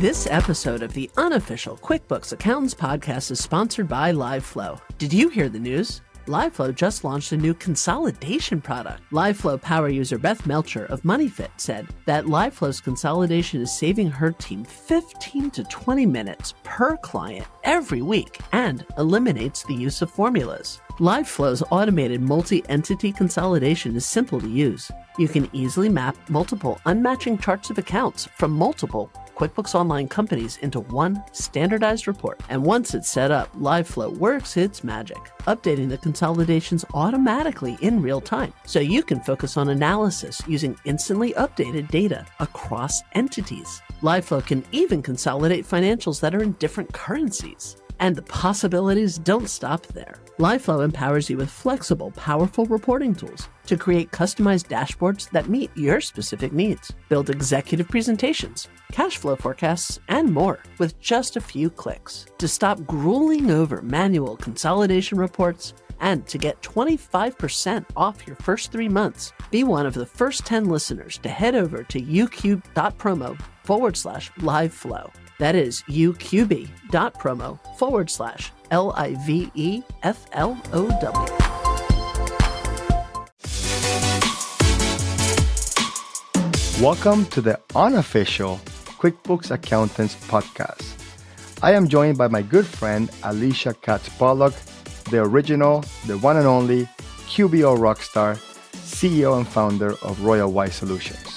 This 0.00 0.26
episode 0.30 0.82
of 0.82 0.94
the 0.94 1.10
unofficial 1.18 1.76
QuickBooks 1.76 2.32
Accountants 2.32 2.72
podcast 2.72 3.30
is 3.32 3.38
sponsored 3.38 3.86
by 3.86 4.12
LiveFlow. 4.12 4.80
Did 4.96 5.12
you 5.12 5.28
hear 5.28 5.50
the 5.50 5.58
news? 5.58 6.00
LiveFlow 6.24 6.74
just 6.74 7.04
launched 7.04 7.32
a 7.32 7.36
new 7.36 7.52
consolidation 7.52 8.62
product. 8.62 9.02
LiveFlow 9.12 9.60
power 9.60 9.90
user 9.90 10.16
Beth 10.16 10.46
Melcher 10.46 10.86
of 10.86 11.02
MoneyFit 11.02 11.50
said 11.58 11.86
that 12.06 12.24
LiveFlow's 12.24 12.80
consolidation 12.80 13.60
is 13.60 13.76
saving 13.76 14.10
her 14.10 14.32
team 14.32 14.64
15 14.64 15.50
to 15.50 15.64
20 15.64 16.06
minutes 16.06 16.54
per 16.62 16.96
client 16.96 17.46
every 17.64 18.00
week 18.00 18.38
and 18.52 18.86
eliminates 18.96 19.64
the 19.64 19.74
use 19.74 20.00
of 20.00 20.10
formulas. 20.10 20.80
LiveFlow's 20.98 21.62
automated 21.70 22.22
multi 22.22 22.64
entity 22.70 23.12
consolidation 23.12 23.96
is 23.96 24.06
simple 24.06 24.40
to 24.40 24.48
use. 24.48 24.90
You 25.18 25.28
can 25.28 25.50
easily 25.52 25.90
map 25.90 26.16
multiple 26.30 26.80
unmatching 26.86 27.42
charts 27.42 27.68
of 27.68 27.76
accounts 27.76 28.28
from 28.38 28.52
multiple 28.52 29.10
QuickBooks 29.40 29.74
Online 29.74 30.06
companies 30.06 30.58
into 30.58 30.80
one 30.80 31.24
standardized 31.32 32.06
report. 32.06 32.38
And 32.50 32.62
once 32.62 32.92
it's 32.92 33.08
set 33.08 33.30
up, 33.30 33.50
LiveFlow 33.56 34.18
works 34.18 34.58
its 34.58 34.84
magic, 34.84 35.16
updating 35.46 35.88
the 35.88 35.96
consolidations 35.96 36.84
automatically 36.92 37.78
in 37.80 38.02
real 38.02 38.20
time. 38.20 38.52
So 38.66 38.80
you 38.80 39.02
can 39.02 39.20
focus 39.20 39.56
on 39.56 39.70
analysis 39.70 40.42
using 40.46 40.76
instantly 40.84 41.32
updated 41.38 41.88
data 41.88 42.26
across 42.38 43.00
entities. 43.14 43.80
LiveFlow 44.02 44.46
can 44.46 44.62
even 44.72 45.00
consolidate 45.00 45.66
financials 45.66 46.20
that 46.20 46.34
are 46.34 46.42
in 46.42 46.52
different 46.58 46.92
currencies. 46.92 47.79
And 48.00 48.16
the 48.16 48.22
possibilities 48.22 49.18
don't 49.18 49.48
stop 49.48 49.86
there. 49.88 50.16
LiveFlow 50.38 50.82
empowers 50.82 51.28
you 51.28 51.36
with 51.36 51.50
flexible, 51.50 52.10
powerful 52.12 52.64
reporting 52.64 53.14
tools 53.14 53.48
to 53.66 53.76
create 53.76 54.10
customized 54.10 54.68
dashboards 54.68 55.30
that 55.30 55.48
meet 55.48 55.70
your 55.76 56.00
specific 56.00 56.52
needs, 56.52 56.92
build 57.10 57.28
executive 57.28 57.88
presentations, 57.88 58.66
cash 58.90 59.18
flow 59.18 59.36
forecasts, 59.36 60.00
and 60.08 60.32
more 60.32 60.60
with 60.78 60.98
just 60.98 61.36
a 61.36 61.40
few 61.40 61.68
clicks. 61.68 62.26
To 62.38 62.48
stop 62.48 62.84
grueling 62.86 63.50
over 63.50 63.82
manual 63.82 64.36
consolidation 64.36 65.18
reports, 65.18 65.74
and 66.00 66.26
to 66.26 66.38
get 66.38 66.62
25% 66.62 67.84
off 67.94 68.26
your 68.26 68.36
first 68.36 68.72
three 68.72 68.88
months, 68.88 69.32
be 69.50 69.64
one 69.64 69.84
of 69.84 69.94
the 69.94 70.06
first 70.06 70.46
10 70.46 70.64
listeners 70.64 71.18
to 71.18 71.28
head 71.28 71.54
over 71.54 71.82
to 71.84 72.00
uqb.promo 72.00 73.40
forward 73.62 73.96
slash 73.96 74.30
live 74.38 74.72
flow. 74.72 75.10
That 75.40 75.56
is 75.56 75.82
uqb.promo 75.88 77.58
forward 77.78 78.10
slash 78.10 78.52
L 78.70 78.92
I 78.94 79.14
V 79.24 79.50
E 79.54 79.82
F 80.02 80.26
L 80.32 80.60
O 80.74 80.86
W. 81.00 81.32
Welcome 86.84 87.24
to 87.30 87.40
the 87.40 87.58
unofficial 87.74 88.60
QuickBooks 89.00 89.50
Accountants 89.50 90.14
podcast. 90.28 90.84
I 91.62 91.72
am 91.72 91.88
joined 91.88 92.18
by 92.18 92.28
my 92.28 92.42
good 92.42 92.66
friend 92.66 93.08
Alicia 93.22 93.72
Katz 93.80 94.10
Pollock, 94.10 94.52
the 95.10 95.22
original, 95.22 95.82
the 96.06 96.18
one 96.18 96.36
and 96.36 96.46
only 96.46 96.84
QBO 97.32 97.78
rockstar, 97.78 98.36
CEO 98.74 99.38
and 99.38 99.48
founder 99.48 99.92
of 100.02 100.18
RoyalWise 100.18 100.72
Solutions. 100.72 101.29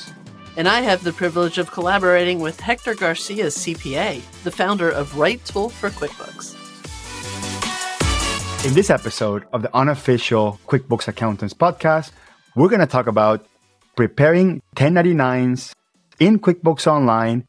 And 0.56 0.68
I 0.68 0.82
have 0.82 1.04
the 1.04 1.14
privilege 1.14 1.58
of 1.58 1.72
collaborating 1.72 2.40
with 2.40 2.60
Hector 2.60 2.94
Garcia, 2.94 3.48
CPA, 3.48 4.22
the 4.44 4.52
founder 4.52 4.90
of 4.90 5.14
RightTool 5.14 5.72
for 5.72 5.90
QuickBooks. 5.90 6.54
In 8.64 8.76
this 8.76 8.92
episode 8.92 9.46
of 9.52 9.64
the 9.64 9.76
unofficial 9.76 10.60
QuickBooks 10.68 11.08
Accountants 11.08 11.56
podcast, 11.56 12.12
we're 12.56 12.70
going 12.70 12.82
to 12.82 12.88
talk 12.88 13.08
about 13.08 13.46
preparing 13.96 14.62
1099s 14.76 15.74
in 16.20 16.40
QuickBooks 16.40 16.86
Online 16.86 17.46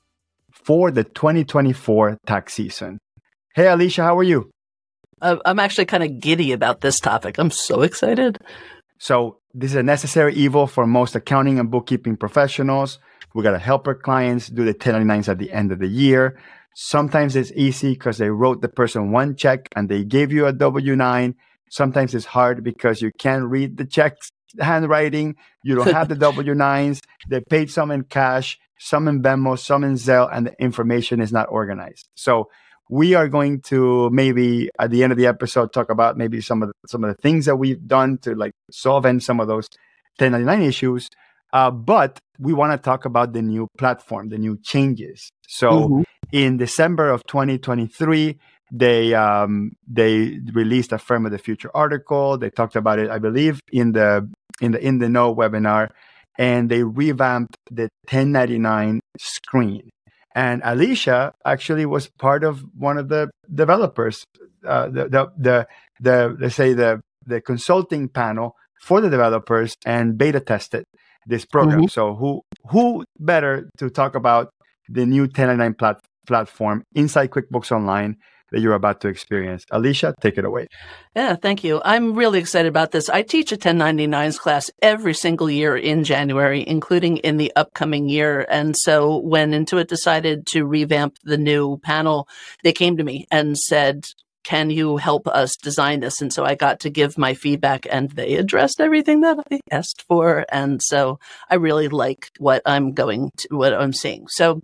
for 0.50 0.90
the 0.90 1.04
2024 1.04 2.16
tax 2.26 2.54
season. 2.54 2.98
Hey, 3.54 3.68
Alicia, 3.68 4.02
how 4.02 4.16
are 4.16 4.22
you? 4.22 4.50
Uh, 5.20 5.36
I'm 5.44 5.60
actually 5.60 5.84
kind 5.84 6.02
of 6.02 6.20
giddy 6.20 6.52
about 6.52 6.80
this 6.80 7.00
topic. 7.00 7.36
I'm 7.38 7.50
so 7.50 7.82
excited. 7.82 8.38
So, 8.98 9.38
this 9.54 9.70
is 9.70 9.76
a 9.76 9.82
necessary 9.82 10.34
evil 10.34 10.66
for 10.66 10.86
most 10.86 11.14
accounting 11.14 11.60
and 11.60 11.70
bookkeeping 11.70 12.16
professionals. 12.16 12.98
We 13.34 13.44
got 13.44 13.52
to 13.52 13.58
help 13.58 13.86
our 13.86 13.94
clients 13.94 14.48
do 14.48 14.64
the 14.64 14.74
1099s 14.74 15.28
at 15.28 15.38
the 15.38 15.52
end 15.52 15.70
of 15.70 15.78
the 15.78 15.86
year. 15.86 16.38
Sometimes 16.74 17.36
it's 17.36 17.52
easy 17.52 17.92
because 17.92 18.18
they 18.18 18.30
wrote 18.30 18.60
the 18.60 18.68
person 18.68 19.12
one 19.12 19.36
check 19.36 19.68
and 19.76 19.88
they 19.88 20.02
gave 20.04 20.32
you 20.32 20.46
a 20.46 20.52
W 20.52 20.96
9. 20.96 21.34
Sometimes 21.70 22.14
it's 22.14 22.26
hard 22.26 22.64
because 22.64 23.00
you 23.00 23.12
can't 23.16 23.44
read 23.44 23.76
the 23.76 23.84
checks 23.84 24.32
handwriting. 24.58 25.36
You 25.62 25.76
don't 25.76 25.92
have 25.92 26.08
the 26.08 26.14
W 26.32 26.52
9s. 26.52 27.00
They 27.28 27.40
paid 27.40 27.70
some 27.70 27.92
in 27.92 28.04
cash, 28.04 28.58
some 28.78 29.06
in 29.06 29.22
Venmo, 29.22 29.56
some 29.56 29.84
in 29.84 29.94
Zelle, 29.94 30.28
and 30.32 30.46
the 30.48 30.60
information 30.60 31.20
is 31.20 31.32
not 31.32 31.46
organized. 31.48 32.08
So, 32.14 32.50
we 32.90 33.14
are 33.14 33.28
going 33.28 33.60
to 33.62 34.10
maybe 34.10 34.70
at 34.78 34.90
the 34.90 35.02
end 35.02 35.12
of 35.12 35.18
the 35.18 35.26
episode 35.26 35.72
talk 35.72 35.90
about 35.90 36.16
maybe 36.16 36.40
some 36.40 36.62
of 36.62 36.68
the, 36.68 36.88
some 36.88 37.02
of 37.04 37.14
the 37.14 37.20
things 37.22 37.46
that 37.46 37.56
we've 37.56 37.86
done 37.86 38.18
to 38.18 38.34
like 38.34 38.52
solve 38.70 39.06
in 39.06 39.20
some 39.20 39.40
of 39.40 39.48
those 39.48 39.68
1099 40.18 40.62
issues. 40.62 41.10
Uh, 41.52 41.70
but 41.70 42.18
we 42.38 42.52
want 42.52 42.72
to 42.72 42.78
talk 42.78 43.04
about 43.04 43.32
the 43.32 43.40
new 43.40 43.68
platform, 43.78 44.28
the 44.28 44.38
new 44.38 44.58
changes. 44.62 45.30
So 45.46 45.70
mm-hmm. 45.70 46.02
in 46.32 46.56
December 46.56 47.10
of 47.10 47.24
2023, 47.26 48.38
they 48.72 49.14
um, 49.14 49.72
they 49.86 50.40
released 50.52 50.92
a 50.92 50.98
firm 50.98 51.26
of 51.26 51.32
the 51.32 51.38
future 51.38 51.70
article. 51.74 52.36
They 52.36 52.50
talked 52.50 52.74
about 52.76 52.98
it, 52.98 53.08
I 53.08 53.18
believe, 53.18 53.60
in 53.72 53.92
the 53.92 54.28
in 54.60 54.72
the 54.72 54.84
in 54.84 54.98
the 54.98 55.08
know 55.08 55.34
webinar, 55.34 55.90
and 56.38 56.68
they 56.68 56.82
revamped 56.82 57.56
the 57.70 57.88
1099 58.10 59.00
screen. 59.18 59.90
And 60.34 60.62
Alicia 60.64 61.32
actually 61.44 61.86
was 61.86 62.08
part 62.08 62.42
of 62.42 62.64
one 62.76 62.98
of 62.98 63.08
the 63.08 63.30
developers, 63.52 64.24
uh, 64.66 64.88
the, 64.88 65.08
the, 65.08 65.32
the, 65.38 65.66
the, 66.00 66.36
let's 66.40 66.56
say 66.56 66.72
the, 66.72 67.00
the 67.26 67.40
consulting 67.40 68.08
panel 68.08 68.56
for 68.80 69.00
the 69.00 69.08
developers 69.08 69.76
and 69.86 70.18
beta 70.18 70.40
tested 70.40 70.84
this 71.26 71.44
program. 71.44 71.80
Mm-hmm. 71.80 71.88
So 71.88 72.14
who, 72.14 72.42
who 72.70 73.04
better 73.18 73.70
to 73.78 73.90
talk 73.90 74.14
about 74.14 74.50
the 74.88 75.06
new 75.06 75.22
1099 75.22 75.74
plat- 75.74 76.00
platform 76.26 76.82
inside 76.94 77.30
QuickBooks 77.30 77.72
Online 77.72 78.16
that 78.50 78.60
you're 78.60 78.74
about 78.74 79.00
to 79.00 79.08
experience. 79.08 79.64
Alicia, 79.70 80.14
take 80.20 80.38
it 80.38 80.44
away. 80.44 80.66
Yeah, 81.16 81.36
thank 81.36 81.64
you. 81.64 81.80
I'm 81.84 82.14
really 82.14 82.38
excited 82.38 82.68
about 82.68 82.92
this. 82.92 83.08
I 83.08 83.22
teach 83.22 83.52
a 83.52 83.56
1099s 83.56 84.38
class 84.38 84.70
every 84.82 85.14
single 85.14 85.50
year 85.50 85.76
in 85.76 86.04
January, 86.04 86.66
including 86.66 87.18
in 87.18 87.36
the 87.36 87.52
upcoming 87.56 88.08
year. 88.08 88.46
And 88.48 88.76
so 88.76 89.18
when 89.18 89.52
Intuit 89.52 89.88
decided 89.88 90.46
to 90.48 90.64
revamp 90.64 91.16
the 91.24 91.38
new 91.38 91.78
panel, 91.78 92.28
they 92.62 92.72
came 92.72 92.96
to 92.96 93.04
me 93.04 93.26
and 93.30 93.58
said, 93.58 94.06
can 94.44 94.68
you 94.70 94.98
help 94.98 95.26
us 95.26 95.56
design 95.56 96.00
this? 96.00 96.20
And 96.20 96.32
so 96.32 96.44
I 96.44 96.54
got 96.54 96.80
to 96.80 96.90
give 96.90 97.18
my 97.18 97.34
feedback 97.34 97.86
and 97.90 98.10
they 98.10 98.34
addressed 98.34 98.80
everything 98.80 99.22
that 99.22 99.38
I 99.50 99.60
asked 99.70 100.04
for. 100.06 100.44
And 100.50 100.82
so 100.82 101.18
I 101.50 101.56
really 101.56 101.88
like 101.88 102.30
what 102.38 102.62
I'm 102.66 102.92
going 102.92 103.30
to, 103.38 103.48
what 103.50 103.72
I'm 103.72 103.94
seeing. 103.94 104.26
So 104.28 104.60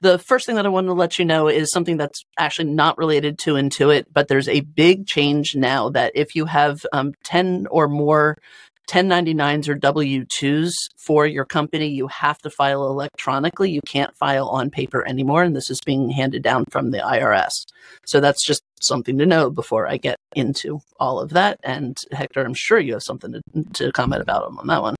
the 0.00 0.18
first 0.18 0.46
thing 0.46 0.56
that 0.56 0.66
I 0.66 0.70
want 0.70 0.86
to 0.86 0.92
let 0.92 1.18
you 1.18 1.24
know 1.24 1.48
is 1.48 1.70
something 1.70 1.96
that's 1.96 2.24
actually 2.38 2.70
not 2.70 2.98
related 2.98 3.38
to 3.40 3.54
Intuit, 3.54 4.04
but 4.12 4.28
there's 4.28 4.48
a 4.48 4.60
big 4.60 5.06
change 5.06 5.54
now 5.54 5.90
that 5.90 6.12
if 6.14 6.34
you 6.34 6.46
have 6.46 6.84
um, 6.92 7.12
10 7.24 7.66
or 7.70 7.88
more 7.88 8.38
1099s 8.90 9.68
or 9.68 9.74
W 9.76 10.24
2s 10.24 10.72
for 10.96 11.24
your 11.24 11.44
company, 11.44 11.86
you 11.86 12.08
have 12.08 12.38
to 12.38 12.50
file 12.50 12.86
electronically. 12.86 13.70
You 13.70 13.80
can't 13.86 14.16
file 14.16 14.48
on 14.48 14.68
paper 14.68 15.06
anymore. 15.06 15.44
And 15.44 15.54
this 15.54 15.70
is 15.70 15.80
being 15.86 16.10
handed 16.10 16.42
down 16.42 16.64
from 16.70 16.90
the 16.90 16.98
IRS. 16.98 17.66
So 18.04 18.18
that's 18.18 18.44
just 18.44 18.62
something 18.80 19.18
to 19.18 19.26
know 19.26 19.48
before 19.48 19.86
I 19.86 19.96
get 19.96 20.16
into 20.34 20.80
all 20.98 21.20
of 21.20 21.30
that. 21.30 21.60
And 21.62 21.96
Hector, 22.10 22.42
I'm 22.42 22.54
sure 22.54 22.80
you 22.80 22.94
have 22.94 23.04
something 23.04 23.32
to, 23.32 23.62
to 23.74 23.92
comment 23.92 24.22
about 24.22 24.42
on 24.42 24.66
that 24.66 24.82
one. 24.82 24.96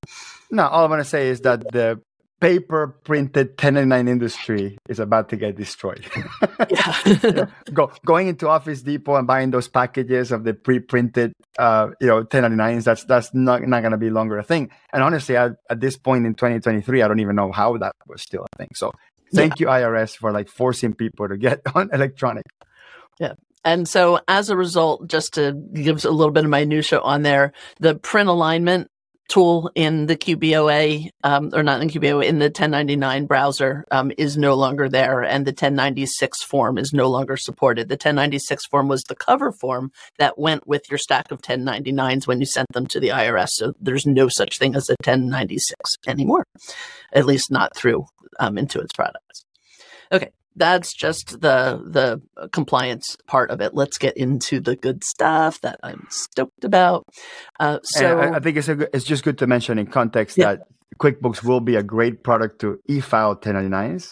No, 0.52 0.68
all 0.68 0.84
I 0.84 0.88
want 0.88 1.00
to 1.00 1.08
say 1.08 1.28
is 1.28 1.40
that 1.40 1.72
the 1.72 2.00
paper 2.40 2.98
printed 3.04 3.48
1099 3.50 4.08
industry 4.08 4.78
is 4.88 4.98
about 4.98 5.28
to 5.28 5.36
get 5.36 5.56
destroyed. 5.56 6.04
yeah. 6.70 6.96
you 7.04 7.32
know, 7.32 7.46
go, 7.72 7.92
going 8.04 8.28
into 8.28 8.48
Office 8.48 8.82
Depot 8.82 9.16
and 9.16 9.26
buying 9.26 9.50
those 9.50 9.68
packages 9.68 10.32
of 10.32 10.44
the 10.44 10.54
pre-printed 10.54 11.32
uh, 11.58 11.88
you 12.00 12.06
know 12.06 12.24
1099s 12.24 12.84
that's 12.84 13.04
that's 13.04 13.34
not, 13.34 13.62
not 13.62 13.80
going 13.80 13.92
to 13.92 13.98
be 13.98 14.10
longer 14.10 14.38
a 14.38 14.42
thing. 14.42 14.70
And 14.92 15.02
honestly, 15.02 15.36
at, 15.36 15.52
at 15.68 15.80
this 15.80 15.96
point 15.96 16.26
in 16.26 16.34
2023, 16.34 17.02
I 17.02 17.08
don't 17.08 17.20
even 17.20 17.36
know 17.36 17.52
how 17.52 17.76
that 17.76 17.92
was 18.06 18.22
still 18.22 18.46
a 18.52 18.56
thing. 18.56 18.70
So 18.74 18.92
thank 19.34 19.60
yeah. 19.60 19.80
you 19.80 19.84
IRS 19.84 20.16
for 20.16 20.32
like 20.32 20.48
forcing 20.48 20.94
people 20.94 21.28
to 21.28 21.36
get 21.36 21.60
on 21.74 21.90
electronic. 21.92 22.46
Yeah. 23.18 23.34
And 23.62 23.86
so 23.86 24.20
as 24.26 24.48
a 24.48 24.56
result, 24.56 25.06
just 25.06 25.34
to 25.34 25.52
give 25.52 26.04
a 26.06 26.10
little 26.10 26.32
bit 26.32 26.44
of 26.44 26.50
minutia 26.50 27.00
on 27.00 27.22
there, 27.22 27.52
the 27.78 27.94
print 27.94 28.30
alignment 28.30 28.90
tool 29.30 29.70
in 29.74 30.06
the 30.06 30.16
QBOA, 30.16 31.08
um, 31.24 31.50
or 31.54 31.62
not 31.62 31.80
in 31.80 31.88
QBOA, 31.88 32.26
in 32.26 32.38
the 32.38 32.46
1099 32.46 33.26
browser 33.26 33.84
um, 33.90 34.12
is 34.18 34.36
no 34.36 34.54
longer 34.54 34.88
there, 34.88 35.22
and 35.22 35.46
the 35.46 35.52
1096 35.52 36.42
form 36.44 36.76
is 36.76 36.92
no 36.92 37.08
longer 37.08 37.36
supported. 37.36 37.88
The 37.88 37.94
1096 37.94 38.66
form 38.66 38.88
was 38.88 39.02
the 39.04 39.14
cover 39.14 39.52
form 39.52 39.92
that 40.18 40.38
went 40.38 40.66
with 40.66 40.82
your 40.90 40.98
stack 40.98 41.30
of 41.30 41.40
1099s 41.40 42.26
when 42.26 42.40
you 42.40 42.46
sent 42.46 42.68
them 42.72 42.86
to 42.88 43.00
the 43.00 43.08
IRS. 43.08 43.50
So 43.52 43.72
there's 43.80 44.06
no 44.06 44.28
such 44.28 44.58
thing 44.58 44.74
as 44.74 44.90
a 44.90 44.96
1096 45.04 45.96
anymore, 46.06 46.44
at 47.12 47.24
least 47.24 47.50
not 47.50 47.74
through 47.76 48.04
um, 48.38 48.56
Intuit's 48.56 48.92
products. 48.92 49.46
Okay, 50.12 50.30
that's 50.60 50.94
just 50.94 51.40
the 51.40 51.80
the 51.84 52.48
compliance 52.50 53.16
part 53.26 53.50
of 53.50 53.60
it. 53.60 53.74
Let's 53.74 53.98
get 53.98 54.16
into 54.16 54.60
the 54.60 54.76
good 54.76 55.02
stuff 55.02 55.60
that 55.62 55.80
I'm 55.82 56.06
stoked 56.10 56.64
about. 56.64 57.04
Uh, 57.58 57.78
so 57.82 58.20
I, 58.20 58.36
I, 58.36 58.40
think 58.40 58.58
it's 58.58 58.68
a, 58.68 58.94
it's 58.94 59.04
just 59.04 59.24
good 59.24 59.38
to 59.38 59.46
mention 59.46 59.78
in 59.78 59.86
context 59.86 60.36
yeah. 60.36 60.54
that 60.54 60.60
QuickBooks 60.98 61.42
will 61.42 61.60
be 61.60 61.76
a 61.76 61.82
great 61.82 62.22
product 62.22 62.60
to 62.60 62.78
e-file 62.86 63.34
1099s. 63.34 64.10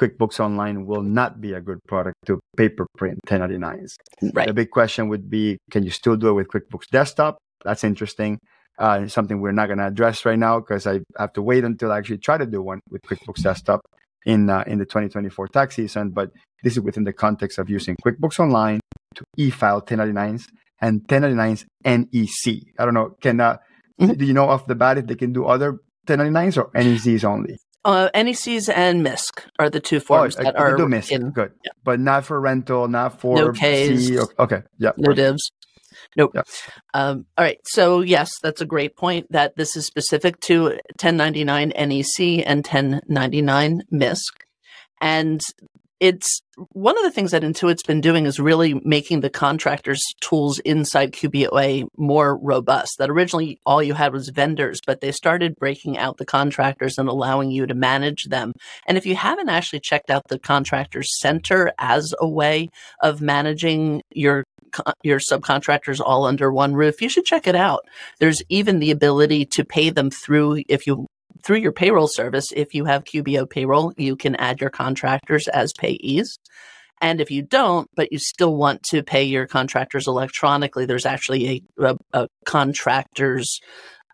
QuickBooks 0.00 0.40
Online 0.40 0.86
will 0.86 1.02
not 1.02 1.40
be 1.40 1.52
a 1.52 1.60
good 1.60 1.80
product 1.86 2.16
to 2.26 2.40
paper 2.56 2.86
print 2.96 3.18
1099s. 3.26 3.96
Right. 4.32 4.46
The 4.46 4.54
big 4.54 4.70
question 4.70 5.08
would 5.08 5.28
be, 5.28 5.58
can 5.70 5.82
you 5.82 5.90
still 5.90 6.16
do 6.16 6.28
it 6.28 6.32
with 6.32 6.48
QuickBooks 6.48 6.86
Desktop? 6.90 7.36
That's 7.64 7.84
interesting. 7.84 8.38
Uh, 8.78 9.08
something 9.08 9.42
we're 9.42 9.52
not 9.52 9.66
going 9.66 9.78
to 9.78 9.88
address 9.88 10.24
right 10.24 10.38
now 10.38 10.60
because 10.60 10.86
I 10.86 11.00
have 11.18 11.34
to 11.34 11.42
wait 11.42 11.64
until 11.64 11.92
I 11.92 11.98
actually 11.98 12.18
try 12.18 12.38
to 12.38 12.46
do 12.46 12.62
one 12.62 12.80
with 12.88 13.02
QuickBooks 13.02 13.42
Desktop 13.42 13.82
in 14.26 14.50
uh, 14.50 14.64
in 14.66 14.78
the 14.78 14.84
2024 14.84 15.48
tax 15.48 15.76
season. 15.76 16.10
But 16.10 16.30
this 16.62 16.74
is 16.74 16.80
within 16.80 17.04
the 17.04 17.12
context 17.12 17.58
of 17.58 17.70
using 17.70 17.96
QuickBooks 18.04 18.38
Online 18.38 18.80
to 19.14 19.24
e-file 19.36 19.82
1099s 19.82 20.44
and 20.80 21.02
1099s 21.06 21.64
NEC. 21.84 22.62
I 22.78 22.84
don't 22.84 22.94
know. 22.94 23.16
Can 23.20 23.40
uh, 23.40 23.56
mm-hmm. 24.00 24.12
do 24.12 24.24
you 24.24 24.34
know 24.34 24.48
off 24.48 24.66
the 24.66 24.74
bat 24.74 24.98
if 24.98 25.06
they 25.06 25.14
can 25.14 25.32
do 25.32 25.46
other 25.46 25.78
1099s 26.06 26.56
or 26.58 26.70
NECs 26.74 27.24
only? 27.24 27.56
Uh, 27.82 28.10
NECs 28.14 28.68
and 28.68 29.02
MISC 29.02 29.42
are 29.58 29.70
the 29.70 29.80
two 29.80 30.00
forms 30.00 30.36
oh, 30.38 30.42
that 30.42 30.54
are 30.54 30.76
do 30.76 30.86
MISC. 30.86 31.12
In, 31.12 31.30
good, 31.30 31.52
yeah. 31.64 31.72
but 31.82 31.98
not 31.98 32.26
for 32.26 32.38
rental, 32.38 32.88
not 32.88 33.18
for 33.18 33.36
no 33.36 33.52
Ks, 33.52 34.06
C. 34.06 34.18
Okay, 34.38 34.62
yeah, 34.78 34.92
no 34.98 35.14
divs. 35.14 35.50
Nope. 36.16 36.32
Yep. 36.34 36.48
Um, 36.94 37.26
all 37.38 37.44
right. 37.44 37.58
So, 37.64 38.00
yes, 38.00 38.30
that's 38.42 38.60
a 38.60 38.66
great 38.66 38.96
point 38.96 39.26
that 39.30 39.56
this 39.56 39.76
is 39.76 39.86
specific 39.86 40.40
to 40.40 40.64
1099 41.00 41.72
NEC 41.76 42.44
and 42.46 42.66
1099 42.66 43.82
MISC. 43.90 44.44
And 45.00 45.40
it's 46.00 46.40
one 46.72 46.96
of 46.96 47.04
the 47.04 47.10
things 47.10 47.30
that 47.30 47.42
Intuit's 47.42 47.82
been 47.82 48.00
doing 48.00 48.24
is 48.24 48.40
really 48.40 48.80
making 48.84 49.20
the 49.20 49.28
contractors' 49.28 50.02
tools 50.22 50.58
inside 50.60 51.12
QBOA 51.12 51.84
more 51.98 52.38
robust. 52.38 52.96
That 52.98 53.10
originally 53.10 53.60
all 53.66 53.82
you 53.82 53.92
had 53.92 54.12
was 54.12 54.30
vendors, 54.30 54.80
but 54.86 55.02
they 55.02 55.12
started 55.12 55.56
breaking 55.56 55.98
out 55.98 56.16
the 56.16 56.24
contractors 56.24 56.96
and 56.96 57.08
allowing 57.08 57.50
you 57.50 57.66
to 57.66 57.74
manage 57.74 58.24
them. 58.24 58.54
And 58.86 58.96
if 58.96 59.04
you 59.04 59.14
haven't 59.14 59.50
actually 59.50 59.80
checked 59.80 60.10
out 60.10 60.28
the 60.28 60.38
contractors 60.38 61.18
center 61.18 61.70
as 61.78 62.14
a 62.18 62.28
way 62.28 62.70
of 63.02 63.20
managing 63.20 64.02
your 64.10 64.44
your 65.02 65.18
subcontractors 65.18 66.00
all 66.00 66.26
under 66.26 66.52
one 66.52 66.74
roof, 66.74 67.02
you 67.02 67.08
should 67.08 67.24
check 67.24 67.46
it 67.46 67.54
out. 67.54 67.84
There's 68.18 68.42
even 68.48 68.78
the 68.78 68.90
ability 68.90 69.46
to 69.46 69.64
pay 69.64 69.90
them 69.90 70.10
through 70.10 70.62
if 70.68 70.86
you 70.86 71.06
through 71.42 71.58
your 71.58 71.72
payroll 71.72 72.08
service. 72.08 72.52
If 72.54 72.74
you 72.74 72.84
have 72.84 73.04
QBO 73.04 73.48
payroll, 73.48 73.92
you 73.96 74.16
can 74.16 74.36
add 74.36 74.60
your 74.60 74.70
contractors 74.70 75.48
as 75.48 75.72
payees. 75.72 76.38
And 77.00 77.20
if 77.20 77.30
you 77.30 77.42
don't, 77.42 77.88
but 77.94 78.12
you 78.12 78.18
still 78.18 78.54
want 78.54 78.82
to 78.84 79.02
pay 79.02 79.24
your 79.24 79.46
contractors 79.46 80.06
electronically, 80.06 80.84
there's 80.84 81.06
actually 81.06 81.48
a, 81.78 81.84
a, 81.84 81.96
a 82.12 82.28
contractors 82.44 83.60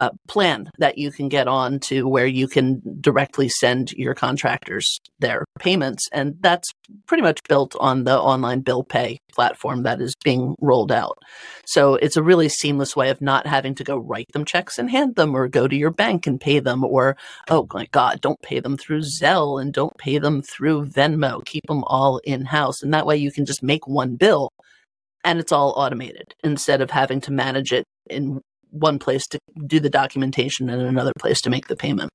uh, 0.00 0.10
plan 0.28 0.70
that 0.78 0.98
you 0.98 1.10
can 1.10 1.28
get 1.28 1.48
on 1.48 1.80
to 1.80 2.08
where 2.08 2.26
you 2.26 2.48
can 2.48 2.82
directly 3.00 3.48
send 3.48 3.92
your 3.92 4.14
contractors 4.14 5.00
their 5.18 5.44
payments. 5.58 6.08
And 6.12 6.36
that's 6.40 6.70
pretty 7.06 7.22
much 7.22 7.42
built 7.48 7.74
on 7.80 8.04
the 8.04 8.18
online 8.18 8.60
bill 8.60 8.84
pay 8.84 9.18
platform 9.32 9.82
that 9.84 10.00
is 10.00 10.14
being 10.22 10.54
rolled 10.60 10.92
out. 10.92 11.18
So 11.66 11.94
it's 11.94 12.16
a 12.16 12.22
really 12.22 12.48
seamless 12.48 12.94
way 12.94 13.10
of 13.10 13.20
not 13.20 13.46
having 13.46 13.74
to 13.76 13.84
go 13.84 13.96
write 13.96 14.28
them 14.32 14.44
checks 14.44 14.78
and 14.78 14.90
hand 14.90 15.16
them 15.16 15.34
or 15.34 15.48
go 15.48 15.66
to 15.66 15.76
your 15.76 15.90
bank 15.90 16.26
and 16.26 16.40
pay 16.40 16.58
them 16.58 16.84
or, 16.84 17.16
oh 17.48 17.66
my 17.72 17.86
God, 17.92 18.20
don't 18.20 18.40
pay 18.42 18.60
them 18.60 18.76
through 18.76 19.00
Zelle 19.00 19.60
and 19.60 19.72
don't 19.72 19.96
pay 19.98 20.18
them 20.18 20.42
through 20.42 20.86
Venmo. 20.86 21.44
Keep 21.44 21.66
them 21.66 21.84
all 21.84 22.18
in 22.24 22.44
house. 22.44 22.82
And 22.82 22.92
that 22.92 23.06
way 23.06 23.16
you 23.16 23.32
can 23.32 23.46
just 23.46 23.62
make 23.62 23.86
one 23.86 24.16
bill 24.16 24.50
and 25.24 25.40
it's 25.40 25.52
all 25.52 25.74
automated 25.76 26.34
instead 26.44 26.80
of 26.80 26.90
having 26.90 27.20
to 27.22 27.32
manage 27.32 27.72
it 27.72 27.84
in 28.08 28.40
one 28.78 28.98
place 28.98 29.26
to 29.28 29.38
do 29.66 29.80
the 29.80 29.90
documentation 29.90 30.68
and 30.70 30.82
another 30.82 31.12
place 31.18 31.40
to 31.42 31.50
make 31.50 31.68
the 31.68 31.76
payment. 31.76 32.10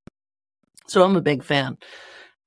So 0.88 1.04
I'm 1.04 1.16
a 1.16 1.22
big 1.22 1.44
fan. 1.44 1.78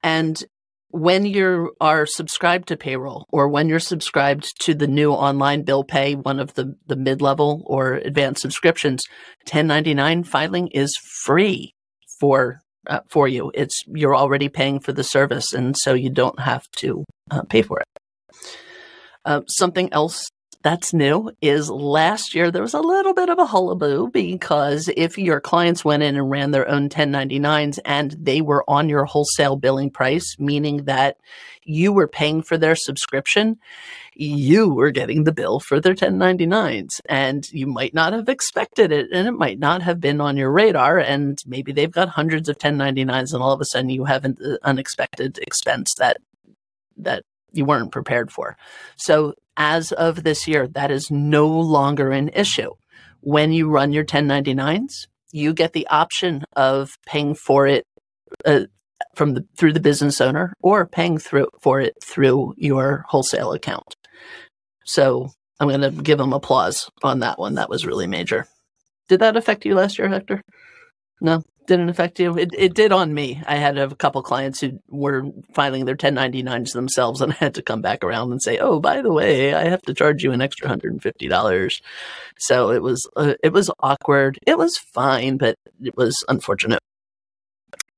And 0.02 0.42
when 0.90 1.26
you 1.26 1.74
are 1.80 2.06
subscribed 2.06 2.68
to 2.68 2.76
payroll 2.76 3.26
or 3.30 3.48
when 3.48 3.68
you're 3.68 3.80
subscribed 3.80 4.52
to 4.60 4.74
the 4.74 4.86
new 4.86 5.12
online 5.12 5.62
bill 5.62 5.82
pay, 5.82 6.14
one 6.14 6.38
of 6.38 6.54
the, 6.54 6.76
the 6.86 6.94
mid 6.94 7.20
level 7.20 7.62
or 7.66 7.94
advanced 7.94 8.42
subscriptions, 8.42 9.02
1099 9.40 10.22
filing 10.24 10.68
is 10.68 10.94
free 11.24 11.72
for 12.20 12.60
uh, 12.86 13.00
for 13.08 13.26
you. 13.26 13.50
It's 13.54 13.82
you're 13.86 14.14
already 14.14 14.48
paying 14.48 14.78
for 14.78 14.92
the 14.92 15.02
service, 15.02 15.52
and 15.52 15.76
so 15.76 15.94
you 15.94 16.10
don't 16.10 16.38
have 16.38 16.62
to 16.76 17.04
uh, 17.30 17.42
pay 17.42 17.62
for 17.62 17.80
it. 17.80 17.86
Uh, 19.24 19.40
something 19.48 19.92
else 19.92 20.28
that's 20.64 20.94
new 20.94 21.30
is 21.42 21.68
last 21.68 22.34
year 22.34 22.50
there 22.50 22.62
was 22.62 22.72
a 22.72 22.80
little 22.80 23.12
bit 23.12 23.28
of 23.28 23.38
a 23.38 23.44
hullaboo 23.44 24.10
because 24.10 24.88
if 24.96 25.18
your 25.18 25.38
clients 25.38 25.84
went 25.84 26.02
in 26.02 26.16
and 26.16 26.30
ran 26.30 26.52
their 26.52 26.66
own 26.66 26.88
1099s 26.88 27.78
and 27.84 28.12
they 28.12 28.40
were 28.40 28.64
on 28.66 28.88
your 28.88 29.04
wholesale 29.04 29.56
billing 29.56 29.90
price, 29.90 30.36
meaning 30.38 30.84
that 30.84 31.18
you 31.64 31.92
were 31.92 32.08
paying 32.08 32.40
for 32.40 32.56
their 32.56 32.74
subscription, 32.74 33.58
you 34.14 34.72
were 34.72 34.90
getting 34.90 35.24
the 35.24 35.32
bill 35.32 35.60
for 35.60 35.80
their 35.80 35.94
1099s 35.94 36.98
and 37.10 37.46
you 37.52 37.66
might 37.66 37.92
not 37.92 38.14
have 38.14 38.30
expected 38.30 38.90
it 38.90 39.08
and 39.12 39.28
it 39.28 39.32
might 39.32 39.58
not 39.58 39.82
have 39.82 40.00
been 40.00 40.18
on 40.18 40.38
your 40.38 40.50
radar 40.50 40.98
and 40.98 41.40
maybe 41.46 41.72
they've 41.72 41.92
got 41.92 42.08
hundreds 42.08 42.48
of 42.48 42.56
1099s 42.56 43.34
and 43.34 43.42
all 43.42 43.52
of 43.52 43.60
a 43.60 43.66
sudden 43.66 43.90
you 43.90 44.06
have 44.06 44.24
an 44.24 44.38
uh, 44.42 44.56
unexpected 44.62 45.38
expense 45.42 45.92
that 45.98 46.16
that 46.96 47.22
you 47.52 47.66
weren't 47.66 47.92
prepared 47.92 48.32
for. 48.32 48.56
So 48.96 49.34
as 49.56 49.92
of 49.92 50.22
this 50.22 50.46
year, 50.48 50.68
that 50.68 50.90
is 50.90 51.10
no 51.10 51.46
longer 51.48 52.10
an 52.10 52.28
issue. 52.30 52.70
When 53.20 53.52
you 53.52 53.70
run 53.70 53.92
your 53.92 54.04
1099s, 54.04 55.06
you 55.32 55.52
get 55.54 55.72
the 55.72 55.86
option 55.88 56.44
of 56.56 56.96
paying 57.06 57.34
for 57.34 57.66
it 57.66 57.84
uh, 58.44 58.60
from 59.14 59.34
the 59.34 59.44
through 59.56 59.72
the 59.72 59.80
business 59.80 60.20
owner 60.20 60.52
or 60.60 60.86
paying 60.86 61.18
through 61.18 61.48
for 61.60 61.80
it 61.80 61.94
through 62.02 62.54
your 62.56 63.04
wholesale 63.08 63.52
account. 63.52 63.96
So 64.84 65.30
I'm 65.58 65.68
going 65.68 65.80
to 65.80 65.90
give 65.90 66.18
them 66.18 66.32
applause 66.32 66.90
on 67.02 67.20
that 67.20 67.38
one. 67.38 67.54
That 67.54 67.70
was 67.70 67.86
really 67.86 68.06
major. 68.06 68.46
Did 69.08 69.20
that 69.20 69.36
affect 69.36 69.64
you 69.64 69.74
last 69.74 69.98
year, 69.98 70.08
Hector? 70.08 70.42
No 71.20 71.42
didn't 71.66 71.88
affect 71.88 72.20
you. 72.20 72.36
It 72.36 72.50
it 72.56 72.74
did 72.74 72.92
on 72.92 73.14
me. 73.14 73.42
I 73.46 73.56
had 73.56 73.78
a 73.78 73.94
couple 73.94 74.22
clients 74.22 74.60
who 74.60 74.80
were 74.88 75.24
filing 75.52 75.84
their 75.84 75.96
1099s 75.96 76.72
themselves, 76.72 77.20
and 77.20 77.32
I 77.32 77.36
had 77.36 77.54
to 77.54 77.62
come 77.62 77.82
back 77.82 78.04
around 78.04 78.32
and 78.32 78.42
say, 78.42 78.58
"Oh, 78.58 78.80
by 78.80 79.02
the 79.02 79.12
way, 79.12 79.54
I 79.54 79.64
have 79.68 79.82
to 79.82 79.94
charge 79.94 80.22
you 80.22 80.32
an 80.32 80.40
extra 80.40 80.68
hundred 80.68 80.92
and 80.92 81.02
fifty 81.02 81.28
dollars." 81.28 81.80
So 82.38 82.70
it 82.70 82.82
was 82.82 83.08
uh, 83.16 83.34
it 83.42 83.52
was 83.52 83.70
awkward. 83.80 84.38
It 84.46 84.58
was 84.58 84.76
fine, 84.78 85.36
but 85.36 85.56
it 85.82 85.96
was 85.96 86.24
unfortunate. 86.28 86.80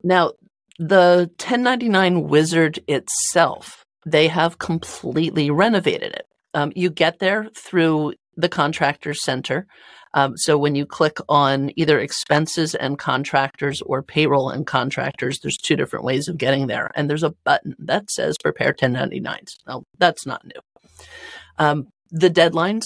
Now, 0.02 0.32
the 0.78 1.30
1099 1.38 2.28
wizard 2.28 2.78
itself, 2.86 3.84
they 4.04 4.28
have 4.28 4.58
completely 4.58 5.50
renovated 5.50 6.12
it. 6.12 6.26
Um, 6.54 6.72
you 6.76 6.90
get 6.90 7.18
there 7.18 7.48
through 7.56 8.14
the 8.36 8.48
contractor 8.48 9.14
center. 9.14 9.66
Um, 10.14 10.36
so 10.36 10.56
when 10.56 10.74
you 10.74 10.86
click 10.86 11.18
on 11.28 11.70
either 11.76 11.98
expenses 11.98 12.74
and 12.74 12.98
contractors 12.98 13.82
or 13.82 14.02
payroll 14.02 14.48
and 14.48 14.66
contractors, 14.66 15.40
there's 15.40 15.58
two 15.58 15.76
different 15.76 16.04
ways 16.04 16.28
of 16.28 16.38
getting 16.38 16.68
there. 16.68 16.90
And 16.94 17.10
there's 17.10 17.22
a 17.22 17.34
button 17.44 17.74
that 17.78 18.10
says 18.10 18.36
prepare 18.42 18.72
1099s. 18.72 19.56
Now, 19.66 19.82
that's 19.98 20.24
not 20.24 20.44
new. 20.44 20.60
Um, 21.58 21.88
the 22.10 22.30
deadlines 22.30 22.84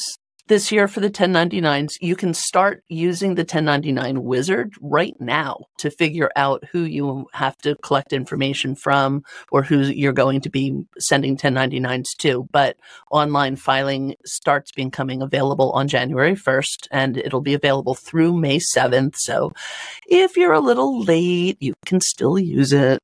this 0.51 0.73
year 0.73 0.89
for 0.89 0.99
the 0.99 1.09
1099s, 1.09 1.93
you 2.01 2.17
can 2.17 2.35
start 2.35 2.83
using 2.89 3.37
the 3.37 3.43
1099 3.43 4.25
wizard 4.25 4.75
right 4.81 5.15
now 5.21 5.61
to 5.79 5.93
figure 5.93 6.29
out 6.35 6.65
who 6.73 6.81
you 6.81 7.27
have 7.33 7.57
to 7.59 7.77
collect 7.77 8.13
information 8.13 8.75
from 8.75 9.23
or 9.53 9.63
who 9.63 9.79
you're 9.83 10.13
going 10.13 10.41
to 10.41 10.51
be 10.51 10.83
sending 10.99 11.37
1099s 11.37 12.17
to. 12.19 12.49
But 12.51 12.77
online 13.13 13.55
filing 13.55 14.17
starts 14.27 14.73
becoming 14.73 15.23
available 15.23 15.71
on 15.71 15.87
January 15.87 16.35
1st 16.35 16.89
and 16.91 17.17
it'll 17.17 17.41
be 17.41 17.55
available 17.55 17.95
through 17.95 18.37
May 18.37 18.59
7th. 18.59 19.15
So 19.19 19.53
if 20.09 20.37
you're 20.37 20.53
a 20.53 20.59
little 20.59 21.01
late, 21.01 21.59
you 21.61 21.75
can 21.87 22.01
still 22.01 22.41
use 22.41 22.73
it. 22.73 22.99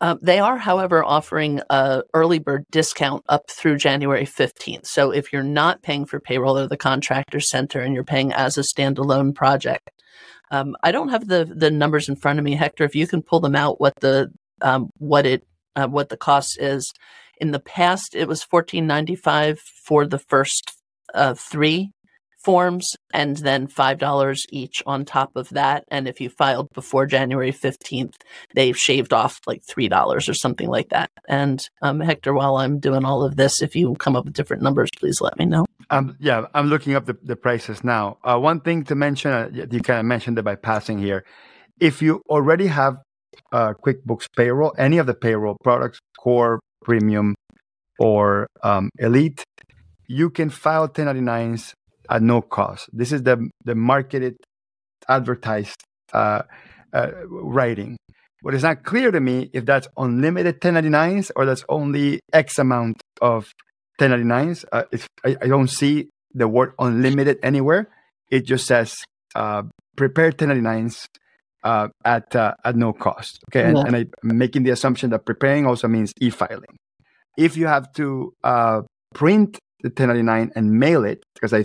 Uh, 0.00 0.16
they 0.20 0.38
are, 0.38 0.58
however, 0.58 1.04
offering 1.04 1.60
a 1.70 2.02
early 2.14 2.38
bird 2.38 2.64
discount 2.70 3.24
up 3.28 3.48
through 3.48 3.76
January 3.76 4.26
15th. 4.26 4.86
So 4.86 5.10
if 5.10 5.32
you're 5.32 5.42
not 5.42 5.82
paying 5.82 6.04
for 6.04 6.18
payroll 6.18 6.58
or 6.58 6.66
the 6.66 6.76
contractor 6.76 7.40
center 7.40 7.80
and 7.80 7.94
you're 7.94 8.04
paying 8.04 8.32
as 8.32 8.58
a 8.58 8.62
standalone 8.62 9.34
project, 9.34 9.90
um, 10.50 10.76
I 10.82 10.92
don't 10.92 11.08
have 11.08 11.28
the 11.28 11.44
the 11.44 11.70
numbers 11.70 12.08
in 12.08 12.16
front 12.16 12.38
of 12.38 12.44
me, 12.44 12.54
Hector. 12.54 12.84
If 12.84 12.94
you 12.94 13.06
can 13.06 13.22
pull 13.22 13.40
them 13.40 13.56
out, 13.56 13.80
what 13.80 13.94
the 14.00 14.30
um, 14.60 14.90
what 14.98 15.26
it 15.26 15.44
uh, 15.76 15.88
what 15.88 16.08
the 16.08 16.16
cost 16.16 16.60
is. 16.60 16.92
In 17.40 17.50
the 17.50 17.60
past, 17.60 18.14
it 18.14 18.28
was 18.28 18.44
14.95 18.44 19.58
for 19.84 20.06
the 20.06 20.20
first 20.20 20.72
uh, 21.14 21.34
three 21.34 21.90
forms 22.44 22.94
and 23.12 23.36
then 23.38 23.66
$5 23.66 24.38
each 24.50 24.82
on 24.86 25.04
top 25.04 25.36
of 25.36 25.48
that. 25.50 25.84
And 25.88 26.06
if 26.06 26.20
you 26.20 26.28
filed 26.28 26.68
before 26.74 27.06
January 27.06 27.52
15th, 27.52 28.14
they've 28.54 28.76
shaved 28.76 29.12
off 29.12 29.40
like 29.46 29.62
$3 29.64 30.28
or 30.28 30.34
something 30.34 30.68
like 30.68 30.90
that. 30.90 31.10
And 31.28 31.66
um, 31.82 32.00
Hector, 32.00 32.34
while 32.34 32.56
I'm 32.56 32.78
doing 32.78 33.04
all 33.04 33.24
of 33.24 33.36
this, 33.36 33.62
if 33.62 33.74
you 33.74 33.94
come 33.94 34.16
up 34.16 34.24
with 34.24 34.34
different 34.34 34.62
numbers, 34.62 34.90
please 34.96 35.20
let 35.20 35.38
me 35.38 35.46
know. 35.46 35.64
Um, 35.90 36.16
yeah, 36.20 36.46
I'm 36.54 36.68
looking 36.68 36.94
up 36.94 37.06
the, 37.06 37.16
the 37.22 37.36
prices 37.36 37.84
now. 37.84 38.18
Uh, 38.24 38.38
one 38.38 38.60
thing 38.60 38.84
to 38.84 38.94
mention, 38.94 39.32
uh, 39.32 39.48
you 39.52 39.80
kind 39.80 40.00
of 40.00 40.06
mentioned 40.06 40.38
it 40.38 40.44
by 40.44 40.56
passing 40.56 40.98
here. 40.98 41.24
If 41.80 42.02
you 42.02 42.22
already 42.28 42.68
have 42.68 42.98
uh, 43.52 43.74
QuickBooks 43.74 44.28
Payroll, 44.36 44.74
any 44.78 44.98
of 44.98 45.06
the 45.06 45.14
payroll 45.14 45.56
products, 45.62 45.98
Core, 46.18 46.60
Premium, 46.82 47.34
or 47.98 48.48
um, 48.62 48.90
Elite, 48.98 49.44
you 50.06 50.30
can 50.30 50.50
file 50.50 50.88
1099s 50.88 51.72
at 52.10 52.22
no 52.22 52.42
cost. 52.42 52.88
This 52.92 53.12
is 53.12 53.22
the 53.22 53.48
the 53.64 53.74
marketed, 53.74 54.36
advertised 55.08 55.82
uh, 56.12 56.42
uh, 56.92 57.10
writing. 57.28 57.96
What 58.42 58.54
is 58.54 58.62
not 58.62 58.84
clear 58.84 59.10
to 59.10 59.20
me 59.20 59.50
if 59.54 59.64
that's 59.64 59.88
unlimited 59.96 60.60
1099s 60.60 61.30
or 61.34 61.46
that's 61.46 61.64
only 61.68 62.20
X 62.32 62.58
amount 62.58 63.00
of 63.22 63.50
1099s. 63.98 64.64
Uh, 64.70 64.84
I, 65.24 65.36
I, 65.40 65.46
don't 65.46 65.68
see 65.68 66.10
the 66.34 66.46
word 66.46 66.74
unlimited 66.78 67.38
anywhere. 67.42 67.88
It 68.30 68.44
just 68.44 68.66
says 68.66 68.96
uh, 69.34 69.62
prepare 69.96 70.30
1099s 70.30 71.06
uh, 71.62 71.88
at 72.04 72.36
uh, 72.36 72.54
at 72.64 72.76
no 72.76 72.92
cost. 72.92 73.38
Okay, 73.50 73.64
and, 73.64 73.78
yeah. 73.78 73.84
and, 73.86 73.96
I'm 74.22 74.38
making 74.38 74.64
the 74.64 74.70
assumption 74.70 75.10
that 75.10 75.24
preparing 75.24 75.66
also 75.66 75.88
means 75.88 76.12
e-filing. 76.20 76.76
If 77.38 77.56
you 77.56 77.66
have 77.66 77.92
to 77.94 78.34
uh, 78.44 78.82
print 79.14 79.58
the 79.84 79.90
1099 79.90 80.50
and 80.56 80.72
mail 80.72 81.04
it, 81.04 81.22
because 81.34 81.52
I 81.52 81.58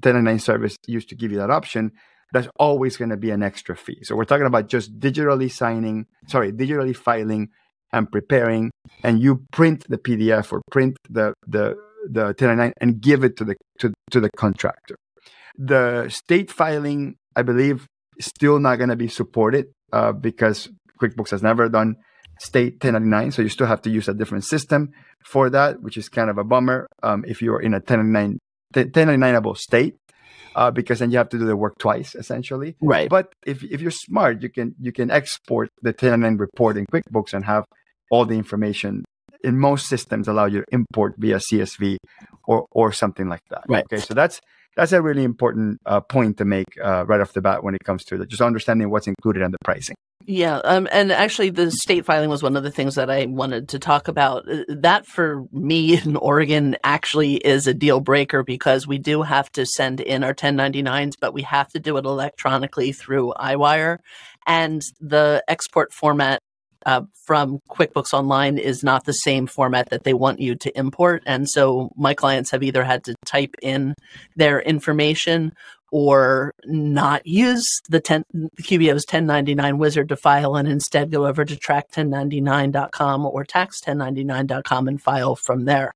1099 0.00 0.38
service 0.38 0.76
used 0.86 1.10
to 1.10 1.14
give 1.14 1.30
you 1.30 1.36
that 1.36 1.50
option, 1.50 1.92
that's 2.32 2.48
always 2.58 2.96
going 2.96 3.10
to 3.10 3.18
be 3.18 3.30
an 3.30 3.42
extra 3.42 3.76
fee. 3.76 3.98
So 4.02 4.16
we're 4.16 4.24
talking 4.24 4.46
about 4.46 4.68
just 4.68 4.98
digitally 4.98 5.52
signing, 5.52 6.06
sorry, 6.26 6.52
digitally 6.52 6.96
filing 6.96 7.50
and 7.92 8.10
preparing, 8.10 8.70
and 9.04 9.20
you 9.20 9.44
print 9.52 9.84
the 9.90 9.98
PDF 9.98 10.52
or 10.52 10.62
print 10.70 10.96
the 11.10 11.34
the 11.46 11.76
the 12.10 12.24
1099 12.32 12.72
and 12.80 13.00
give 13.00 13.22
it 13.22 13.36
to 13.36 13.44
the 13.44 13.56
to, 13.80 13.92
to 14.10 14.20
the 14.20 14.30
contractor. 14.38 14.96
The 15.58 16.08
state 16.08 16.50
filing, 16.50 17.16
I 17.36 17.42
believe, 17.42 17.86
is 18.16 18.26
still 18.26 18.58
not 18.58 18.76
going 18.76 18.88
to 18.88 18.96
be 18.96 19.08
supported 19.08 19.66
uh, 19.92 20.12
because 20.12 20.70
QuickBooks 21.00 21.30
has 21.30 21.42
never 21.42 21.68
done 21.68 21.96
state 22.38 22.82
1099, 22.82 23.32
so 23.32 23.42
you 23.42 23.50
still 23.50 23.66
have 23.66 23.82
to 23.82 23.90
use 23.90 24.08
a 24.08 24.14
different 24.14 24.44
system 24.44 24.92
for 25.26 25.50
that, 25.50 25.82
which 25.82 25.96
is 25.96 26.08
kind 26.08 26.30
of 26.30 26.38
a 26.38 26.44
bummer 26.44 26.86
um, 27.02 27.24
if 27.26 27.42
you're 27.42 27.60
in 27.60 27.74
a 27.74 27.78
1099 27.78 28.38
1099able 28.74 29.56
state. 29.56 29.96
Uh, 30.54 30.70
because 30.70 31.00
then 31.00 31.10
you 31.10 31.18
have 31.18 31.28
to 31.28 31.38
do 31.38 31.44
the 31.44 31.54
work 31.54 31.76
twice 31.78 32.14
essentially. 32.14 32.76
Right. 32.80 33.10
But 33.10 33.30
if 33.44 33.62
if 33.62 33.82
you're 33.82 33.90
smart, 33.90 34.40
you 34.40 34.48
can 34.48 34.74
you 34.80 34.90
can 34.90 35.10
export 35.10 35.68
the 35.82 35.90
1099 35.90 36.38
report 36.38 36.78
in 36.78 36.86
QuickBooks 36.86 37.34
and 37.34 37.44
have 37.44 37.64
all 38.10 38.24
the 38.24 38.36
information 38.36 39.04
in 39.44 39.58
most 39.58 39.86
systems 39.86 40.28
allow 40.28 40.46
you 40.46 40.60
to 40.60 40.66
import 40.72 41.14
via 41.18 41.36
CSV 41.36 41.98
or 42.46 42.66
or 42.70 42.90
something 42.90 43.28
like 43.28 43.42
that. 43.50 43.64
Right. 43.68 43.84
Okay, 43.84 44.00
so 44.00 44.14
that's 44.14 44.40
that's 44.76 44.92
a 44.92 45.02
really 45.02 45.24
important 45.24 45.80
uh, 45.86 46.00
point 46.00 46.36
to 46.38 46.44
make 46.44 46.66
uh, 46.82 47.04
right 47.06 47.20
off 47.20 47.32
the 47.32 47.40
bat 47.40 47.64
when 47.64 47.74
it 47.74 47.82
comes 47.84 48.04
to 48.04 48.18
the, 48.18 48.26
just 48.26 48.42
understanding 48.42 48.90
what's 48.90 49.06
included 49.06 49.42
in 49.42 49.50
the 49.50 49.58
pricing. 49.64 49.96
Yeah, 50.28 50.56
um, 50.64 50.88
and 50.90 51.12
actually, 51.12 51.50
the 51.50 51.70
state 51.70 52.04
filing 52.04 52.28
was 52.28 52.42
one 52.42 52.56
of 52.56 52.64
the 52.64 52.70
things 52.70 52.96
that 52.96 53.10
I 53.10 53.26
wanted 53.26 53.68
to 53.70 53.78
talk 53.78 54.08
about. 54.08 54.50
Uh, 54.50 54.64
that 54.68 55.06
for 55.06 55.44
me 55.52 56.00
in 56.02 56.16
Oregon 56.16 56.76
actually 56.82 57.36
is 57.36 57.66
a 57.66 57.74
deal 57.74 58.00
breaker 58.00 58.42
because 58.42 58.86
we 58.86 58.98
do 58.98 59.22
have 59.22 59.50
to 59.52 59.64
send 59.64 60.00
in 60.00 60.24
our 60.24 60.34
1099s, 60.34 61.14
but 61.20 61.32
we 61.32 61.42
have 61.42 61.68
to 61.68 61.78
do 61.78 61.96
it 61.96 62.04
electronically 62.04 62.92
through 62.92 63.34
iWire, 63.38 63.98
and 64.46 64.82
the 65.00 65.44
export 65.46 65.92
format 65.92 66.40
uh, 66.86 67.02
from 67.24 67.58
QuickBooks 67.68 68.14
Online 68.14 68.58
is 68.58 68.84
not 68.84 69.04
the 69.04 69.12
same 69.12 69.46
format 69.46 69.90
that 69.90 70.04
they 70.04 70.14
want 70.14 70.40
you 70.40 70.54
to 70.54 70.78
import. 70.78 71.22
And 71.26 71.50
so 71.50 71.90
my 71.96 72.14
clients 72.14 72.50
have 72.52 72.62
either 72.62 72.84
had 72.84 73.04
to 73.04 73.16
type 73.26 73.54
in 73.60 73.94
their 74.36 74.60
information 74.60 75.52
or 75.90 76.52
not 76.64 77.26
use 77.26 77.66
the 77.88 78.00
10, 78.00 78.22
QBO's 78.62 79.04
1099 79.04 79.78
wizard 79.78 80.08
to 80.08 80.16
file 80.16 80.56
and 80.56 80.68
instead 80.68 81.10
go 81.10 81.26
over 81.26 81.44
to 81.44 81.56
track1099.com 81.56 83.26
or 83.26 83.44
tax1099.com 83.44 84.88
and 84.88 85.02
file 85.02 85.34
from 85.34 85.64
there. 85.64 85.92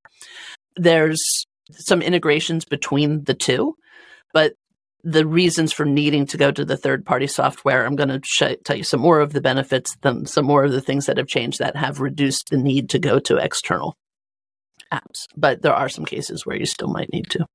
There's 0.77 1.47
some 1.71 2.03
integrations 2.03 2.65
between 2.65 3.25
the 3.25 3.35
two, 3.35 3.77
but 4.33 4.55
the 5.03 5.27
reasons 5.27 5.73
for 5.73 5.85
needing 5.85 6.27
to 6.27 6.37
go 6.37 6.51
to 6.51 6.65
the 6.65 6.77
third 6.77 7.05
party 7.05 7.27
software. 7.27 7.85
I'm 7.85 7.97
going 7.97 8.09
to 8.09 8.21
sh- 8.25 8.57
tell 8.65 8.77
you 8.77 8.85
some 8.85 9.01
more 9.01 9.21
of 9.21 9.33
the 9.33 9.41
benefits, 9.41 9.97
them, 9.97 10.27
some 10.27 10.45
more 10.45 10.65
of 10.65 10.73
the 10.73 10.81
things 10.81 11.07
that 11.07 11.17
have 11.17 11.27
changed 11.27 11.59
that 11.59 11.77
have 11.77 12.01
reduced 12.01 12.51
the 12.51 12.57
need 12.57 12.91
to 12.91 12.99
go 12.99 13.19
to 13.21 13.37
external 13.37 13.97
apps. 14.93 15.27
But 15.37 15.63
there 15.63 15.75
are 15.75 15.89
some 15.89 16.05
cases 16.05 16.45
where 16.45 16.57
you 16.57 16.67
still 16.67 16.89
might 16.89 17.13
need 17.13 17.31
to. 17.31 17.47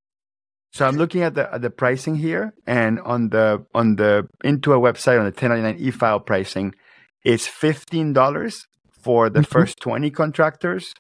So 0.74 0.86
I'm 0.86 0.98
looking 0.98 1.22
at 1.22 1.36
the 1.36 1.54
at 1.54 1.62
the 1.62 1.70
pricing 1.70 2.16
here, 2.16 2.54
and 2.68 3.00
on 3.00 3.30
the 3.30 3.66
on 3.74 3.96
the 3.96 4.28
Intuit 4.44 4.82
website 4.82 5.18
on 5.18 5.24
the 5.24 5.32
1099 5.32 5.78
e-file 5.80 6.20
pricing, 6.20 6.76
it's 7.24 7.48
fifteen 7.48 8.12
dollars 8.12 8.66
for 9.02 9.30
the 9.30 9.40
mm-hmm. 9.40 9.52
first 9.52 9.80
20 9.80 10.12
contractors, 10.12 10.94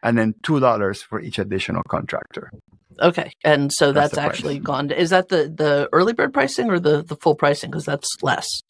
and 0.00 0.16
then 0.16 0.34
two 0.44 0.60
dollars 0.60 1.02
for 1.02 1.20
each 1.20 1.40
additional 1.40 1.82
contractor. 1.88 2.52
Okay, 3.00 3.30
and 3.44 3.72
so 3.72 3.92
that's, 3.92 4.14
that's 4.14 4.26
actually 4.26 4.60
price. 4.60 4.66
gone. 4.66 4.90
Is 4.90 5.10
that 5.10 5.28
the 5.28 5.48
the 5.48 5.88
early 5.92 6.12
bird 6.12 6.32
pricing 6.32 6.70
or 6.70 6.78
the 6.80 7.02
the 7.02 7.16
full 7.16 7.34
pricing? 7.34 7.70
Because 7.70 7.84
that's 7.84 8.08
less. 8.22 8.62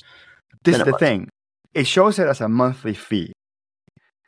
This 0.65 0.77
is 0.77 0.85
the 0.85 0.93
was. 0.93 1.01
thing. 1.01 1.29
It 1.75 1.87
shows 1.87 2.19
it 2.19 2.27
as 2.27 2.41
a 2.41 2.49
monthly 2.49 2.95
fee. 2.95 3.33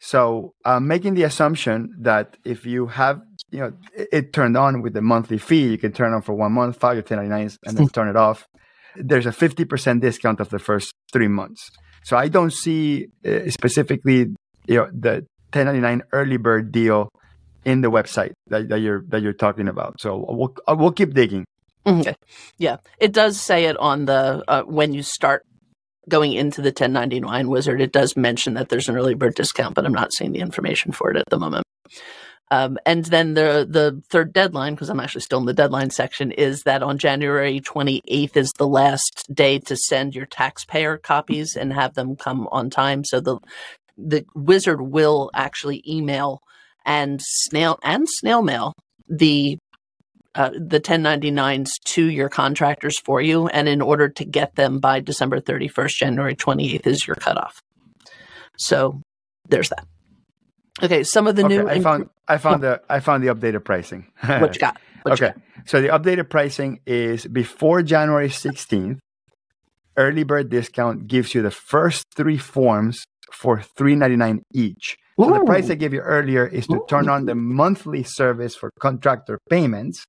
So 0.01 0.55
I'm 0.65 0.87
making 0.87 1.15
the 1.15 1.25
assumption 1.25 1.95
that 2.01 2.37
if 2.45 2.65
you 2.65 2.87
have, 2.87 3.21
you 3.51 3.59
know, 3.59 3.73
it, 3.97 4.09
it, 4.13 4.33
turned 4.33 4.57
on 4.57 4.81
with 4.83 4.93
the 4.93 5.03
monthly 5.03 5.39
fee, 5.39 5.69
you 5.69 5.79
can 5.79 5.93
turn 5.93 6.13
on 6.13 6.23
for 6.23 6.35
one 6.35 6.53
month, 6.53 6.79
file 6.79 6.95
your 6.95 7.03
1099s, 7.03 7.57
and 7.67 7.77
then 7.77 7.89
turn 7.93 8.09
it 8.09 8.17
off. 8.17 8.47
There's 8.95 9.27
a 9.27 9.31
50% 9.31 10.01
discount 10.01 10.41
of 10.41 10.51
the 10.51 10.59
first 10.59 10.95
three 11.13 11.27
months. 11.27 11.69
So 12.05 12.17
I 12.17 12.29
don't 12.29 12.53
see 12.53 13.09
uh, 13.27 13.51
specifically, 13.51 14.35
you 14.69 14.77
know, 14.77 14.89
the 14.93 15.27
1099 15.53 16.03
early 16.13 16.37
bird 16.37 16.71
deal 16.71 17.09
in 17.65 17.81
the 17.81 17.91
website 17.91 18.33
that, 18.49 18.69
that 18.69 18.81
you're 18.81 19.03
that 19.09 19.23
you're 19.23 19.33
talking 19.33 19.69
about. 19.69 20.01
So 20.01 20.25
we'll 20.29 20.55
uh, 20.67 20.77
we'll 20.79 20.93
keep 20.93 21.15
digging. 21.15 21.45
Okay. 21.87 22.15
Yeah, 22.59 22.77
it 22.99 23.13
does 23.13 23.41
say 23.41 23.65
it 23.65 23.77
on 23.79 24.05
the 24.05 24.45
uh, 24.49 24.63
when 24.63 24.93
you 24.93 25.03
start 25.03 25.45
going 26.09 26.33
into 26.33 26.63
the 26.63 26.69
1099 26.69 27.49
wizard. 27.49 27.81
It 27.81 27.93
does 27.93 28.17
mention 28.17 28.55
that 28.55 28.69
there's 28.69 28.89
an 28.89 28.97
early 28.97 29.15
bird 29.15 29.35
discount, 29.35 29.75
but 29.75 29.85
I'm 29.85 29.93
not 29.93 30.13
seeing 30.13 30.33
the 30.33 30.41
information 30.41 30.93
for 30.93 31.11
it 31.11 31.17
at 31.17 31.29
the 31.29 31.39
moment. 31.39 31.65
Um, 32.51 32.79
and 32.87 33.05
then 33.05 33.35
the 33.35 33.67
the 33.69 34.03
third 34.09 34.33
deadline, 34.33 34.75
because 34.75 34.89
I'm 34.89 35.01
actually 35.01 35.21
still 35.21 35.39
in 35.39 35.45
the 35.45 35.53
deadline 35.53 35.91
section, 35.91 36.33
is 36.33 36.63
that 36.63 36.83
on 36.83 36.97
January 36.97 37.61
28th 37.61 38.37
is 38.37 38.53
the 38.53 38.67
last 38.67 39.27
day 39.33 39.59
to 39.61 39.77
send 39.77 40.15
your 40.15 40.27
taxpayer 40.27 40.97
copies 40.97 41.57
and 41.57 41.73
have 41.73 41.95
them 41.95 42.17
come 42.17 42.49
on 42.51 42.71
time. 42.71 43.05
So 43.05 43.21
the 43.21 43.39
the 43.99 44.25
wizard 44.35 44.81
will 44.81 45.31
actually 45.35 45.83
email 45.87 46.41
and 46.89 47.21
snail 47.23 47.79
and 47.85 48.09
snail 48.09 48.43
mail 48.43 48.73
the 49.09 49.59
uh, 50.35 50.51
the 50.51 50.81
1099s 50.81 51.71
to 51.85 52.07
your 52.07 52.29
contractors 52.29 52.99
for 53.01 53.21
you. 53.21 53.49
And 53.49 53.69
in 53.69 53.81
order 53.81 54.09
to 54.09 54.25
get 54.25 54.55
them 54.55 54.79
by 54.79 55.01
December 55.01 55.41
31st, 55.41 55.95
January 55.95 56.37
28th 56.37 56.87
is 56.87 57.07
your 57.07 57.17
cutoff. 57.17 57.61
So 58.57 59.03
there's 59.49 59.69
that. 59.71 59.87
Okay, 60.83 61.03
some 61.03 61.27
of 61.27 61.35
the 61.35 61.45
okay, 61.45 61.59
new. 61.59 61.69
I 61.69 61.81
found 61.81 62.09
I 62.29 62.39
found 62.39 62.63
the 62.63 62.81
I 62.89 63.01
found 63.01 63.23
the 63.23 63.35
updated 63.35 63.65
pricing. 63.65 64.07
what 64.25 64.55
you 64.55 64.61
got? 64.61 64.79
What 65.03 65.15
okay, 65.15 65.27
you 65.27 65.33
got? 65.33 65.69
so 65.69 65.81
the 65.81 65.89
updated 65.89 66.31
pricing 66.31 66.81
is 66.87 67.27
before 67.27 67.83
January 67.83 68.29
16th. 68.29 68.99
Early 69.97 70.23
bird 70.23 70.49
discount 70.51 71.09
gives 71.09 71.35
you 71.35 71.43
the 71.43 71.51
first 71.51 72.07
three 72.15 72.39
forms 72.39 73.05
for 73.33 73.59
3.99 73.59 74.43
each. 74.55 74.97
So 75.19 75.31
the 75.31 75.45
price 75.45 75.69
I 75.69 75.75
gave 75.75 75.93
you 75.93 76.01
earlier 76.01 76.47
is 76.47 76.67
to 76.69 76.85
turn 76.89 77.09
on 77.09 77.27
the 77.27 77.35
monthly 77.35 78.05
service 78.05 78.55
for 78.55 78.71
contractor 78.79 79.41
payments, 79.51 80.05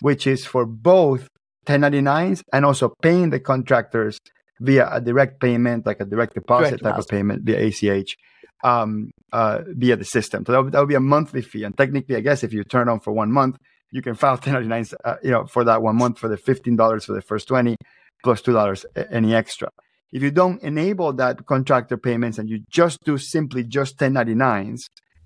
which 0.00 0.26
is 0.26 0.44
for 0.44 0.66
both 0.66 1.28
1099s 1.66 2.42
and 2.52 2.64
also 2.64 2.92
paying 3.02 3.30
the 3.30 3.38
contractors 3.38 4.18
via 4.60 4.88
a 4.90 5.00
direct 5.00 5.40
payment, 5.40 5.86
like 5.86 6.00
a 6.00 6.04
direct 6.04 6.34
deposit 6.34 6.70
direct 6.70 6.82
type 6.82 6.92
deposit. 6.92 7.06
of 7.06 7.10
payment 7.10 7.42
via 7.44 7.68
ACH, 7.68 8.16
um, 8.64 9.12
uh, 9.32 9.60
via 9.68 9.96
the 9.96 10.04
system. 10.04 10.44
So 10.44 10.52
that 10.52 10.64
would, 10.64 10.72
that 10.72 10.80
would, 10.80 10.88
be 10.88 10.96
a 10.96 11.00
monthly 11.00 11.42
fee. 11.42 11.62
And 11.62 11.76
technically, 11.76 12.16
I 12.16 12.20
guess 12.20 12.42
if 12.42 12.52
you 12.52 12.64
turn 12.64 12.88
on 12.88 12.98
for 12.98 13.12
one 13.12 13.30
month, 13.30 13.56
you 13.92 14.02
can 14.02 14.14
file 14.14 14.38
1099s, 14.38 14.94
uh, 15.04 15.16
you 15.22 15.30
know, 15.30 15.46
for 15.46 15.62
that 15.64 15.82
one 15.82 15.96
month 15.96 16.18
for 16.18 16.28
the 16.28 16.36
$15 16.36 17.04
for 17.04 17.12
the 17.12 17.22
first 17.22 17.46
20 17.46 17.76
plus 18.24 18.42
$2 18.42 18.84
any 19.10 19.34
extra. 19.34 19.68
If 20.12 20.22
you 20.22 20.30
don't 20.30 20.62
enable 20.62 21.12
that 21.14 21.46
contractor 21.46 21.96
payments 21.96 22.38
and 22.38 22.48
you 22.48 22.60
just 22.70 22.98
do 23.04 23.16
simply 23.18 23.64
just 23.64 23.98
1099s 23.98 24.82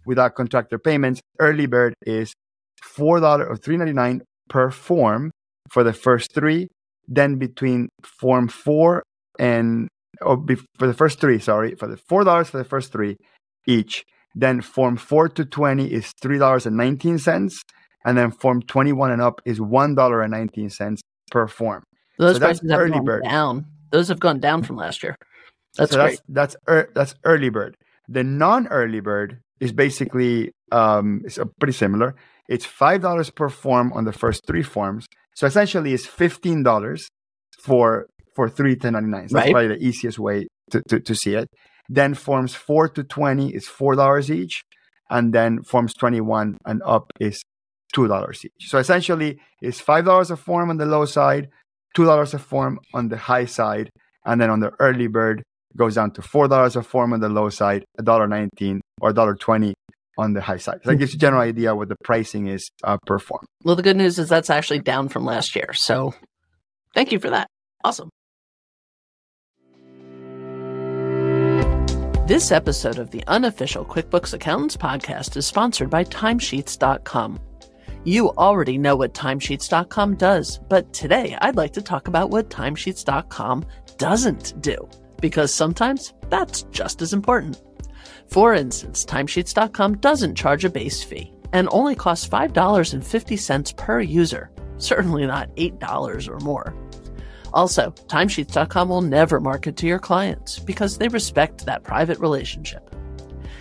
without 0.07 0.35
contractor 0.35 0.79
payments, 0.79 1.21
early 1.41 1.67
bird 1.67 1.95
is 2.03 2.33
$4 2.97 3.23
or 3.23 3.57
$3.99 3.57 4.21
per 4.49 4.71
form 4.71 5.33
for 5.71 5.83
the 5.83 5.93
first 5.93 6.33
three, 6.33 6.69
then 7.09 7.37
between 7.37 7.89
form 8.03 8.49
four 8.49 9.03
and 9.39 9.89
oh, 10.23 10.37
be, 10.37 10.57
for 10.79 10.87
the 10.87 10.95
first 10.95 11.21
three, 11.21 11.39
sorry, 11.39 11.75
for 11.75 11.89
the 11.89 11.97
four 11.97 12.25
dollars 12.25 12.51
for 12.51 12.59
the 12.59 12.65
first 12.65 12.93
three 12.93 13.17
each. 13.67 14.05
Then 14.35 14.61
form 14.61 14.97
four 14.97 15.29
to 15.31 15.45
twenty 15.45 15.93
is 15.93 16.13
three 16.21 16.39
dollars 16.39 16.67
and 16.67 16.77
nineteen 16.77 17.19
cents, 17.19 17.63
and 18.05 18.17
then 18.17 18.31
form 18.31 18.63
twenty 18.63 18.93
one 18.93 19.11
and 19.11 19.23
up 19.23 19.41
is 19.45 19.61
one 19.61 19.95
dollar 19.95 20.23
and 20.23 20.31
nineteen 20.31 20.71
cents 20.71 21.01
per 21.31 21.47
form. 21.47 21.83
Those 22.19 22.37
so 22.37 22.41
prices 22.41 22.71
have 22.71 22.91
gone 22.91 23.05
bird. 23.05 23.25
down. 23.25 23.67
Those 23.91 24.09
have 24.09 24.21
gone 24.21 24.41
down 24.41 24.63
from 24.63 24.77
last 24.77 25.03
year. 25.03 25.17
That's 25.77 25.93
so 25.93 26.03
great. 26.03 26.21
That's 26.29 26.57
that's, 26.67 26.93
that's 26.95 27.15
early 27.25 27.51
bird. 27.51 27.77
The 28.09 28.25
non 28.25 28.67
early 28.69 29.01
bird 29.01 29.41
is 29.61 29.73
basically 29.73 30.53
um, 30.73 31.23
it's 31.25 31.39
pretty 31.59 31.73
similar. 31.73 32.15
It's 32.49 32.65
five 32.65 33.03
dollars 33.03 33.31
per 33.31 33.49
form 33.49 33.93
on 33.93 34.05
the 34.05 34.13
first 34.13 34.47
three 34.47 34.63
forms. 34.63 35.07
So 35.35 35.47
essentially, 35.47 35.93
it's 35.93 36.07
fifteen 36.07 36.63
dollars 36.63 37.09
for 37.63 38.07
for 38.35 38.49
three 38.49 38.77
1099s. 38.77 39.13
That's 39.13 39.35
right. 39.35 39.53
probably 39.53 39.69
the 39.69 39.83
easiest 39.83 40.19
way 40.19 40.47
to, 40.71 40.83
to, 40.89 41.01
to 41.01 41.15
see 41.15 41.35
it. 41.35 41.49
Then 41.89 42.15
forms 42.15 42.55
four 42.55 42.89
to 42.91 43.03
twenty 43.03 43.55
is 43.55 43.67
four 43.67 43.95
dollars 43.95 44.31
each, 44.31 44.63
and 45.11 45.33
then 45.33 45.63
forms 45.63 45.95
twenty 45.95 46.21
one 46.21 46.59
and 46.65 46.83
up 46.85 47.13
is 47.21 47.43
two 47.93 48.09
dollars 48.09 48.45
each. 48.45 48.69
So 48.69 48.79
essentially, 48.79 49.39
it's 49.63 49.81
five 49.81 50.05
dollars 50.05 50.31
a 50.31 50.37
form 50.37 50.71
on 50.71 50.77
the 50.79 50.87
low 50.87 51.05
side, 51.05 51.49
two 51.97 52.05
dollars 52.05 52.35
a 52.35 52.39
form 52.39 52.79
on 52.93 53.09
the 53.09 53.17
high 53.17 53.47
side, 53.47 53.91
and 54.27 54.39
then 54.41 54.51
on 54.51 54.61
the 54.61 54.71
early 54.79 55.07
bird 55.07 55.43
goes 55.77 55.95
down 55.95 56.11
to 56.13 56.23
four 56.23 56.47
dollars 56.47 56.77
a 56.77 56.83
form 56.83 57.15
on 57.15 57.21
the 57.21 57.29
low 57.29 57.49
side, 57.49 57.85
a 57.99 58.03
dollar 58.03 58.29
nineteen 58.29 58.83
or 59.01 59.11
a 59.11 59.15
dollar 59.15 59.35
twenty 59.35 59.75
on 60.19 60.35
the 60.35 60.43
high 60.43 60.59
side. 60.59 60.79
So 60.85 60.91
that 60.91 60.97
gives 60.97 61.15
you 61.15 61.17
a 61.17 61.21
general 61.21 61.43
idea 61.43 61.75
what 61.75 61.89
the 61.89 61.97
pricing 62.05 62.49
is 62.49 62.71
uh, 62.85 62.99
per 63.07 63.19
form. 63.19 63.47
Well, 63.65 63.77
the 63.77 63.83
good 63.83 63.97
news 63.97 64.19
is 64.19 64.29
that's 64.29 64.51
actually 64.51 64.81
down 64.81 65.09
from 65.09 65.25
last 65.25 65.57
year. 65.57 65.73
So 65.73 66.15
thank 66.95 67.13
you 67.13 67.19
for 67.19 67.31
that. 67.31 67.49
Awesome. 67.83 68.11
This 72.27 72.51
episode 72.51 72.99
of 72.99 73.11
the 73.11 73.23
unofficial 73.29 73.85
QuickBooks 73.85 74.35
Accountants 74.35 74.77
podcast 74.77 75.37
is 75.37 75.47
sponsored 75.47 75.91
by 75.91 76.05
Timesheets.com. 76.05 77.39
You 78.07 78.31
already 78.39 78.79
know 78.79 78.95
what 78.95 79.15
Timesheets.com 79.15 80.15
does, 80.15 80.61
but 80.69 80.93
today 80.93 81.37
I'd 81.41 81.57
like 81.57 81.73
to 81.73 81.83
talk 81.83 82.07
about 82.07 82.31
what 82.31 82.51
Timesheets.com 82.51 83.67
doesn't 83.99 84.63
do, 84.63 84.89
because 85.21 85.53
sometimes 85.53 86.15
that's 86.31 86.63
just 86.71 87.03
as 87.03 87.13
important. 87.13 87.61
For 88.29 88.55
instance, 88.55 89.05
Timesheets.com 89.05 89.97
doesn't 89.97 90.37
charge 90.37 90.65
a 90.65 90.71
base 90.71 91.03
fee 91.03 91.33
and 91.53 91.69
only 91.73 91.97
costs 91.97 92.29
$5.50 92.29 93.77
per 93.77 94.01
user, 94.01 94.53
certainly 94.79 95.27
not 95.27 95.53
$8 95.57 96.29
or 96.29 96.39
more. 96.45 96.77
Also, 97.53 97.91
Timesheets.com 97.91 98.89
will 98.89 99.03
never 99.03 99.41
market 99.41 99.77
to 99.79 99.89
your 99.89 99.99
clients 99.99 100.61
because 100.61 100.97
they 100.97 101.09
respect 101.09 101.67
that 101.67 101.83
private 101.83 102.21
relationship. 102.21 102.95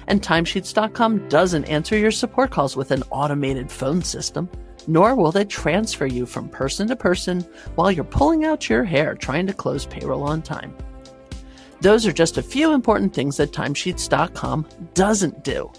And 0.07 0.21
Timesheets.com 0.21 1.29
doesn't 1.29 1.65
answer 1.65 1.97
your 1.97 2.11
support 2.11 2.51
calls 2.51 2.75
with 2.77 2.91
an 2.91 3.03
automated 3.09 3.71
phone 3.71 4.01
system, 4.01 4.49
nor 4.87 5.15
will 5.15 5.31
they 5.31 5.45
transfer 5.45 6.05
you 6.05 6.25
from 6.25 6.49
person 6.49 6.87
to 6.87 6.95
person 6.95 7.41
while 7.75 7.91
you're 7.91 8.03
pulling 8.03 8.45
out 8.45 8.69
your 8.69 8.83
hair 8.83 9.15
trying 9.15 9.47
to 9.47 9.53
close 9.53 9.85
payroll 9.85 10.23
on 10.23 10.41
time. 10.41 10.75
Those 11.81 12.05
are 12.05 12.11
just 12.11 12.37
a 12.37 12.43
few 12.43 12.71
important 12.71 13.13
things 13.13 13.37
that 13.37 13.51
Timesheets.com 13.51 14.67
doesn't 14.93 15.43
do. 15.43 15.71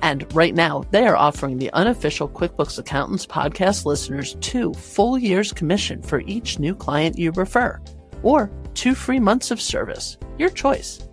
And 0.00 0.32
right 0.34 0.54
now, 0.54 0.84
they 0.90 1.06
are 1.06 1.16
offering 1.16 1.58
the 1.58 1.72
unofficial 1.72 2.28
QuickBooks 2.28 2.78
Accountants 2.78 3.26
podcast 3.26 3.84
listeners 3.84 4.36
two 4.40 4.74
full 4.74 5.18
years 5.18 5.52
commission 5.52 6.02
for 6.02 6.20
each 6.22 6.58
new 6.58 6.74
client 6.74 7.18
you 7.18 7.30
refer, 7.32 7.80
or 8.22 8.50
two 8.74 8.94
free 8.94 9.20
months 9.20 9.50
of 9.50 9.60
service. 9.60 10.18
Your 10.38 10.50
choice. 10.50 11.08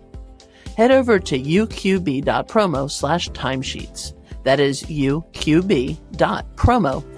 Head 0.80 0.92
over 0.92 1.18
to 1.18 1.38
uqb.promo 1.38 2.90
slash 2.90 3.28
timesheets. 3.32 4.14
That 4.44 4.60
is 4.60 4.82
uqb.promo 4.84 5.18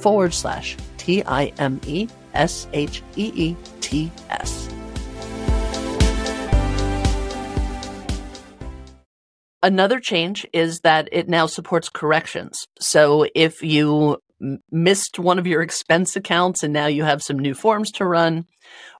forward 0.00 0.34
slash 0.34 0.76
T 0.96 1.22
I 1.22 1.52
M 1.58 1.80
E 1.86 2.08
S 2.34 2.66
H 2.72 3.04
E 3.14 3.30
E 3.36 3.54
T 3.80 4.10
S. 4.30 4.68
Another 9.62 10.00
change 10.00 10.44
is 10.52 10.80
that 10.80 11.08
it 11.12 11.28
now 11.28 11.46
supports 11.46 11.88
corrections. 11.88 12.66
So 12.80 13.28
if 13.32 13.62
you 13.62 14.18
missed 14.72 15.20
one 15.20 15.38
of 15.38 15.46
your 15.46 15.62
expense 15.62 16.16
accounts 16.16 16.64
and 16.64 16.72
now 16.72 16.86
you 16.86 17.04
have 17.04 17.22
some 17.22 17.38
new 17.38 17.54
forms 17.54 17.92
to 17.92 18.04
run, 18.04 18.44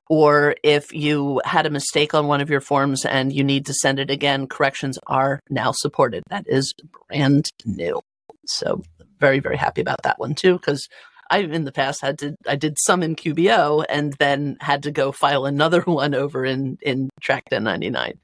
or 0.08 0.56
if 0.62 0.92
you 0.92 1.40
had 1.44 1.66
a 1.66 1.70
mistake 1.70 2.14
on 2.14 2.26
one 2.26 2.40
of 2.40 2.50
your 2.50 2.60
forms 2.60 3.04
and 3.04 3.32
you 3.32 3.44
need 3.44 3.66
to 3.66 3.74
send 3.74 3.98
it 3.98 4.10
again, 4.10 4.46
corrections 4.46 4.98
are 5.06 5.40
now 5.48 5.72
supported. 5.72 6.22
That 6.28 6.44
is 6.48 6.74
brand 7.08 7.50
new. 7.64 8.00
So 8.46 8.82
very, 9.18 9.40
very 9.40 9.56
happy 9.56 9.80
about 9.80 10.02
that 10.02 10.18
one 10.18 10.34
too, 10.34 10.54
because 10.54 10.88
I 11.30 11.38
in 11.38 11.64
the 11.64 11.72
past 11.72 12.02
had 12.02 12.18
to 12.18 12.34
I 12.46 12.56
did 12.56 12.76
some 12.78 13.02
in 13.02 13.16
QBO 13.16 13.84
and 13.88 14.12
then 14.14 14.58
had 14.60 14.82
to 14.82 14.90
go 14.90 15.12
file 15.12 15.46
another 15.46 15.80
one 15.86 16.14
over 16.14 16.44
in 16.44 16.78
in 16.82 17.08
Track 17.20 17.44
1099. 17.50 18.18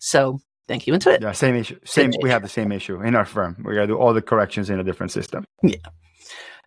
So 0.00 0.40
thank 0.68 0.86
you 0.86 0.92
Intuit. 0.92 1.22
Yeah, 1.22 1.32
same 1.32 1.54
issue. 1.54 1.78
Same, 1.84 2.12
same 2.12 2.20
we 2.22 2.28
issue. 2.28 2.32
have 2.32 2.42
the 2.42 2.48
same 2.48 2.72
issue 2.72 3.00
in 3.00 3.14
our 3.14 3.24
firm. 3.24 3.62
We 3.64 3.74
got 3.74 3.82
to 3.82 3.86
do 3.86 3.98
all 3.98 4.12
the 4.12 4.22
corrections 4.22 4.68
in 4.68 4.78
a 4.78 4.84
different 4.84 5.12
system. 5.12 5.44
Yeah. 5.62 5.76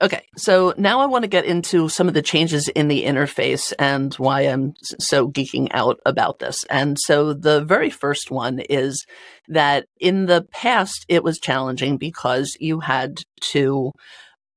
Okay, 0.01 0.27
so 0.35 0.73
now 0.77 0.99
I 0.99 1.05
want 1.05 1.23
to 1.23 1.29
get 1.29 1.45
into 1.45 1.87
some 1.87 2.09
of 2.09 2.13
the 2.13 2.21
changes 2.21 2.67
in 2.67 2.89
the 2.89 3.05
interface 3.05 3.71
and 3.79 4.13
why 4.15 4.41
I'm 4.41 4.73
so 4.99 5.29
geeking 5.29 5.69
out 5.71 6.01
about 6.05 6.39
this. 6.39 6.65
And 6.69 6.99
so 6.99 7.33
the 7.33 7.63
very 7.63 7.89
first 7.89 8.29
one 8.29 8.59
is 8.59 9.05
that 9.47 9.85
in 10.01 10.25
the 10.25 10.45
past, 10.51 11.05
it 11.07 11.23
was 11.23 11.39
challenging 11.39 11.95
because 11.95 12.57
you 12.59 12.81
had 12.81 13.19
to 13.51 13.93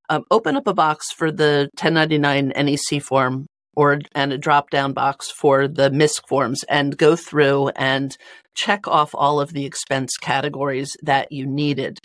um, 0.09 0.25
open 0.29 0.57
up 0.57 0.67
a 0.67 0.73
box 0.73 1.09
for 1.13 1.31
the 1.31 1.69
1099 1.79 2.49
NEC 2.49 3.01
form 3.01 3.45
or 3.77 3.99
and 4.13 4.33
a 4.33 4.37
drop 4.37 4.69
down 4.71 4.91
box 4.91 5.31
for 5.31 5.69
the 5.69 5.89
MISC 5.89 6.27
forms 6.27 6.63
and 6.63 6.97
go 6.97 7.15
through 7.15 7.69
and 7.77 8.17
check 8.55 8.89
off 8.89 9.11
all 9.13 9.39
of 9.39 9.53
the 9.53 9.65
expense 9.65 10.17
categories 10.17 10.97
that 11.01 11.31
you 11.31 11.45
needed. 11.45 11.97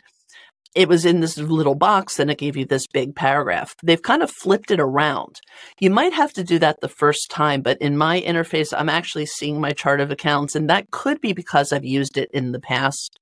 It 0.74 0.88
was 0.88 1.04
in 1.04 1.20
this 1.20 1.38
little 1.38 1.74
box 1.74 2.18
and 2.18 2.30
it 2.30 2.38
gave 2.38 2.56
you 2.56 2.64
this 2.64 2.86
big 2.86 3.14
paragraph. 3.14 3.74
They've 3.82 4.02
kind 4.02 4.22
of 4.22 4.30
flipped 4.30 4.70
it 4.70 4.80
around. 4.80 5.40
You 5.78 5.90
might 5.90 6.12
have 6.12 6.32
to 6.34 6.44
do 6.44 6.58
that 6.58 6.80
the 6.80 6.88
first 6.88 7.30
time, 7.30 7.62
but 7.62 7.78
in 7.80 7.96
my 7.96 8.20
interface, 8.20 8.72
I'm 8.76 8.88
actually 8.88 9.26
seeing 9.26 9.60
my 9.60 9.70
chart 9.70 10.00
of 10.00 10.10
accounts, 10.10 10.56
and 10.56 10.68
that 10.68 10.90
could 10.90 11.20
be 11.20 11.32
because 11.32 11.72
I've 11.72 11.84
used 11.84 12.16
it 12.16 12.30
in 12.32 12.52
the 12.52 12.60
past. 12.60 13.18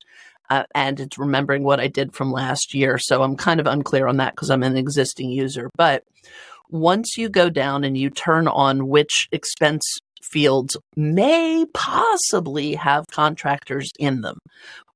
Uh, 0.50 0.64
and 0.74 1.00
it's 1.00 1.18
remembering 1.18 1.62
what 1.62 1.80
I 1.80 1.86
did 1.86 2.14
from 2.14 2.30
last 2.30 2.74
year. 2.74 2.98
So 2.98 3.22
I'm 3.22 3.36
kind 3.36 3.60
of 3.60 3.66
unclear 3.66 4.06
on 4.06 4.18
that 4.18 4.34
because 4.34 4.50
I'm 4.50 4.62
an 4.62 4.76
existing 4.76 5.30
user. 5.30 5.70
But 5.76 6.04
once 6.68 7.16
you 7.16 7.28
go 7.28 7.48
down 7.48 7.84
and 7.84 7.96
you 7.96 8.10
turn 8.10 8.48
on 8.48 8.88
which 8.88 9.28
expense 9.32 9.82
fields 10.22 10.76
may 10.96 11.64
possibly 11.74 12.74
have 12.74 13.04
contractors 13.10 13.90
in 13.98 14.22
them. 14.22 14.38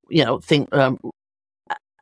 You 0.08 0.24
know, 0.24 0.38
think 0.38 0.74
um, 0.74 0.98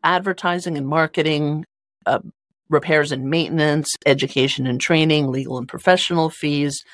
advertising 0.04 0.76
and 0.78 0.86
marketing, 0.86 1.64
uh, 2.06 2.20
repairs 2.68 3.12
and 3.12 3.28
maintenance, 3.28 3.94
education 4.06 4.66
and 4.66 4.80
training, 4.80 5.30
legal 5.30 5.58
and 5.58 5.68
professional 5.68 6.30
fees, 6.30 6.84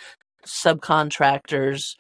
subcontractors, 0.47 1.97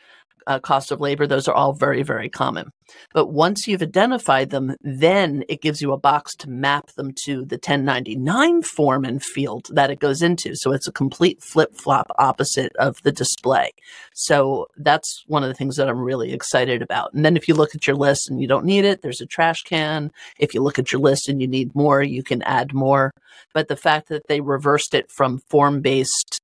uh, 0.50 0.58
cost 0.58 0.90
of 0.90 1.00
labor, 1.00 1.28
those 1.28 1.46
are 1.46 1.54
all 1.54 1.72
very, 1.72 2.02
very 2.02 2.28
common. 2.28 2.72
But 3.14 3.28
once 3.28 3.68
you've 3.68 3.82
identified 3.82 4.50
them, 4.50 4.74
then 4.80 5.44
it 5.48 5.62
gives 5.62 5.80
you 5.80 5.92
a 5.92 5.98
box 5.98 6.34
to 6.36 6.50
map 6.50 6.88
them 6.96 7.12
to 7.24 7.44
the 7.44 7.54
1099 7.54 8.62
form 8.62 9.04
and 9.04 9.22
field 9.22 9.68
that 9.70 9.90
it 9.90 10.00
goes 10.00 10.22
into. 10.22 10.56
So 10.56 10.72
it's 10.72 10.88
a 10.88 10.92
complete 10.92 11.40
flip 11.40 11.76
flop 11.76 12.10
opposite 12.18 12.72
of 12.80 13.00
the 13.04 13.12
display. 13.12 13.70
So 14.12 14.66
that's 14.76 15.22
one 15.28 15.44
of 15.44 15.48
the 15.48 15.54
things 15.54 15.76
that 15.76 15.88
I'm 15.88 16.00
really 16.00 16.32
excited 16.32 16.82
about. 16.82 17.14
And 17.14 17.24
then 17.24 17.36
if 17.36 17.46
you 17.46 17.54
look 17.54 17.76
at 17.76 17.86
your 17.86 17.96
list 17.96 18.28
and 18.28 18.40
you 18.40 18.48
don't 18.48 18.64
need 18.64 18.84
it, 18.84 19.02
there's 19.02 19.20
a 19.20 19.26
trash 19.26 19.62
can. 19.62 20.10
If 20.40 20.52
you 20.52 20.62
look 20.62 20.80
at 20.80 20.90
your 20.90 21.00
list 21.00 21.28
and 21.28 21.40
you 21.40 21.46
need 21.46 21.76
more, 21.76 22.02
you 22.02 22.24
can 22.24 22.42
add 22.42 22.74
more. 22.74 23.12
But 23.54 23.68
the 23.68 23.76
fact 23.76 24.08
that 24.08 24.26
they 24.26 24.40
reversed 24.40 24.94
it 24.94 25.12
from 25.12 25.38
form 25.48 25.80
based 25.80 26.40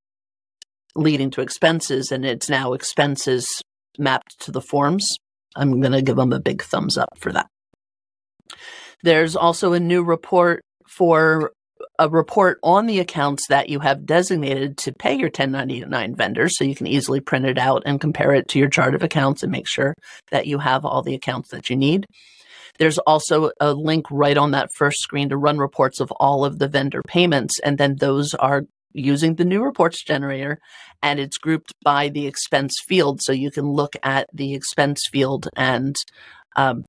leading 0.95 1.31
to 1.31 1.41
expenses 1.41 2.13
and 2.13 2.25
it's 2.25 2.49
now 2.49 2.73
expenses 2.73 3.49
mapped 3.99 4.41
to 4.41 4.51
the 4.51 4.61
forms. 4.61 5.17
I'm 5.55 5.81
going 5.81 5.93
to 5.93 6.03
give 6.03 6.17
them 6.17 6.33
a 6.33 6.41
big 6.41 6.63
thumbs 6.63 6.99
up 6.99 7.19
for 7.19 7.33
that. 7.33 7.47
There's 9.03 9.37
also 9.37 9.73
a 9.73 9.81
new 9.81 10.03
report 10.03 10.63
for 10.89 11.53
a 11.99 12.09
report 12.09 12.59
on 12.63 12.87
the 12.87 13.01
accounts 13.01 13.47
that 13.49 13.69
you 13.69 13.81
have 13.81 14.07
designated 14.07 14.77
to 14.79 14.93
pay 14.93 15.15
your 15.15 15.29
1099 15.29 16.15
vendors 16.15 16.57
so 16.57 16.65
you 16.65 16.75
can 16.75 16.87
easily 16.87 17.21
print 17.21 17.47
it 17.47 17.59
out 17.59 17.83
and 17.87 18.01
compare 18.01 18.33
it 18.35 18.49
to 18.49 18.59
your 18.59 18.69
chart 18.69 18.95
of 18.95 19.03
accounts 19.03 19.43
and 19.43 19.53
make 19.53 19.69
sure 19.69 19.95
that 20.31 20.47
you 20.47 20.59
have 20.59 20.85
all 20.85 21.03
the 21.03 21.15
accounts 21.15 21.51
that 21.51 21.71
you 21.71 21.77
need. 21.77 22.07
There's 22.79 22.99
also 22.99 23.51
a 23.61 23.73
link 23.73 24.07
right 24.11 24.37
on 24.37 24.51
that 24.51 24.73
first 24.73 25.01
screen 25.01 25.31
to 25.31 25.37
run 25.37 25.59
reports 25.59 26.01
of 26.01 26.11
all 26.13 26.45
of 26.45 26.59
the 26.59 26.69
vendor 26.69 27.03
payments 27.07 27.59
and 27.61 27.79
then 27.79 27.97
those 27.97 28.35
are 28.35 28.65
using 28.97 29.35
the 29.35 29.45
new 29.45 29.63
reports 29.63 30.03
generator 30.03 30.59
and 31.03 31.21
it's 31.21 31.39
grouped 31.39 31.73
by 31.85 32.09
the 32.09 32.27
expense 32.27 32.75
field. 32.87 33.21
So 33.23 33.33
you 33.33 33.51
can 33.51 33.67
look 33.67 33.95
at 34.03 34.29
the 34.33 34.55
expense 34.55 35.07
field 35.11 35.49
and 35.57 35.97
um, 36.57 36.85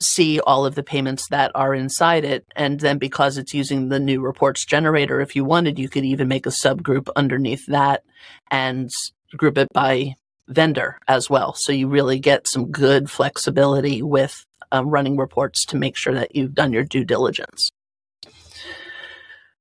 see 0.00 0.40
all 0.40 0.66
of 0.66 0.74
the 0.74 0.82
payments 0.82 1.28
that 1.28 1.52
are 1.54 1.74
inside 1.74 2.24
it. 2.24 2.44
And 2.56 2.80
then 2.80 2.98
because 2.98 3.38
it's 3.38 3.54
using 3.54 3.88
the 3.88 4.00
new 4.00 4.20
reports 4.20 4.64
generator, 4.64 5.20
if 5.20 5.36
you 5.36 5.44
wanted, 5.44 5.78
you 5.78 5.88
could 5.88 6.04
even 6.04 6.28
make 6.28 6.46
a 6.46 6.50
subgroup 6.50 7.08
underneath 7.16 7.66
that 7.66 8.02
and 8.50 8.90
group 9.36 9.58
it 9.58 9.68
by 9.72 10.14
vendor 10.48 10.98
as 11.08 11.28
well. 11.28 11.54
So 11.56 11.72
you 11.72 11.88
really 11.88 12.18
get 12.18 12.46
some 12.48 12.70
good 12.70 13.10
flexibility 13.10 14.02
with 14.02 14.44
um, 14.72 14.88
running 14.88 15.16
reports 15.16 15.64
to 15.66 15.76
make 15.76 15.96
sure 15.96 16.14
that 16.14 16.34
you've 16.34 16.54
done 16.54 16.72
your 16.72 16.84
due 16.84 17.04
diligence. 17.04 17.70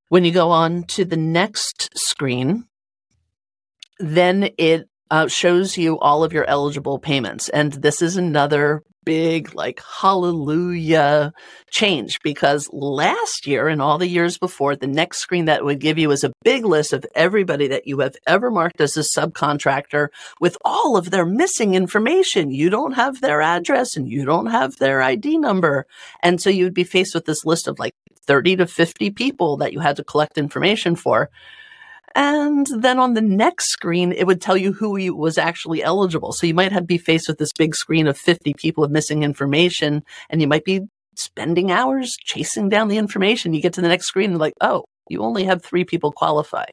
When 0.09 0.23
you 0.23 0.31
go 0.31 0.51
on 0.51 0.83
to 0.83 1.05
the 1.05 1.17
next 1.17 1.89
screen, 1.97 2.65
then 3.99 4.49
it 4.57 4.87
uh, 5.09 5.27
shows 5.27 5.77
you 5.77 5.99
all 5.99 6.23
of 6.23 6.33
your 6.33 6.45
eligible 6.45 6.99
payments. 6.99 7.49
And 7.49 7.73
this 7.73 8.01
is 8.01 8.17
another 8.17 8.83
big, 9.05 9.53
like, 9.53 9.81
hallelujah 10.01 11.31
change 11.69 12.19
because 12.23 12.67
last 12.73 13.45
year 13.45 13.67
and 13.67 13.81
all 13.81 13.97
the 13.97 14.07
years 14.07 14.37
before, 14.37 14.75
the 14.75 14.87
next 14.87 15.19
screen 15.19 15.45
that 15.45 15.63
would 15.63 15.79
give 15.79 15.97
you 15.97 16.11
is 16.11 16.23
a 16.23 16.33
big 16.43 16.65
list 16.65 16.91
of 16.91 17.05
everybody 17.15 17.67
that 17.67 17.87
you 17.87 17.99
have 17.99 18.15
ever 18.27 18.49
marked 18.51 18.81
as 18.81 18.97
a 18.97 19.01
subcontractor 19.01 20.07
with 20.41 20.57
all 20.65 20.97
of 20.97 21.11
their 21.11 21.25
missing 21.25 21.75
information. 21.75 22.51
You 22.51 22.69
don't 22.69 22.93
have 22.93 23.21
their 23.21 23.41
address 23.41 23.95
and 23.95 24.09
you 24.09 24.25
don't 24.25 24.47
have 24.47 24.75
their 24.77 25.01
ID 25.01 25.37
number. 25.37 25.85
And 26.21 26.41
so 26.41 26.49
you'd 26.49 26.73
be 26.73 26.83
faced 26.83 27.13
with 27.13 27.25
this 27.25 27.45
list 27.45 27.67
of 27.67 27.79
like 27.79 27.93
30 28.27 28.57
to 28.57 28.67
50 28.67 29.11
people 29.11 29.57
that 29.57 29.73
you 29.73 29.79
had 29.79 29.95
to 29.97 30.03
collect 30.03 30.37
information 30.37 30.95
for. 30.95 31.29
And 32.15 32.65
then 32.79 32.97
on 32.97 33.13
the 33.13 33.21
next 33.21 33.71
screen, 33.71 34.13
it 34.13 34.25
would 34.25 34.39
tell 34.39 34.55
you 34.55 34.71
who 34.71 35.13
was 35.13 35.37
actually 35.37 35.83
eligible. 35.83 36.31
So 36.31 36.47
you 36.47 36.53
might 36.53 36.71
have 36.71 36.87
be 36.87 36.97
faced 36.97 37.27
with 37.27 37.37
this 37.37 37.51
big 37.51 37.75
screen 37.75 38.07
of 38.07 38.17
50 38.17 38.53
people 38.53 38.81
with 38.81 38.91
missing 38.91 39.23
information, 39.23 40.03
and 40.29 40.41
you 40.41 40.47
might 40.47 40.63
be 40.63 40.81
spending 41.15 41.71
hours 41.71 42.15
chasing 42.17 42.69
down 42.69 42.87
the 42.87 42.97
information. 42.97 43.53
You 43.53 43.61
get 43.61 43.73
to 43.73 43.81
the 43.81 43.89
next 43.89 44.05
screen 44.05 44.31
and 44.31 44.39
like, 44.39 44.53
oh, 44.61 44.85
you 45.09 45.21
only 45.21 45.43
have 45.43 45.61
three 45.61 45.83
people 45.83 46.11
qualify. 46.11 46.65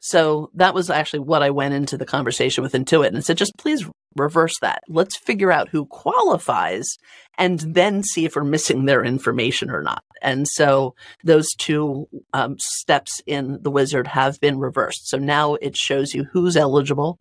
So 0.00 0.50
that 0.54 0.74
was 0.74 0.90
actually 0.90 1.20
what 1.20 1.42
I 1.42 1.50
went 1.50 1.74
into 1.74 1.96
the 1.96 2.06
conversation 2.06 2.62
with 2.62 2.72
Intuit 2.72 3.08
and 3.08 3.24
said, 3.24 3.38
just 3.38 3.56
please 3.58 3.84
reverse 4.14 4.54
that. 4.60 4.82
Let's 4.88 5.16
figure 5.16 5.52
out 5.52 5.68
who 5.68 5.86
qualifies 5.86 6.96
and 7.38 7.60
then 7.60 8.02
see 8.02 8.24
if 8.24 8.36
we're 8.36 8.44
missing 8.44 8.84
their 8.84 9.04
information 9.04 9.70
or 9.70 9.82
not. 9.82 10.02
And 10.22 10.48
so 10.48 10.94
those 11.24 11.48
two 11.58 12.08
um, 12.32 12.56
steps 12.58 13.22
in 13.26 13.62
the 13.62 13.70
wizard 13.70 14.06
have 14.08 14.40
been 14.40 14.58
reversed. 14.58 15.08
So 15.08 15.18
now 15.18 15.54
it 15.54 15.76
shows 15.76 16.14
you 16.14 16.24
who's 16.32 16.56
eligible 16.56 17.18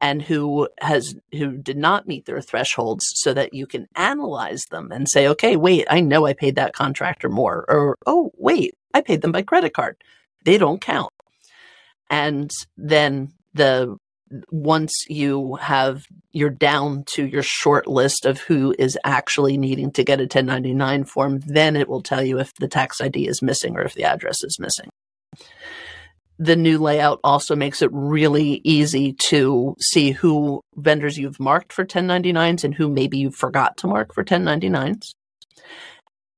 and 0.00 0.20
who 0.20 0.68
has 0.80 1.14
who 1.32 1.56
did 1.56 1.76
not 1.76 2.06
meet 2.06 2.26
their 2.26 2.40
thresholds 2.40 3.04
so 3.14 3.32
that 3.32 3.54
you 3.54 3.66
can 3.66 3.86
analyze 3.94 4.64
them 4.70 4.90
and 4.92 5.08
say 5.08 5.28
okay 5.28 5.56
wait 5.56 5.86
i 5.88 6.00
know 6.00 6.26
i 6.26 6.32
paid 6.32 6.56
that 6.56 6.74
contractor 6.74 7.28
more 7.28 7.64
or 7.68 7.96
oh 8.06 8.32
wait 8.36 8.74
i 8.92 9.00
paid 9.00 9.22
them 9.22 9.32
by 9.32 9.40
credit 9.40 9.72
card 9.72 9.96
they 10.44 10.58
don't 10.58 10.80
count 10.80 11.12
and 12.10 12.50
then 12.76 13.32
the 13.54 13.96
once 14.50 15.04
you 15.08 15.54
have 15.56 16.02
you're 16.32 16.50
down 16.50 17.04
to 17.06 17.26
your 17.26 17.42
short 17.42 17.86
list 17.86 18.26
of 18.26 18.40
who 18.40 18.74
is 18.78 18.98
actually 19.04 19.56
needing 19.56 19.92
to 19.92 20.02
get 20.02 20.18
a 20.18 20.24
1099 20.24 21.04
form 21.04 21.40
then 21.46 21.76
it 21.76 21.88
will 21.88 22.02
tell 22.02 22.22
you 22.22 22.38
if 22.38 22.52
the 22.54 22.68
tax 22.68 23.00
id 23.00 23.28
is 23.28 23.42
missing 23.42 23.76
or 23.76 23.82
if 23.82 23.94
the 23.94 24.04
address 24.04 24.42
is 24.42 24.58
missing. 24.58 24.88
The 26.36 26.56
new 26.56 26.78
layout 26.78 27.20
also 27.22 27.54
makes 27.54 27.80
it 27.80 27.90
really 27.92 28.60
easy 28.64 29.12
to 29.28 29.76
see 29.80 30.10
who 30.10 30.62
vendors 30.74 31.16
you've 31.16 31.38
marked 31.38 31.72
for 31.72 31.84
1099s 31.84 32.64
and 32.64 32.74
who 32.74 32.88
maybe 32.88 33.18
you 33.18 33.30
forgot 33.30 33.76
to 33.78 33.86
mark 33.86 34.12
for 34.12 34.24
1099s 34.24 35.02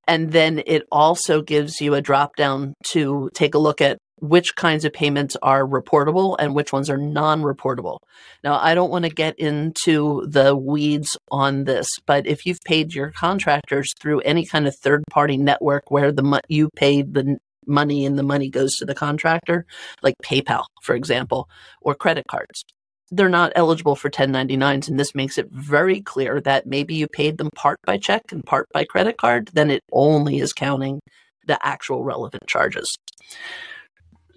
and 0.06 0.32
then 0.32 0.62
it 0.66 0.84
also 0.92 1.42
gives 1.42 1.80
you 1.80 1.94
a 1.94 2.02
drop 2.02 2.36
down 2.36 2.74
to 2.84 3.30
take 3.34 3.54
a 3.54 3.58
look 3.58 3.80
at 3.80 3.98
which 4.20 4.54
kinds 4.54 4.84
of 4.84 4.92
payments 4.92 5.36
are 5.42 5.66
reportable 5.66 6.36
and 6.38 6.54
which 6.54 6.72
ones 6.72 6.88
are 6.88 6.96
non 6.96 7.42
reportable. 7.42 7.98
Now, 8.42 8.58
I 8.58 8.74
don't 8.74 8.90
want 8.90 9.04
to 9.04 9.10
get 9.10 9.38
into 9.38 10.26
the 10.26 10.56
weeds 10.56 11.16
on 11.30 11.64
this, 11.64 11.88
but 12.06 12.26
if 12.26 12.46
you've 12.46 12.60
paid 12.64 12.94
your 12.94 13.10
contractors 13.10 13.92
through 14.00 14.20
any 14.20 14.46
kind 14.46 14.66
of 14.66 14.74
third 14.76 15.04
party 15.10 15.36
network 15.36 15.90
where 15.90 16.12
the 16.12 16.40
you 16.48 16.70
paid 16.74 17.14
the 17.14 17.38
money 17.66 18.06
and 18.06 18.18
the 18.18 18.22
money 18.22 18.48
goes 18.48 18.76
to 18.76 18.84
the 18.84 18.94
contractor, 18.94 19.66
like 20.02 20.14
PayPal, 20.22 20.64
for 20.82 20.94
example, 20.94 21.48
or 21.82 21.94
credit 21.94 22.26
cards, 22.30 22.64
they're 23.10 23.28
not 23.28 23.52
eligible 23.54 23.96
for 23.96 24.10
1099s. 24.10 24.88
And 24.88 24.98
this 24.98 25.14
makes 25.14 25.38
it 25.38 25.48
very 25.50 26.00
clear 26.00 26.40
that 26.42 26.66
maybe 26.66 26.94
you 26.94 27.06
paid 27.06 27.38
them 27.38 27.50
part 27.54 27.78
by 27.84 27.98
check 27.98 28.22
and 28.30 28.44
part 28.44 28.66
by 28.72 28.84
credit 28.84 29.18
card, 29.18 29.50
then 29.52 29.70
it 29.70 29.82
only 29.92 30.38
is 30.38 30.52
counting 30.52 31.00
the 31.46 31.58
actual 31.64 32.02
relevant 32.02 32.46
charges. 32.46 32.92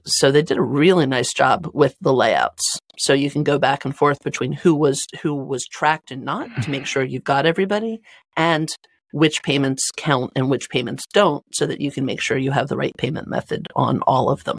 So 0.06 0.32
they 0.32 0.42
did 0.42 0.58
a 0.58 0.62
really 0.62 1.06
nice 1.06 1.34
job 1.34 1.70
with 1.74 1.96
the 2.02 2.14
layouts. 2.14 2.80
So 2.98 3.14
you 3.14 3.32
can 3.32 3.44
go 3.44 3.58
back 3.58 3.86
and 3.86 3.96
forth 3.96 4.20
between 4.24 4.52
who 4.52 4.76
was 4.76 5.06
who 5.22 5.34
was 5.34 5.66
tracked 5.66 6.12
and 6.12 6.24
not 6.24 6.50
to 6.64 6.70
make 6.70 6.86
sure 6.86 7.04
you've 7.04 7.24
got 7.24 7.46
everybody 7.46 8.02
and 8.36 8.70
which 9.12 9.42
payments 9.42 9.90
count 9.96 10.32
and 10.36 10.50
which 10.50 10.70
payments 10.70 11.06
don't 11.14 11.44
so 11.54 11.66
that 11.66 11.82
you 11.82 11.92
can 11.92 12.06
make 12.06 12.22
sure 12.22 12.38
you 12.38 12.52
have 12.52 12.68
the 12.68 12.78
right 12.78 12.96
payment 12.98 13.28
method 13.28 13.68
on 13.76 14.02
all 14.02 14.30
of 14.30 14.44
them. 14.44 14.58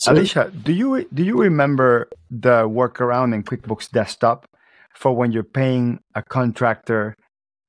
So 0.00 0.12
Alicia, 0.12 0.52
do 0.62 0.72
you 0.72 1.08
do 1.12 1.24
you 1.24 1.36
remember 1.36 2.08
the 2.30 2.68
workaround 2.68 3.34
in 3.34 3.42
QuickBooks 3.42 3.90
Desktop 3.90 4.46
for 4.94 5.16
when 5.16 5.32
you're 5.32 5.42
paying 5.42 6.00
a 6.14 6.22
contractor 6.22 7.16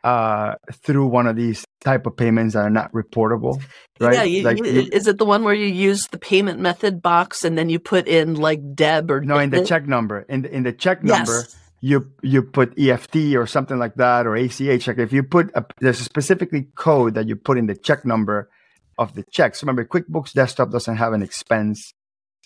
uh, 0.04 0.56
through 0.72 1.08
one 1.08 1.28
of 1.28 1.36
these 1.36 1.66
type 1.84 2.06
of 2.06 2.16
payments 2.16 2.54
that 2.54 2.62
are 2.62 2.70
not 2.70 2.92
reportable, 2.94 3.62
right? 4.00 4.14
Yeah, 4.14 4.24
you, 4.24 4.44
like, 4.44 4.58
you, 4.58 4.88
is 4.92 5.08
it 5.08 5.18
the 5.18 5.26
one 5.26 5.44
where 5.44 5.54
you 5.54 5.66
use 5.66 6.08
the 6.08 6.20
payment 6.20 6.60
method 6.60 7.02
box 7.02 7.44
and 7.44 7.58
then 7.58 7.70
you 7.70 7.80
put 7.80 8.08
in 8.08 8.36
like 8.36 8.76
Deb 8.76 9.12
or 9.12 9.22
no 9.22 9.38
in 9.40 9.50
the 9.50 9.66
check 9.66 9.88
number 9.88 10.22
in 10.30 10.44
the, 10.44 10.56
in 10.56 10.64
the 10.64 10.74
check 10.74 11.04
number 11.04 11.44
you 11.82 12.12
you 12.22 12.44
put 12.44 12.78
EFT 12.80 13.36
or 13.36 13.48
something 13.48 13.78
like 13.78 13.96
that 13.96 14.28
or 14.28 14.36
ACH. 14.36 14.88
Like 14.88 15.00
if 15.00 15.12
you 15.12 15.24
put 15.24 15.52
a, 15.56 15.66
there's 15.80 16.00
a 16.00 16.04
specifically 16.04 16.68
code 16.76 17.16
that 17.16 17.28
you 17.28 17.36
put 17.36 17.58
in 17.58 17.66
the 17.66 17.76
check 17.76 18.06
number 18.06 18.50
of 18.98 19.16
the 19.16 19.24
check. 19.32 19.56
So 19.56 19.66
remember, 19.66 19.84
QuickBooks 19.86 20.34
Desktop 20.34 20.72
doesn't 20.72 20.96
have 20.96 21.14
an 21.14 21.24
expense 21.24 21.94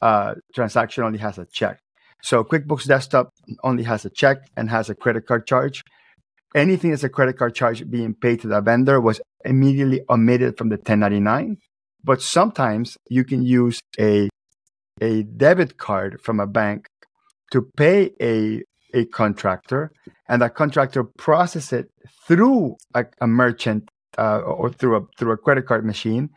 uh, 0.02 0.36
transaction; 0.54 1.04
only 1.04 1.20
has 1.20 1.38
a 1.38 1.46
check. 1.46 1.82
So 2.24 2.44
QuickBooks 2.44 2.86
Desktop 2.86 3.34
only 3.64 3.84
has 3.84 4.06
a 4.06 4.10
check 4.10 4.38
and 4.56 4.70
has 4.70 4.90
a 4.90 4.96
credit 4.96 5.28
card 5.28 5.46
charge 5.46 5.84
anything 6.56 6.92
that's 6.92 7.04
a 7.04 7.10
credit 7.10 7.38
card 7.38 7.54
charge 7.54 7.88
being 7.90 8.16
paid 8.16 8.42
to 8.42 8.48
the 8.48 8.62
vendor 8.62 9.00
was 9.00 9.22
immediately 9.44 10.02
omitted 10.10 10.58
from 10.58 10.70
the 10.70 10.78
1099. 10.78 11.58
But 12.04 12.22
sometimes 12.22 12.98
you 13.10 13.24
can 13.24 13.44
use 13.44 13.80
a 14.00 14.30
a 15.02 15.24
debit 15.24 15.78
card 15.78 16.22
from 16.22 16.40
a 16.40 16.48
bank 16.48 16.88
to 17.52 17.68
pay 17.76 18.12
a 18.22 18.64
a 18.94 19.06
contractor, 19.06 19.92
and 20.30 20.42
that 20.42 20.56
contractor 20.56 21.04
process 21.04 21.74
it 21.74 21.90
through 22.28 22.78
a, 22.94 23.06
a 23.20 23.28
merchant 23.28 23.90
uh, 24.18 24.40
or 24.40 24.70
through 24.72 24.96
a 24.98 25.02
through 25.18 25.34
a 25.34 25.38
credit 25.38 25.66
card 25.66 25.86
machine. 25.86 26.30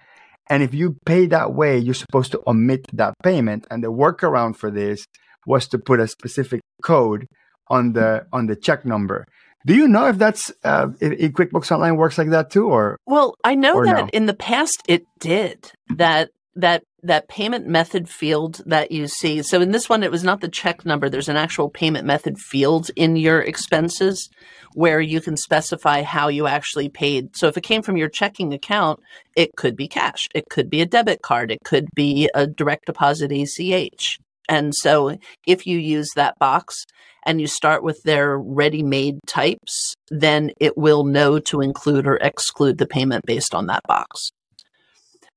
And 0.51 0.63
if 0.63 0.73
you 0.75 0.97
pay 1.05 1.27
that 1.27 1.55
way, 1.55 1.79
you're 1.79 1.95
supposed 1.95 2.33
to 2.33 2.43
omit 2.47 2.87
that 2.95 3.15
payment. 3.23 3.67
And 3.71 3.85
the 3.85 3.93
workaround 3.93 4.57
for 4.57 4.71
this 4.71 5.05
was 5.47 5.69
to 5.69 5.79
put 5.79 6.01
a 6.01 6.09
specific 6.09 6.61
code 6.83 7.27
on 7.69 7.93
the 7.93 8.27
on 8.33 8.47
the 8.47 8.57
check 8.57 8.85
number. 8.85 9.27
Do 9.67 9.75
you 9.75 9.89
know 9.89 10.07
if 10.09 10.19
that's 10.19 10.53
uh, 10.65 10.89
if, 11.01 11.33
QuickBooks 11.33 11.71
Online 11.71 11.97
works 11.97 12.19
like 12.19 12.31
that 12.31 12.51
too, 12.51 12.69
or 12.69 12.99
well, 13.07 13.35
I 13.45 13.55
know 13.55 13.85
that 13.85 14.05
no? 14.05 14.11
in 14.13 14.27
the 14.27 14.35
past 14.35 14.83
it 14.87 15.05
did 15.19 15.73
that 15.97 16.31
that 16.55 16.85
that 17.03 17.29
payment 17.29 17.67
method 17.67 18.09
field 18.09 18.61
that 18.67 18.91
you 18.91 19.07
see. 19.07 19.43
So 19.43 19.61
in 19.61 19.71
this 19.71 19.89
one, 19.89 20.03
it 20.03 20.11
was 20.11 20.25
not 20.25 20.41
the 20.41 20.49
check 20.49 20.85
number. 20.85 21.09
There's 21.09 21.29
an 21.29 21.37
actual 21.37 21.71
payment 21.71 22.07
method 22.07 22.39
field 22.39 22.91
in 22.97 23.17
your 23.17 23.41
expenses 23.41 24.29
where 24.75 25.01
you 25.01 25.21
can 25.21 25.37
specify 25.37 26.03
how 26.03 26.29
you 26.29 26.47
actually 26.47 26.89
paid. 26.89 27.37
So 27.37 27.47
if 27.47 27.57
it 27.57 27.63
came 27.63 27.83
from 27.83 27.97
your 27.97 28.09
checking 28.09 28.53
account, 28.53 29.01
it 29.37 29.51
could 29.57 29.77
be 29.77 29.89
cash, 29.89 30.27
it 30.35 30.49
could 30.51 30.69
be 30.69 30.81
a 30.81 30.87
debit 30.87 31.23
card, 31.23 31.51
it 31.51 31.61
could 31.65 31.89
be 31.95 32.29
a 32.35 32.47
direct 32.47 32.87
deposit 32.87 33.33
ACH. 33.33 34.19
And 34.49 34.75
so 34.75 35.17
if 35.47 35.67
you 35.67 35.79
use 35.79 36.09
that 36.17 36.39
box 36.39 36.85
and 37.29 37.43
you 37.43 37.47
start 37.47 37.83
with 37.83 38.03
their 38.05 38.39
ready 38.39 38.83
made 38.83 39.19
types, 39.27 39.95
then 40.09 40.51
it 40.59 40.79
will 40.79 41.05
know 41.05 41.39
to 41.39 41.61
include 41.61 42.07
or 42.07 42.17
exclude 42.17 42.79
the 42.79 42.87
payment 42.87 43.27
based 43.27 43.55
on 43.55 43.67
that 43.67 43.83
box. 43.87 44.31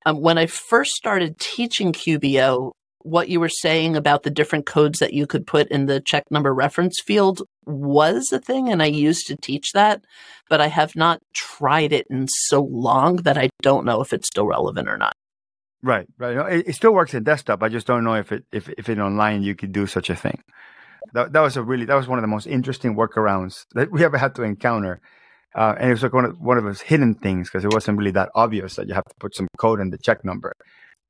Um, 0.06 0.22
when 0.22 0.38
I 0.38 0.46
first 0.46 0.92
started 0.92 1.38
teaching 1.38 1.92
QBO, 1.92 2.72
what 3.00 3.28
you 3.28 3.42
were 3.42 3.50
saying 3.50 3.98
about 3.98 4.24
the 4.24 4.30
different 4.30 4.66
codes 4.66 5.00
that 5.00 5.12
you 5.12 5.28
could 5.28 5.46
put 5.46 5.68
in 5.68 5.88
the 5.88 6.00
check 6.00 6.24
number 6.32 6.54
reference 6.54 7.02
field 7.06 7.42
was 7.66 8.32
a 8.32 8.40
thing, 8.40 8.72
and 8.72 8.82
I 8.82 8.86
used 8.86 9.28
to 9.28 9.36
teach 9.36 9.74
that, 9.74 10.02
but 10.50 10.62
I 10.62 10.68
have 10.68 10.96
not 10.96 11.20
tried 11.34 11.92
it 11.92 12.08
in 12.10 12.30
so 12.30 12.62
long 12.62 13.18
that 13.18 13.38
I 13.38 13.50
don't 13.62 13.86
know 13.86 14.02
if 14.02 14.14
it's 14.14 14.28
still 14.28 14.48
relevant 14.48 14.88
or 14.88 14.98
not. 14.98 15.14
Right, 15.84 16.08
right. 16.18 16.54
It, 16.54 16.70
it, 16.70 16.76
still 16.76 16.94
works 16.94 17.14
in 17.14 17.24
desktop. 17.24 17.62
I 17.62 17.68
just 17.68 17.88
don't 17.88 18.06
know 18.06 18.14
if 18.14 18.32
it 18.32 18.46
if 18.54 18.70
if 18.78 18.88
in 18.88 19.02
online 19.02 19.44
you 19.44 19.56
could 19.56 19.74
do 19.74 19.88
such 19.88 20.10
a 20.10 20.16
thing. 20.16 20.42
That 21.14 21.34
that 21.34 21.42
was 21.42 21.58
a 21.58 21.64
really 21.64 21.86
that 21.86 21.96
was 21.96 22.08
one 22.08 22.18
of 22.18 22.24
the 22.24 22.28
most 22.28 22.48
interesting 22.48 22.96
workarounds 22.96 23.66
that 23.74 23.92
we 23.92 24.04
ever 24.04 24.18
had 24.18 24.36
to 24.36 24.44
encounter, 24.44 25.02
uh, 25.56 25.76
and 25.78 25.90
it 25.90 25.94
was 25.94 26.04
like 26.04 26.14
one 26.14 26.26
of 26.26 26.40
one 26.40 26.58
of 26.58 26.64
those 26.64 26.82
hidden 26.82 27.16
things 27.16 27.50
because 27.50 27.66
it 27.66 27.74
wasn't 27.74 27.98
really 27.98 28.12
that 28.12 28.30
obvious 28.36 28.76
that 28.76 28.88
you 28.88 28.94
have 28.94 29.06
to 29.06 29.16
put 29.20 29.36
some 29.36 29.48
code 29.58 29.80
in 29.80 29.90
the 29.90 29.98
check 29.98 30.24
number 30.24 30.54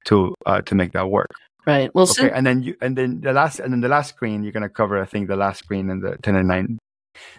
to 0.06 0.34
uh, 0.45 0.62
to 0.62 0.75
make 0.75 0.93
that 0.93 1.10
work. 1.10 1.32
Right. 1.65 1.93
Well, 1.93 2.10
okay, 2.10 2.32
and 2.32 2.45
then 2.45 2.63
you 2.63 2.75
and 2.82 2.97
then 2.97 3.21
the 3.21 3.34
last 3.34 3.60
and 3.60 3.71
then 3.71 3.82
the 3.82 3.89
last 3.89 4.10
screen 4.10 4.43
you're 4.43 4.51
gonna 4.51 4.69
cover 4.69 4.99
I 4.99 5.06
think 5.06 5.27
the 5.27 5.36
last 5.36 5.60
screen 5.60 5.89
in 5.89 5.99
the 5.99 6.10
1099 6.10 6.80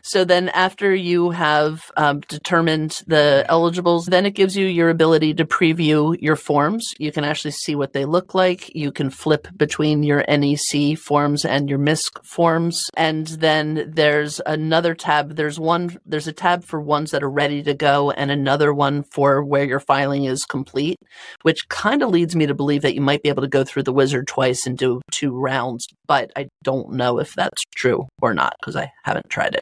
so 0.03 0.25
then, 0.25 0.49
after 0.51 0.95
you 0.95 1.31
have 1.31 1.91
um, 1.97 2.21
determined 2.21 3.01
the 3.07 3.45
eligibles, 3.49 4.07
then 4.07 4.27
it 4.27 4.33
gives 4.35 4.57
you 4.57 4.67
your 4.67 4.91
ability 4.91 5.35
to 5.35 5.45
preview 5.45 6.17
your 6.21 6.37
forms. 6.37 6.93
You 6.99 7.13
can 7.13 7.25
actually 7.25 7.53
see 7.53 7.75
what 7.75 7.93
they 7.93 8.05
look 8.05 8.35
like. 8.35 8.75
You 8.75 8.93
can 8.93 9.11
flip 9.11 9.49
between 9.57 10.03
your 10.03 10.25
NEC 10.29 10.99
forms 10.99 11.45
and 11.45 11.69
your 11.69 11.79
MISC 11.79 12.25
forms. 12.25 12.83
And 12.97 13.27
then 13.27 13.93
there's 13.95 14.41
another 14.45 14.95
tab. 14.95 15.37
There's 15.37 15.59
one, 15.59 15.99
there's 16.05 16.29
a 16.29 16.33
tab 16.33 16.65
for 16.65 16.81
ones 16.81 17.11
that 17.13 17.23
are 17.23 17.31
ready 17.31 17.63
to 17.63 17.75
go 17.75 18.11
and 18.11 18.31
another 18.31 18.75
one 18.75 19.05
for 19.05 19.45
where 19.45 19.65
your 19.65 19.81
filing 19.81 20.25
is 20.25 20.45
complete, 20.45 20.99
which 21.43 21.69
kind 21.69 22.03
of 22.03 22.11
leads 22.11 22.35
me 22.37 22.47
to 22.47 22.55
believe 22.55 22.83
that 22.83 22.95
you 22.95 23.01
might 23.01 23.23
be 23.23 23.29
able 23.29 23.43
to 23.43 23.49
go 23.49 23.65
through 23.65 23.85
the 23.85 23.93
wizard 23.93 24.27
twice 24.27 24.67
and 24.67 24.77
do 24.77 25.01
two 25.11 25.31
rounds. 25.31 25.87
But 26.07 26.31
I 26.37 26.49
don't 26.63 26.93
know 26.93 27.19
if 27.19 27.35
that's 27.35 27.63
true 27.75 28.07
or 28.21 28.35
not 28.35 28.55
because 28.61 28.77
I 28.77 28.91
haven't 29.05 29.31
tried 29.31 29.55
it 29.55 29.62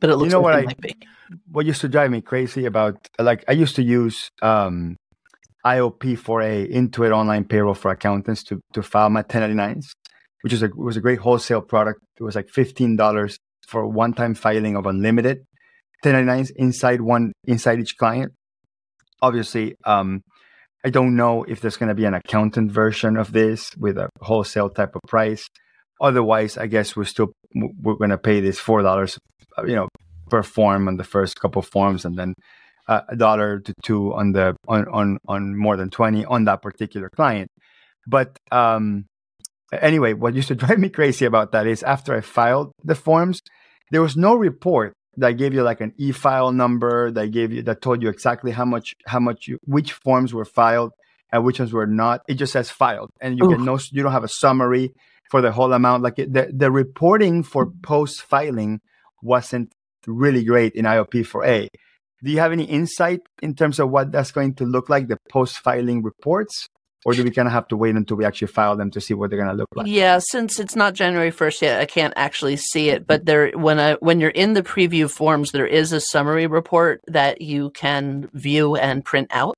but 0.00 0.10
it 0.10 0.16
looks 0.16 0.32
you 0.32 0.38
know 0.38 0.42
like 0.42 0.66
what 0.66 0.86
I, 0.86 0.94
What 1.50 1.66
used 1.66 1.80
to 1.82 1.88
drive 1.88 2.10
me 2.10 2.20
crazy 2.20 2.64
about 2.66 2.96
like 3.18 3.44
I 3.48 3.52
used 3.52 3.76
to 3.76 3.82
use 3.82 4.30
um, 4.42 4.96
IOP 5.64 6.18
for 6.18 6.40
a 6.40 6.66
Intuit 6.68 7.12
Online 7.12 7.44
Payroll 7.44 7.74
for 7.74 7.90
accountants 7.90 8.42
to 8.44 8.60
to 8.72 8.82
file 8.82 9.10
my 9.10 9.22
1099s, 9.22 9.86
which 10.42 10.52
is 10.52 10.62
a 10.62 10.70
was 10.74 10.96
a 10.96 11.00
great 11.00 11.18
wholesale 11.18 11.62
product. 11.62 12.00
It 12.18 12.22
was 12.22 12.34
like 12.34 12.48
fifteen 12.48 12.96
dollars 12.96 13.38
for 13.66 13.86
one 13.86 14.14
time 14.14 14.34
filing 14.34 14.76
of 14.76 14.86
unlimited 14.86 15.44
1099s 16.04 16.50
inside 16.56 17.00
one 17.00 17.32
inside 17.44 17.80
each 17.80 17.96
client. 17.96 18.32
Obviously, 19.20 19.74
um, 19.84 20.22
I 20.84 20.90
don't 20.90 21.16
know 21.16 21.44
if 21.44 21.60
there's 21.60 21.76
going 21.76 21.88
to 21.88 21.94
be 21.94 22.04
an 22.04 22.14
accountant 22.14 22.70
version 22.70 23.16
of 23.16 23.32
this 23.32 23.76
with 23.76 23.98
a 23.98 24.08
wholesale 24.20 24.70
type 24.70 24.94
of 24.94 25.02
price. 25.08 25.48
Otherwise, 26.00 26.56
I 26.56 26.66
guess 26.66 26.96
we're 26.96 27.04
still 27.04 27.32
we're 27.54 27.94
going 27.94 28.10
to 28.10 28.18
pay 28.18 28.40
this 28.40 28.58
four 28.58 28.82
dollars, 28.82 29.18
uh, 29.56 29.64
you 29.64 29.74
know, 29.74 29.88
per 30.30 30.42
form 30.42 30.88
on 30.88 30.96
the 30.96 31.04
first 31.04 31.40
couple 31.40 31.62
forms, 31.62 32.04
and 32.04 32.16
then 32.16 32.34
uh, 32.86 33.02
a 33.08 33.16
dollar 33.16 33.60
to 33.60 33.74
two 33.82 34.14
on 34.14 34.32
the 34.32 34.56
on 34.66 34.86
on 34.88 35.18
on 35.26 35.56
more 35.56 35.76
than 35.76 35.90
twenty 35.90 36.24
on 36.24 36.44
that 36.44 36.62
particular 36.62 37.10
client. 37.10 37.48
But 38.06 38.36
um, 38.52 39.06
anyway, 39.72 40.12
what 40.12 40.34
used 40.34 40.48
to 40.48 40.54
drive 40.62 40.78
me 40.78 40.88
crazy 40.88 41.24
about 41.24 41.52
that 41.52 41.66
is 41.66 41.82
after 41.82 42.14
I 42.14 42.20
filed 42.20 42.72
the 42.84 42.94
forms, 42.94 43.40
there 43.90 44.02
was 44.02 44.16
no 44.16 44.34
report 44.34 44.92
that 45.16 45.32
gave 45.32 45.52
you 45.52 45.62
like 45.62 45.80
an 45.80 45.92
e-file 45.98 46.52
number 46.52 47.10
that 47.10 47.32
gave 47.32 47.52
you 47.52 47.62
that 47.62 47.82
told 47.82 48.02
you 48.02 48.08
exactly 48.08 48.52
how 48.52 48.64
much 48.64 48.94
how 49.06 49.18
much 49.18 49.48
you, 49.48 49.58
which 49.64 49.92
forms 49.92 50.32
were 50.32 50.44
filed 50.44 50.92
and 51.32 51.44
which 51.44 51.58
ones 51.58 51.72
were 51.72 51.86
not. 51.86 52.22
It 52.28 52.34
just 52.34 52.52
says 52.52 52.70
filed, 52.70 53.10
and 53.20 53.36
you 53.36 53.44
Oof. 53.44 53.50
get 53.50 53.60
no 53.60 53.78
you 53.90 54.02
don't 54.02 54.12
have 54.12 54.24
a 54.24 54.28
summary 54.28 54.92
for 55.30 55.40
the 55.40 55.52
whole 55.52 55.72
amount. 55.72 56.02
Like 56.02 56.16
the, 56.16 56.50
the 56.54 56.70
reporting 56.70 57.42
for 57.42 57.70
post 57.82 58.22
filing 58.22 58.80
wasn't 59.22 59.72
really 60.06 60.44
great 60.44 60.74
in 60.74 60.84
IOP4A. 60.84 61.68
Do 62.22 62.30
you 62.30 62.40
have 62.40 62.52
any 62.52 62.64
insight 62.64 63.20
in 63.42 63.54
terms 63.54 63.78
of 63.78 63.90
what 63.90 64.10
that's 64.10 64.32
going 64.32 64.54
to 64.54 64.64
look 64.64 64.88
like, 64.88 65.08
the 65.08 65.18
post 65.30 65.58
filing 65.58 66.02
reports? 66.02 66.68
Or 67.04 67.14
do 67.14 67.22
we 67.22 67.30
kind 67.30 67.46
of 67.46 67.52
have 67.52 67.68
to 67.68 67.76
wait 67.76 67.94
until 67.94 68.16
we 68.16 68.24
actually 68.24 68.48
file 68.48 68.76
them 68.76 68.90
to 68.90 69.00
see 69.00 69.14
what 69.14 69.30
they're 69.30 69.38
going 69.38 69.50
to 69.50 69.56
look 69.56 69.68
like? 69.76 69.86
Yeah, 69.86 70.18
since 70.20 70.58
it's 70.58 70.74
not 70.74 70.94
January 70.94 71.30
first 71.30 71.62
yet, 71.62 71.80
I 71.80 71.86
can't 71.86 72.12
actually 72.16 72.56
see 72.56 72.90
it. 72.90 73.06
But 73.06 73.24
there, 73.24 73.52
when 73.52 73.78
I 73.78 73.94
when 73.94 74.18
you're 74.18 74.30
in 74.30 74.54
the 74.54 74.64
preview 74.64 75.08
forms, 75.08 75.52
there 75.52 75.66
is 75.66 75.92
a 75.92 76.00
summary 76.00 76.48
report 76.48 77.00
that 77.06 77.40
you 77.40 77.70
can 77.70 78.28
view 78.34 78.74
and 78.74 79.04
print 79.04 79.28
out. 79.30 79.56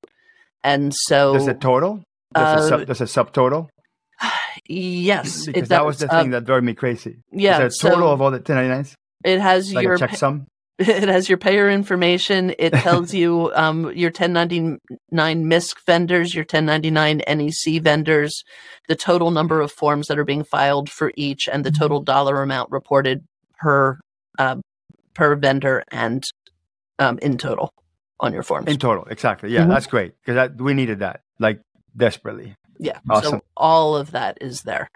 And 0.62 0.92
so, 0.94 1.32
does 1.32 1.48
it 1.48 1.62
total? 1.62 2.04
Does, 2.34 2.60
uh, 2.60 2.64
a, 2.64 2.68
sub, 2.68 2.86
does 2.86 3.00
a 3.00 3.04
subtotal? 3.04 3.70
Yes, 4.66 5.46
because 5.46 5.68
that 5.68 5.84
was 5.84 5.98
the 5.98 6.08
thing 6.08 6.18
um, 6.18 6.30
that 6.30 6.44
drove 6.44 6.62
me 6.62 6.74
crazy. 6.74 7.18
Yeah, 7.32 7.62
Is 7.64 7.78
total 7.78 7.98
so 7.98 8.08
of 8.12 8.20
all 8.20 8.30
the 8.30 8.40
1099s? 8.40 8.94
It 9.24 9.40
has 9.40 9.72
like 9.72 9.84
your 9.84 9.98
checksum. 9.98 10.46
It 10.78 11.10
has 11.10 11.28
your 11.28 11.36
payer 11.36 11.68
information. 11.68 12.54
It 12.58 12.72
tells 12.72 13.12
you 13.22 13.52
um, 13.54 13.92
your 13.94 14.08
1099 14.08 15.46
MISC 15.46 15.76
vendors, 15.84 16.34
your 16.34 16.44
1099 16.44 17.20
NEC 17.28 17.82
vendors, 17.82 18.44
the 18.88 18.96
total 18.96 19.30
number 19.30 19.60
of 19.60 19.70
forms 19.70 20.06
that 20.06 20.18
are 20.18 20.24
being 20.24 20.42
filed 20.42 20.88
for 20.88 21.12
each, 21.16 21.50
and 21.52 21.66
the 21.66 21.70
total 21.70 22.00
dollar 22.00 22.40
amount 22.40 22.70
reported 22.70 23.26
per 23.58 23.98
uh, 24.38 24.56
per 25.12 25.36
vendor 25.36 25.84
and 25.90 26.24
um, 26.98 27.18
in 27.20 27.36
total 27.36 27.74
on 28.18 28.32
your 28.32 28.42
forms. 28.42 28.68
In 28.68 28.78
total, 28.78 29.04
exactly. 29.04 29.50
Yeah, 29.50 29.60
mm-hmm. 29.60 29.70
that's 29.70 29.86
great 29.86 30.14
because 30.24 30.50
we 30.58 30.72
needed 30.72 31.00
that 31.00 31.20
like 31.38 31.60
desperately. 31.94 32.54
Yeah. 32.80 32.98
Awesome. 33.08 33.30
So 33.30 33.44
all 33.56 33.96
of 33.96 34.12
that 34.12 34.38
is 34.40 34.62
there. 34.62 34.90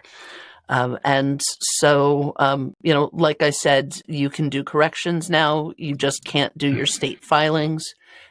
Um, 0.67 0.97
and 1.03 1.41
so, 1.77 2.33
um, 2.37 2.73
you 2.81 2.93
know, 2.93 3.09
like 3.13 3.43
I 3.43 3.51
said, 3.51 4.01
you 4.07 4.29
can 4.29 4.49
do 4.49 4.63
corrections 4.63 5.29
now. 5.29 5.73
You 5.77 5.95
just 5.95 6.25
can't 6.25 6.57
do 6.57 6.73
your 6.73 6.85
state 6.97 7.23
filings. 7.23 7.83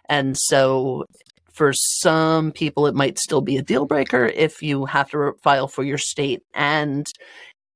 And 0.08 0.36
so, 0.36 1.04
for 1.52 1.72
some 1.72 2.50
people, 2.50 2.88
it 2.88 2.96
might 2.96 3.16
still 3.16 3.40
be 3.40 3.56
a 3.56 3.62
deal 3.62 3.86
breaker 3.86 4.26
if 4.26 4.60
you 4.60 4.86
have 4.86 5.08
to 5.10 5.34
file 5.44 5.68
for 5.68 5.84
your 5.84 5.98
state 5.98 6.42
and 6.52 7.06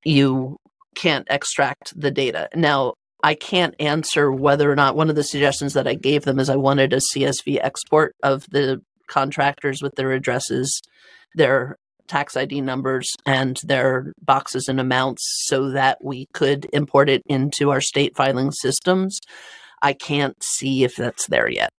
you 0.04 0.56
can't 0.96 1.28
extract 1.30 1.98
the 1.98 2.10
data. 2.10 2.48
Now, 2.56 2.94
I 3.22 3.34
can't 3.34 3.76
answer 3.78 4.32
whether 4.32 4.70
or 4.70 4.74
not 4.74 4.96
one 4.96 5.10
of 5.10 5.16
the 5.16 5.22
suggestions 5.22 5.74
that 5.74 5.86
I 5.86 5.94
gave 5.94 6.24
them 6.24 6.40
is 6.40 6.50
I 6.50 6.56
wanted 6.56 6.92
a 6.92 7.00
CSV 7.14 7.60
export 7.62 8.16
of 8.22 8.44
the 8.50 8.82
contractors 9.08 9.82
with 9.82 9.94
their 9.96 10.12
addresses 10.12 10.80
their 11.34 11.76
tax 12.08 12.36
ID 12.36 12.60
numbers 12.60 13.14
and 13.26 13.60
their 13.64 14.12
boxes 14.22 14.68
and 14.68 14.80
amounts 14.80 15.22
so 15.46 15.70
that 15.70 15.98
we 16.02 16.26
could 16.32 16.66
import 16.72 17.08
it 17.08 17.22
into 17.26 17.70
our 17.70 17.80
state 17.80 18.16
filing 18.16 18.50
systems. 18.50 19.20
I 19.82 19.92
can't 19.92 20.42
see 20.42 20.84
if 20.84 20.96
that's 20.96 21.26
there 21.28 21.48
yet. 21.48 21.70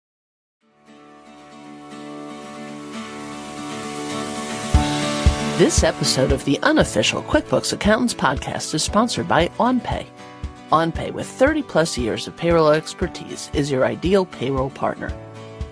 This 5.57 5.83
episode 5.83 6.31
of 6.31 6.45
the 6.45 6.57
unofficial 6.63 7.21
QuickBooks 7.23 7.73
Accountants 7.73 8.13
podcast 8.13 8.73
is 8.73 8.81
sponsored 8.81 9.27
by 9.27 9.49
OnPay. 9.57 10.05
OnPay, 10.71 11.11
with 11.11 11.27
30 11.27 11.63
plus 11.63 11.97
years 11.97 12.27
of 12.27 12.37
payroll 12.37 12.69
expertise, 12.69 13.49
is 13.53 13.69
your 13.69 13.85
ideal 13.85 14.25
payroll 14.25 14.69
partner. 14.69 15.11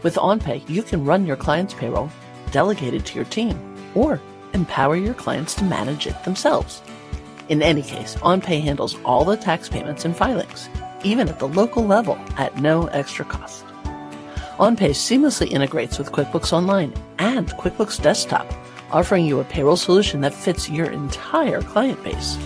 With 0.03 0.15
OnPay, 0.15 0.69
you 0.69 0.83
can 0.83 1.05
run 1.05 1.25
your 1.25 1.35
client's 1.35 1.73
payroll 1.73 2.09
delegated 2.51 3.05
to 3.05 3.15
your 3.15 3.25
team 3.25 3.59
or 3.95 4.21
empower 4.53 4.95
your 4.95 5.13
clients 5.13 5.55
to 5.55 5.63
manage 5.63 6.07
it 6.07 6.23
themselves. 6.23 6.81
In 7.49 7.61
any 7.61 7.81
case, 7.81 8.15
OnPay 8.17 8.61
handles 8.61 8.97
all 9.03 9.25
the 9.25 9.37
tax 9.37 9.69
payments 9.69 10.05
and 10.05 10.15
filings, 10.15 10.69
even 11.03 11.29
at 11.29 11.39
the 11.39 11.47
local 11.47 11.85
level 11.85 12.17
at 12.37 12.57
no 12.57 12.87
extra 12.87 13.25
cost. 13.25 13.65
OnPay 14.57 14.91
seamlessly 14.91 15.51
integrates 15.51 15.97
with 15.97 16.11
QuickBooks 16.11 16.53
Online 16.53 16.93
and 17.19 17.47
QuickBooks 17.49 18.01
Desktop, 18.01 18.51
offering 18.91 19.25
you 19.25 19.39
a 19.39 19.43
payroll 19.45 19.77
solution 19.77 20.21
that 20.21 20.33
fits 20.33 20.69
your 20.69 20.89
entire 20.89 21.61
client 21.61 22.03
base. 22.03 22.37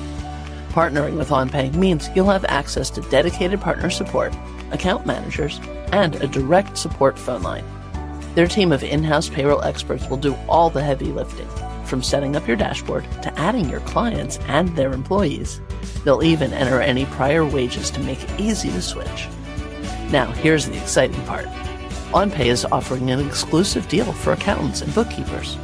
Partnering 0.70 1.18
with 1.18 1.30
OnPay 1.30 1.74
means 1.76 2.10
you'll 2.16 2.30
have 2.30 2.46
access 2.46 2.90
to 2.92 3.02
dedicated 3.10 3.60
partner 3.60 3.90
support, 3.90 4.34
account 4.72 5.06
managers, 5.06 5.60
and 5.92 6.16
a 6.16 6.28
direct 6.28 6.78
support 6.78 7.18
phone 7.18 7.44
line. 7.44 7.66
Their 8.36 8.48
team 8.48 8.72
of 8.72 8.84
in 8.84 9.04
house 9.04 9.30
payroll 9.30 9.62
experts 9.62 10.10
will 10.10 10.18
do 10.18 10.36
all 10.48 10.70
the 10.70 10.84
heavy 10.84 11.12
lifting, 11.12 11.48
from 11.86 12.02
setting 12.02 12.36
up 12.36 12.48
your 12.48 12.58
dashboard 12.58 13.06
to 13.22 13.40
adding 13.40 13.70
your 13.70 13.82
clients 13.82 14.38
and 14.48 14.70
their 14.76 14.94
employees. 14.94 15.60
They'll 16.04 16.24
even 16.24 16.54
enter 16.54 16.80
any 16.80 17.06
prior 17.06 17.46
wages 17.46 17.92
to 17.92 18.00
make 18.00 18.24
it 18.24 18.40
easy 18.40 18.70
to 18.70 18.82
switch. 18.82 19.28
Now, 20.10 20.32
here's 20.32 20.68
the 20.68 20.78
exciting 20.78 21.22
part 21.26 21.46
OnPay 22.14 22.48
is 22.48 22.66
offering 22.66 23.12
an 23.12 23.26
exclusive 23.26 23.88
deal 23.88 24.12
for 24.12 24.34
accountants 24.34 24.82
and 24.82 24.94
bookkeepers. 24.94 25.58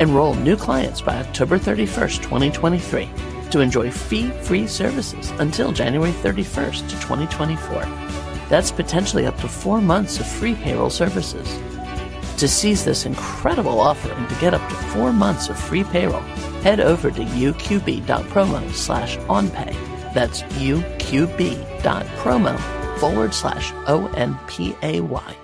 Enroll 0.00 0.34
new 0.34 0.56
clients 0.56 1.00
by 1.00 1.16
October 1.16 1.58
31st, 1.58 2.22
2023 2.22 3.10
to 3.50 3.60
enjoy 3.60 3.90
fee 3.90 4.30
free 4.42 4.66
services 4.66 5.30
until 5.38 5.72
January 5.72 6.12
31st, 6.12 6.88
2024. 7.00 8.17
That's 8.48 8.72
potentially 8.72 9.26
up 9.26 9.38
to 9.40 9.48
four 9.48 9.80
months 9.80 10.20
of 10.20 10.26
free 10.26 10.54
payroll 10.54 10.90
services. 10.90 11.48
To 12.38 12.48
seize 12.48 12.84
this 12.84 13.04
incredible 13.04 13.80
offer 13.80 14.10
and 14.10 14.28
to 14.28 14.34
get 14.36 14.54
up 14.54 14.66
to 14.68 14.74
four 14.74 15.12
months 15.12 15.48
of 15.48 15.58
free 15.58 15.84
payroll, 15.84 16.20
head 16.62 16.80
over 16.80 17.10
to 17.10 17.20
uqb.promo 17.20 18.72
slash 18.72 19.16
onpay. 19.18 19.74
That's 20.14 20.42
uqb.promo 20.42 20.98
forward 22.98 23.34
slash 23.34 23.72
O-N-P-A-Y. 23.86 25.36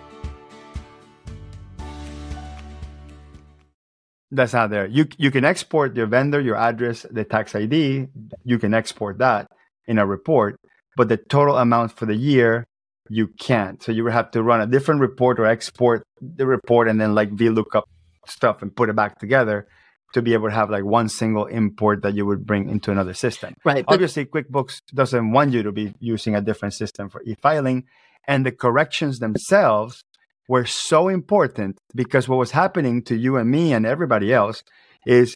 That's 4.30 4.52
not 4.52 4.70
there. 4.70 4.86
You 4.86 5.06
you 5.16 5.30
can 5.30 5.44
export 5.44 5.94
your 5.94 6.06
vendor, 6.06 6.40
your 6.40 6.56
address, 6.56 7.06
the 7.08 7.24
tax 7.24 7.54
ID. 7.54 8.08
You 8.44 8.58
can 8.58 8.74
export 8.74 9.18
that 9.18 9.48
in 9.86 9.98
a 9.98 10.06
report, 10.06 10.58
but 10.96 11.08
the 11.08 11.16
total 11.16 11.56
amount 11.56 11.92
for 11.92 12.06
the 12.06 12.16
year 12.16 12.66
you 13.08 13.28
can't. 13.38 13.82
So 13.82 13.92
you 13.92 14.04
would 14.04 14.12
have 14.12 14.30
to 14.32 14.42
run 14.42 14.60
a 14.60 14.66
different 14.66 15.00
report 15.00 15.38
or 15.38 15.46
export 15.46 16.02
the 16.20 16.46
report 16.46 16.88
and 16.88 17.00
then 17.00 17.14
like 17.14 17.30
VLOOKUP 17.30 17.82
stuff 18.26 18.62
and 18.62 18.74
put 18.74 18.88
it 18.88 18.96
back 18.96 19.18
together 19.18 19.66
to 20.14 20.22
be 20.22 20.32
able 20.32 20.48
to 20.48 20.54
have 20.54 20.70
like 20.70 20.84
one 20.84 21.08
single 21.08 21.46
import 21.46 22.02
that 22.02 22.14
you 22.14 22.24
would 22.24 22.46
bring 22.46 22.70
into 22.70 22.90
another 22.90 23.14
system. 23.14 23.54
Right. 23.64 23.84
Obviously, 23.88 24.24
QuickBooks 24.24 24.78
doesn't 24.94 25.32
want 25.32 25.52
you 25.52 25.62
to 25.62 25.72
be 25.72 25.92
using 25.98 26.34
a 26.34 26.40
different 26.40 26.74
system 26.74 27.10
for 27.10 27.20
e-filing, 27.24 27.84
and 28.26 28.46
the 28.46 28.52
corrections 28.52 29.18
themselves 29.18 30.02
were 30.48 30.64
so 30.64 31.08
important 31.08 31.78
because 31.94 32.28
what 32.28 32.38
was 32.38 32.52
happening 32.52 33.02
to 33.02 33.16
you 33.16 33.36
and 33.36 33.50
me 33.50 33.72
and 33.72 33.84
everybody 33.84 34.32
else 34.32 34.62
is 35.06 35.34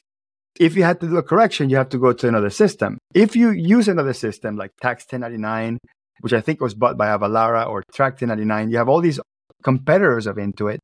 if 0.60 0.76
you 0.76 0.84
had 0.84 1.00
to 1.00 1.08
do 1.08 1.16
a 1.16 1.22
correction, 1.22 1.70
you 1.70 1.76
have 1.76 1.88
to 1.90 1.98
go 1.98 2.12
to 2.12 2.28
another 2.28 2.50
system. 2.50 2.98
If 3.14 3.36
you 3.36 3.50
use 3.50 3.88
another 3.88 4.12
system 4.12 4.56
like 4.56 4.70
Tax 4.80 5.04
1099, 5.10 5.78
which 6.20 6.32
I 6.32 6.40
think 6.40 6.60
was 6.60 6.74
bought 6.74 6.96
by 6.96 7.08
Avalara 7.08 7.68
or 7.68 7.82
Track 7.92 8.14
1099, 8.14 8.70
you 8.70 8.78
have 8.78 8.88
all 8.88 9.00
these 9.00 9.20
competitors 9.62 10.26
of 10.26 10.36
Intuit. 10.36 10.78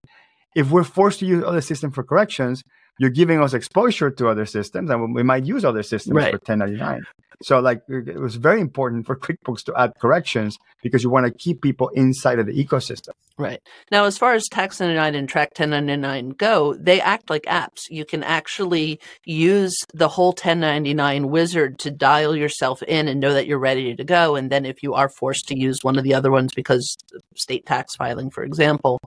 If 0.55 0.71
we're 0.71 0.85
forced 0.85 1.21
to 1.21 1.27
use 1.27 1.45
other 1.45 1.61
system 1.61 1.91
for 1.91 2.05
corrections, 2.05 2.63
you're 2.99 3.11
giving 3.11 3.41
us 3.43 3.55
exposure 3.55 4.11
to 4.11 4.29
other 4.29 4.47
systems 4.47 4.91
and 4.91 5.15
we 5.15 5.23
might 5.23 5.45
use 5.45 5.65
other 5.65 5.83
systems 5.83 6.15
Right. 6.17 6.33
for 6.33 6.39
1099 6.39 7.05
so 7.43 7.59
like 7.61 7.83
it 7.89 8.21
was 8.21 8.37
very 8.37 8.61
important 8.61 9.07
for 9.07 9.17
quickbooks 9.17 9.65
to 9.65 9.75
add 9.77 9.93
corrections 10.01 10.57
because 10.83 11.03
you 11.03 11.11
want 11.11 11.27
to 11.27 11.33
keep 11.33 11.61
people 11.63 11.89
inside 11.91 12.39
of 12.39 12.47
the 12.47 12.65
ecosystem 12.65 13.11
Right. 13.37 13.61
Now, 13.91 14.05
as 14.05 14.17
far 14.17 14.35
as 14.35 14.47
Tax 14.47 14.79
99 14.79 15.17
and 15.17 15.29
Track 15.29 15.59
1099 15.59 16.31
go, 16.31 16.75
they 16.75 17.01
act 17.01 17.31
like 17.31 17.43
apps. 17.45 17.91
You 17.91 18.05
can 18.05 18.23
actually 18.23 19.01
use 19.25 19.75
the 19.93 20.07
whole 20.07 20.29
1099 20.29 21.31
wizard 21.31 21.81
to 21.81 21.91
dial 21.91 22.37
yourself 22.37 22.81
in 22.85 23.09
and 23.09 23.19
know 23.19 23.35
that 23.35 23.49
you're 23.49 23.59
ready 23.59 23.97
to 23.97 24.05
go. 24.05 24.37
And 24.37 24.51
then 24.51 24.65
if 24.65 24.85
you 24.85 24.95
are 24.95 25.09
forced 25.09 25.49
to 25.49 25.59
use 25.59 25.79
one 25.83 25.99
of 25.99 26.05
the 26.05 26.15
other 26.15 26.31
ones 26.31 26.55
because 26.55 26.97
state 27.35 27.67
tax 27.67 27.97
filing, 27.97 28.31
for 28.31 28.45
example, 28.45 29.01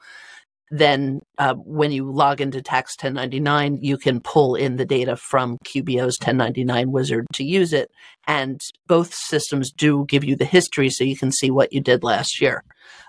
then 0.70 1.22
uh, 1.38 1.54
when 1.56 1.92
you 1.92 2.12
log 2.12 2.42
into 2.42 2.62
Tax 2.62 2.96
1099, 2.98 3.80
you 3.82 3.98
can 3.98 4.20
pull 4.20 4.56
in 4.56 4.76
the 4.76 4.86
data 4.86 5.16
from 5.16 5.58
QBO's 5.66 6.20
1099 6.20 6.92
wizard 6.92 7.26
to 7.34 7.44
use 7.44 7.74
it. 7.74 7.90
And 8.28 8.60
both 8.88 9.14
systems 9.14 9.72
do 9.72 10.06
give 10.08 10.24
you 10.24 10.36
the 10.36 10.46
history 10.46 10.90
so 10.90 11.04
you 11.04 11.16
can 11.16 11.32
see 11.32 11.50
what 11.50 11.72
you 11.72 11.80
did 11.80 12.04
last 12.04 12.42
year. 12.42 12.64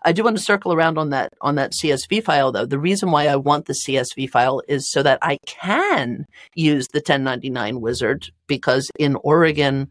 I 0.05 0.13
do 0.13 0.23
want 0.23 0.37
to 0.37 0.43
circle 0.43 0.73
around 0.73 0.99
on 0.99 1.11
that 1.11 1.33
on 1.41 1.57
that 1.57 1.73
CSV 1.73 2.23
file 2.23 2.53
though. 2.53 2.67
The 2.67 2.79
reason 2.79 3.11
why 3.11 3.27
I 3.27 3.37
want 3.37 3.67
the 3.67 3.73
CSV 3.73 4.31
file 4.31 4.63
is 4.69 4.91
so 4.91 5.03
that 5.03 5.19
I 5.23 5.39
can 5.47 6.27
use 6.55 6.87
the 6.89 6.99
1099 6.99 7.81
wizard 7.81 8.31
because 8.47 8.89
in 8.99 9.17
Oregon 9.23 9.89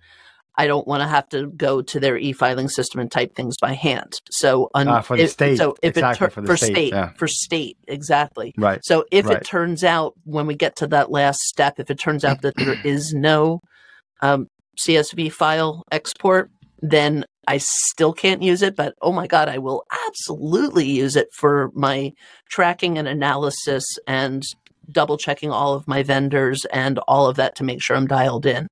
I 0.58 0.65
don't 0.67 0.88
want 0.88 1.02
to 1.04 1.08
have 1.08 1.30
to 1.30 1.48
go 1.48 1.82
to 1.84 2.00
their 2.00 2.17
e-filing 2.17 2.67
system 2.67 3.00
and 3.00 3.12
type 3.12 3.36
things 3.36 3.56
by 3.62 3.74
hand. 3.74 4.13
So 4.32 4.70
un- 4.74 4.88
Ah, 4.88 5.02
for 5.02 5.15
the 5.15 5.24
if- 5.24 5.32
state. 5.32 5.58
so 5.58 5.76
if 5.84 5.96
Exactly, 5.98 6.26
it 6.26 6.30
tur- 6.30 6.34
for 6.34 6.41
the 6.41 6.48
for 6.48 6.58
state, 6.58 6.72
state 6.74 6.93
yeah. 6.93 7.10
for 7.17 7.28
state 7.28 7.78
exactly. 7.88 8.54
right 8.58 8.80
So 8.84 9.06
if 9.12 9.26
Right. 9.28 9.38
it 9.38 9.46
turns 9.46 9.84
out 9.84 10.13
when 10.24 10.48
we 10.48 10.56
get 10.56 10.76
to 10.78 10.88
that 10.88 11.12
last 11.12 11.39
step, 11.41 11.80
if 11.80 11.91
it 11.91 12.00
turns 12.00 12.26
out 12.26 12.41
that 12.41 12.56
there 12.56 12.76
is 12.84 13.13
no 13.13 13.60
um, 14.22 14.48
CSV 14.80 15.32
file 15.32 15.84
export, 15.91 16.50
then 16.82 17.24
I 17.48 17.58
still 17.60 18.13
can't 18.13 18.41
use 18.41 18.62
it. 18.62 18.76
But 18.76 18.93
oh 19.02 19.12
my 19.12 19.28
God, 19.28 19.50
I 19.50 19.60
will 19.60 19.84
absolutely 20.08 20.86
use 20.89 21.15
it 21.15 21.28
for 21.34 21.70
my 21.76 22.13
tracking 22.50 22.98
and 22.98 23.08
analysis 23.08 23.86
and 24.08 24.43
double 24.91 25.17
checking 25.17 25.52
all 25.52 25.74
of 25.74 25.88
my 25.88 26.02
vendors 26.04 26.65
and 26.74 26.98
all 27.08 27.28
of 27.28 27.36
that 27.38 27.56
to 27.56 27.63
make 27.63 27.82
sure 27.82 27.96
I'm 27.96 28.08
dialed 28.08 28.46
in. 28.46 28.67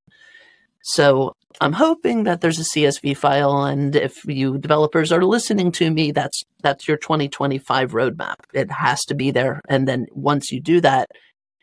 So 0.87 1.33
I'm 1.59 1.73
hoping 1.73 2.25
that 2.25 2.41
there's 2.41 2.59
a 2.59 2.63
CSV 2.63 3.17
file, 3.17 3.63
and 3.63 3.95
if 3.95 4.23
you 4.25 4.59
developers 4.59 5.11
are 5.11 5.23
listening 5.23 5.71
to 5.73 5.89
me, 5.89 6.11
that's 6.11 6.43
that's 6.61 6.87
your 6.87 6.97
2025 6.97 7.91
roadmap. 7.91 8.35
It 8.53 8.71
has 8.71 9.03
to 9.05 9.15
be 9.15 9.31
there, 9.31 9.61
and 9.67 9.87
then 9.87 10.05
once 10.11 10.51
you 10.51 10.61
do 10.61 10.79
that, 10.81 11.09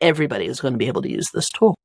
everybody 0.01 0.47
is 0.47 0.61
going 0.61 0.75
to 0.75 0.79
be 0.79 0.89
able 0.89 1.03
to 1.03 1.11
use 1.11 1.27
this 1.33 1.49
tool. 1.49 1.77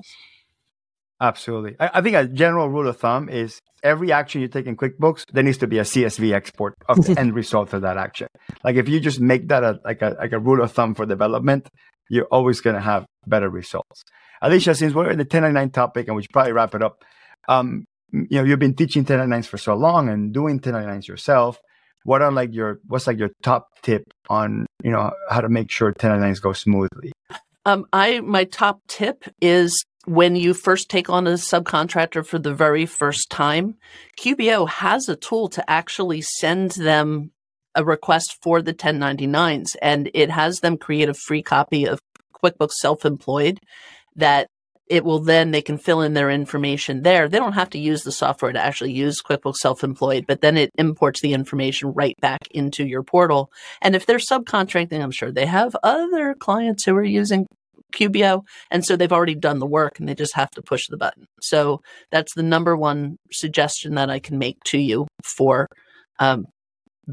absolutely 1.22 1.76
I, 1.80 1.92
I 1.96 2.02
think 2.02 2.16
a 2.16 2.28
general 2.28 2.70
rule 2.70 2.88
of 2.88 2.98
thumb 2.98 3.30
is 3.30 3.60
every 3.84 4.12
action 4.12 4.42
you 4.42 4.48
take 4.48 4.66
in 4.66 4.76
quickbooks 4.76 5.24
there 5.32 5.44
needs 5.44 5.60
to 5.60 5.68
be 5.68 5.80
a 5.80 5.84
csv 5.84 6.34
export 6.34 6.74
of 6.90 7.06
the 7.06 7.20
end 7.22 7.34
result 7.34 7.74
of 7.74 7.82
that 7.82 7.98
action 7.98 8.28
like 8.64 8.76
if 8.76 8.90
you 8.90 9.00
just 9.00 9.20
make 9.20 9.48
that 9.48 9.64
a, 9.64 9.80
like 9.86 10.02
a 10.02 10.16
like 10.20 10.32
a 10.32 10.40
rule 10.40 10.62
of 10.64 10.72
thumb 10.72 10.94
for 10.96 11.06
development 11.06 11.70
you're 12.10 12.26
always 12.26 12.62
going 12.62 12.76
to 12.76 12.82
have 12.82 13.06
better 13.26 13.50
results 13.50 14.04
alicia 14.42 14.76
since 14.76 14.94
we're 14.94 15.10
in 15.10 15.18
the 15.18 15.24
1099 15.24 15.70
topic 15.72 16.08
and 16.08 16.16
we 16.16 16.24
should 16.24 16.34
probably 16.34 16.54
wrap 16.54 16.76
it 16.76 16.84
up 16.84 17.04
um, 17.48 17.86
you 18.12 18.28
know 18.32 18.44
you've 18.44 18.60
been 18.60 18.76
teaching 18.76 19.06
1099s 19.06 19.46
for 19.48 19.58
so 19.58 19.76
long 19.76 20.10
and 20.10 20.34
doing 20.34 20.60
1099s 20.60 21.08
yourself 21.08 21.60
what 22.08 22.22
are 22.22 22.32
like 22.32 22.54
your 22.54 22.80
what's 22.88 23.06
like 23.06 23.20
your 23.20 23.32
top 23.44 23.68
tip 23.82 24.04
on 24.30 24.66
you 24.82 24.92
know 24.92 25.12
how 25.30 25.42
to 25.42 25.50
make 25.50 25.70
sure 25.70 25.92
1099s 25.92 26.42
go 26.42 26.54
smoothly? 26.54 27.12
Um, 27.66 27.86
I 27.92 28.22
my 28.22 28.46
top 28.46 28.80
tip 28.88 29.26
is 29.42 29.84
when 30.06 30.38
you 30.38 30.54
first 30.54 30.90
take 30.90 31.10
on 31.10 31.28
a 31.28 31.32
subcontractor 31.32 32.26
for 32.26 32.40
the 32.40 32.54
very 32.54 32.86
first 32.86 33.30
time, 33.30 33.76
QBO 34.18 34.70
has 34.70 35.10
a 35.10 35.18
tool 35.18 35.50
to 35.50 35.70
actually 35.70 36.22
send 36.22 36.72
them 36.72 37.32
a 37.76 37.84
request 37.84 38.38
for 38.42 38.62
the 38.62 38.74
1099s, 38.74 39.76
and 39.82 40.10
it 40.14 40.32
has 40.32 40.62
them 40.62 40.78
create 40.78 41.10
a 41.10 41.14
free 41.14 41.44
copy 41.44 41.86
of 41.86 42.00
QuickBooks 42.42 42.80
Self-Employed 42.80 43.60
that 44.16 44.48
it 44.90 45.04
will 45.04 45.20
then 45.20 45.52
they 45.52 45.62
can 45.62 45.78
fill 45.78 46.02
in 46.02 46.14
their 46.14 46.30
information 46.30 47.02
there. 47.02 47.28
They 47.28 47.40
don't 47.40 47.54
have 47.54 47.70
to 47.72 47.80
use 47.80 48.04
the 48.04 48.12
software 48.12 48.52
to 48.52 48.64
actually 48.64 48.94
use 48.94 49.22
QuickBooks 49.22 49.58
Self-Employed, 49.58 50.26
but 50.28 50.42
then 50.42 50.58
it 50.58 50.72
imports 50.78 51.22
the 51.22 51.34
information 51.34 51.94
right 51.94 52.16
back 52.22 52.40
into 52.52 52.86
your 52.86 53.04
portal. 53.04 53.52
And 53.82 53.96
if 53.96 54.06
they're 54.06 54.18
subcontracting, 54.18 55.02
I'm 55.02 55.12
sure 55.12 55.32
they 55.32 55.46
have 55.46 55.76
other 55.84 56.34
clients 56.34 56.86
who 56.86 56.96
are 56.96 57.04
using 57.04 57.48
QBO, 57.94 58.44
and 58.70 58.86
so 58.86 58.96
they've 58.96 59.12
already 59.12 59.36
done 59.36 59.60
the 59.60 59.66
work 59.66 60.00
and 60.00 60.08
they 60.08 60.16
just 60.16 60.36
have 60.36 60.52
to 60.52 60.62
push 60.62 60.88
the 60.90 60.98
button. 60.98 61.26
So 61.42 61.82
that's 62.12 62.34
the 62.36 62.44
number 62.44 62.76
one 62.76 63.18
suggestion 63.32 63.96
that 63.96 64.10
I 64.10 64.20
can 64.20 64.38
make 64.38 64.62
to 64.66 64.78
you 64.78 65.08
for 65.24 65.68
um, 66.20 66.46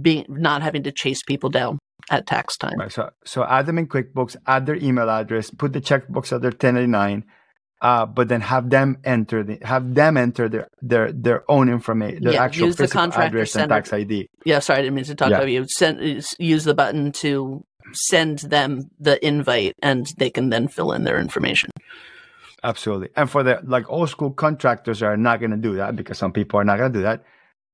being 0.01 0.27
not 0.29 0.63
having 0.63 0.83
to 0.85 0.93
chase 0.93 1.23
people 1.23 1.51
down 1.51 1.79
at 2.11 2.27
tax 2.27 2.57
time. 2.57 2.79
Right. 2.79 2.93
So 2.93 3.11
so 3.25 3.45
add 3.45 3.67
them 3.67 3.79
in 3.79 3.87
QuickBooks, 3.87 4.37
add 4.47 4.67
their 4.67 4.77
email 4.77 5.09
address, 5.09 5.51
put 5.51 5.73
the 5.73 5.81
checkbox 5.81 6.33
at 6.33 6.43
their 6.43 6.51
1099, 6.51 7.25
uh, 7.85 8.07
but 8.07 8.29
then 8.29 8.41
have 8.41 8.71
them 8.71 8.97
enter 9.05 9.45
the 9.45 9.59
have 9.63 9.95
them 9.95 10.17
enter 10.17 10.49
their 10.49 10.69
their 10.81 11.13
their 11.13 11.45
own 11.51 11.69
information, 11.69 12.25
their 12.25 12.33
Yeah, 12.33 12.45
actual 12.45 12.69
use 12.69 12.77
the 12.77 12.89
contractor 12.89 13.37
address 13.37 13.57
and 13.57 13.69
tax 13.69 13.93
ID. 13.93 14.27
Yeah, 14.47 14.61
sorry, 14.61 14.79
I 14.79 14.83
didn't 14.83 14.95
mean 14.95 15.05
to 15.05 15.15
talk 15.15 15.31
Yeah. 15.31 15.41
over 15.41 15.49
you. 15.49 15.67
Send, 15.69 16.25
use 16.39 16.65
the 16.65 16.75
button 16.75 17.13
to 17.21 17.63
send 17.93 18.39
them 18.39 18.91
the 18.99 19.25
invite, 19.25 19.75
and 19.83 20.07
they 20.17 20.31
can 20.31 20.49
then 20.49 20.67
fill 20.67 20.93
in 20.93 21.05
their 21.05 21.21
information. 21.21 21.71
Absolutely. 22.63 23.11
And 23.17 23.29
for 23.31 23.43
the 23.43 23.61
like 23.65 23.85
old 23.91 24.09
school 24.09 24.31
contractors 24.31 25.03
are 25.03 25.19
not 25.19 25.39
going 25.41 25.51
to 25.51 25.59
do 25.59 25.77
that 25.77 25.95
because 25.95 26.17
some 26.17 26.33
people 26.33 26.59
are 26.59 26.65
not 26.65 26.79
going 26.79 26.91
to 26.91 26.99
do 26.99 27.03
that. 27.03 27.23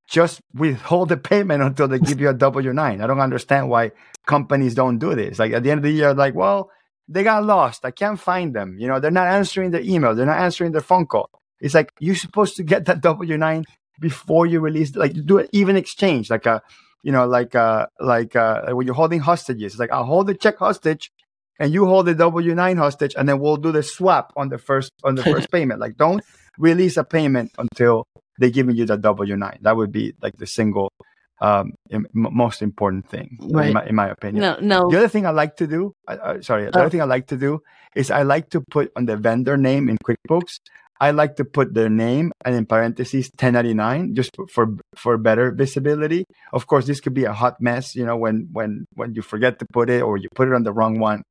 Just 0.08 0.40
withhold 0.52 1.08
the 1.08 1.16
payment 1.16 1.62
until 1.62 1.86
they 1.86 2.00
give 2.00 2.20
you 2.20 2.28
a 2.30 2.34
W 2.34 2.72
nine. 2.72 3.00
I 3.00 3.06
don't 3.06 3.20
understand 3.20 3.68
why 3.70 3.92
companies 4.26 4.74
don't 4.74 4.98
do 4.98 5.14
this. 5.14 5.38
Like 5.38 5.52
at 5.52 5.62
the 5.62 5.70
end 5.70 5.78
of 5.78 5.84
the 5.84 5.92
year, 5.92 6.12
like, 6.12 6.34
well, 6.34 6.68
they 7.10 7.24
got 7.24 7.44
lost. 7.44 7.84
I 7.84 7.90
can't 7.90 8.18
find 8.18 8.54
them. 8.54 8.78
You 8.78 8.86
know, 8.86 9.00
they're 9.00 9.10
not 9.10 9.26
answering 9.26 9.72
their 9.72 9.82
email. 9.82 10.14
They're 10.14 10.26
not 10.26 10.38
answering 10.38 10.72
their 10.72 10.80
phone 10.80 11.06
call. 11.06 11.28
It's 11.60 11.74
like 11.74 11.92
you're 11.98 12.14
supposed 12.14 12.56
to 12.56 12.62
get 12.62 12.86
that 12.86 13.00
W 13.02 13.36
nine 13.36 13.64
before 14.00 14.46
you 14.46 14.60
release. 14.60 14.94
Like 14.94 15.12
do 15.26 15.38
an 15.38 15.48
even 15.52 15.76
exchange, 15.76 16.30
like 16.30 16.46
a, 16.46 16.62
you 17.02 17.12
know, 17.12 17.26
like 17.26 17.54
uh 17.54 17.86
like 17.98 18.36
uh 18.36 18.70
when 18.70 18.86
you're 18.86 18.94
holding 18.94 19.20
hostages. 19.20 19.72
It's 19.72 19.80
like 19.80 19.90
I'll 19.92 20.04
hold 20.04 20.28
the 20.28 20.34
check 20.34 20.58
hostage, 20.58 21.10
and 21.58 21.72
you 21.74 21.84
hold 21.84 22.06
the 22.06 22.14
W 22.14 22.54
nine 22.54 22.76
hostage, 22.76 23.14
and 23.18 23.28
then 23.28 23.40
we'll 23.40 23.56
do 23.56 23.72
the 23.72 23.82
swap 23.82 24.32
on 24.36 24.48
the 24.48 24.58
first 24.58 24.92
on 25.04 25.16
the 25.16 25.24
first 25.24 25.50
payment. 25.52 25.80
Like 25.80 25.96
don't 25.96 26.22
release 26.58 26.96
a 26.96 27.04
payment 27.04 27.50
until 27.58 28.04
they're 28.38 28.50
giving 28.50 28.76
you 28.76 28.86
the 28.86 28.96
W 28.96 29.36
nine. 29.36 29.58
That 29.62 29.76
would 29.76 29.90
be 29.90 30.14
like 30.22 30.36
the 30.36 30.46
single 30.46 30.92
um 31.40 31.72
most 32.12 32.60
important 32.62 33.08
thing, 33.08 33.38
Right. 33.40 33.68
in, 33.68 33.72
my, 33.74 33.84
in 33.86 33.94
my 33.94 34.08
opinion. 34.10 34.40
No, 34.42 34.52
no, 34.60 34.90
The 34.90 34.98
other 34.98 35.08
thing 35.08 35.24
I 35.26 35.30
like 35.30 35.56
to 35.56 35.66
do, 35.66 35.94
I, 36.06 36.40
sorry, 36.40 36.64
the 36.66 36.76
Oh. 36.78 36.80
other 36.82 36.90
thing 36.90 37.00
I 37.00 37.04
like 37.16 37.26
to 37.28 37.36
do 37.36 37.60
is 37.96 38.10
I 38.10 38.22
like 38.22 38.50
to 38.50 38.60
put 38.70 38.92
on 38.96 39.06
the 39.06 39.16
vendor 39.16 39.56
name 39.56 39.88
in 39.88 39.96
QuickBooks. 40.06 40.58
I 41.00 41.12
like 41.12 41.36
to 41.36 41.44
put 41.46 41.72
their 41.72 41.88
name 41.88 42.30
and 42.44 42.54
in 42.54 42.66
parentheses 42.66 43.30
1099 43.38 44.14
just 44.14 44.30
for- 44.36 44.46
for 44.54 44.66
for 45.02 45.16
better 45.16 45.50
visibility. 45.50 46.22
Of 46.52 46.66
course, 46.66 46.84
this 46.86 47.00
could 47.00 47.14
be 47.14 47.24
a 47.24 47.32
hot 47.32 47.54
mess, 47.58 47.94
you 47.96 48.04
know, 48.04 48.18
when 48.24 48.48
when 48.52 48.84
when 48.98 49.14
you 49.16 49.22
forget 49.22 49.58
to 49.60 49.66
put 49.72 49.88
it 49.88 50.02
or 50.02 50.18
you 50.18 50.28
put 50.38 50.46
it 50.48 50.54
on 50.54 50.62
the 50.68 50.72
wrong 50.78 50.98
one. 51.00 51.22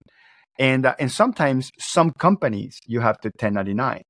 And 0.57 0.86
uh, 0.89 0.95
and 1.01 1.12
sometimes 1.12 1.70
some 1.78 2.10
companies 2.18 2.80
you 2.88 2.99
have 3.07 3.18
to 3.22 3.30
1099. 3.30 4.01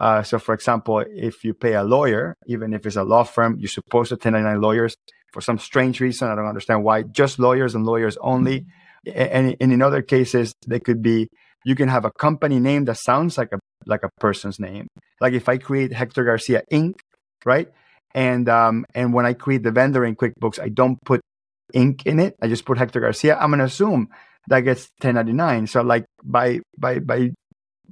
Uh, 0.00 0.22
so, 0.24 0.38
for 0.40 0.54
example, 0.58 1.04
if 1.30 1.44
you 1.44 1.52
pay 1.54 1.74
a 1.74 1.84
lawyer, 1.84 2.34
even 2.48 2.74
if 2.74 2.84
it's 2.86 2.96
a 2.96 3.04
law 3.04 3.22
firm, 3.22 3.54
you're 3.60 3.68
supposed 3.80 4.08
to 4.08 4.16
1099 4.16 4.60
lawyers 4.60 4.94
for 5.34 5.42
some 5.42 5.58
strange 5.58 6.00
reason. 6.00 6.28
I 6.28 6.34
don't 6.34 6.46
understand 6.46 6.84
why. 6.84 7.02
Just 7.02 7.38
lawyers 7.38 7.74
and 7.74 7.84
lawyers 7.84 8.16
only. 8.22 8.66
And, 9.04 9.54
and 9.60 9.72
in 9.72 9.82
other 9.82 10.00
cases, 10.00 10.54
they 10.66 10.80
could 10.80 11.02
be 11.02 11.28
you 11.64 11.74
can 11.74 11.88
have 11.88 12.04
a 12.04 12.12
company 12.12 12.60
name 12.60 12.84
that 12.86 12.98
sounds 12.98 13.36
like 13.36 13.52
a 13.52 13.58
like 13.86 14.02
a 14.02 14.10
person's 14.20 14.58
name. 14.58 14.86
Like 15.20 15.34
if 15.34 15.48
I 15.48 15.58
create 15.58 15.92
Hector 15.92 16.24
Garcia 16.24 16.62
Inc., 16.72 16.94
right? 17.44 17.68
And 18.14 18.48
um, 18.48 18.86
and 18.94 19.12
when 19.12 19.26
I 19.26 19.34
create 19.34 19.62
the 19.62 19.72
vendor 19.72 20.04
in 20.04 20.14
QuickBooks, 20.14 20.60
I 20.60 20.68
don't 20.68 20.98
put 21.04 21.20
Inc. 21.74 22.06
in 22.06 22.20
it. 22.20 22.36
I 22.40 22.48
just 22.48 22.64
put 22.64 22.78
Hector 22.78 23.00
Garcia. 23.00 23.36
I'm 23.36 23.50
gonna 23.50 23.64
assume 23.64 24.08
that 24.48 24.60
gets 24.60 24.88
1099. 25.00 25.66
So 25.66 25.82
like 25.82 26.04
by 26.22 26.60
by 26.78 27.00
by 27.00 27.30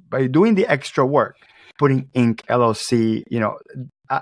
by 0.08 0.28
doing 0.28 0.54
the 0.54 0.66
extra 0.66 1.04
work, 1.04 1.36
putting 1.78 2.08
Inc. 2.14 2.40
LLC, 2.48 3.22
you 3.30 3.40
know, 3.40 3.58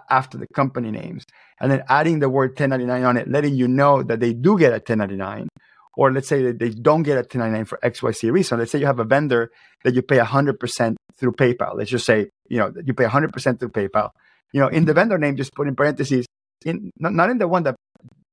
after 0.08 0.38
the 0.38 0.46
company 0.54 0.90
names, 0.90 1.24
and 1.60 1.70
then 1.70 1.82
adding 1.88 2.20
the 2.20 2.28
word 2.28 2.50
1099 2.50 3.04
on 3.04 3.16
it, 3.16 3.28
letting 3.28 3.54
you 3.54 3.68
know 3.68 4.02
that 4.02 4.20
they 4.20 4.32
do 4.32 4.58
get 4.58 4.70
a 4.70 4.80
1099 4.80 5.48
or 5.96 6.12
let's 6.12 6.28
say 6.28 6.42
that 6.44 6.58
they 6.58 6.70
don't 6.70 7.02
get 7.02 7.14
a 7.14 7.20
1099 7.20 7.64
for 7.64 7.78
XYZ 7.82 8.32
reason. 8.32 8.58
Let's 8.58 8.70
say 8.70 8.78
you 8.78 8.86
have 8.86 9.00
a 9.00 9.04
vendor 9.04 9.50
that 9.84 9.94
you 9.94 10.02
pay 10.02 10.18
100% 10.18 10.96
through 11.18 11.32
PayPal. 11.32 11.76
Let's 11.76 11.90
just 11.90 12.06
say, 12.06 12.30
you 12.48 12.58
know, 12.58 12.72
you 12.84 12.94
pay 12.94 13.04
100% 13.04 13.58
through 13.58 13.68
PayPal. 13.68 14.10
You 14.52 14.60
know, 14.60 14.68
in 14.68 14.84
the 14.84 14.94
vendor 14.94 15.18
name, 15.18 15.36
just 15.36 15.54
put 15.54 15.68
in 15.68 15.76
parentheses, 15.76 16.26
in 16.64 16.90
not, 16.98 17.12
not 17.12 17.30
in 17.30 17.38
the 17.38 17.46
one 17.46 17.64
that 17.64 17.76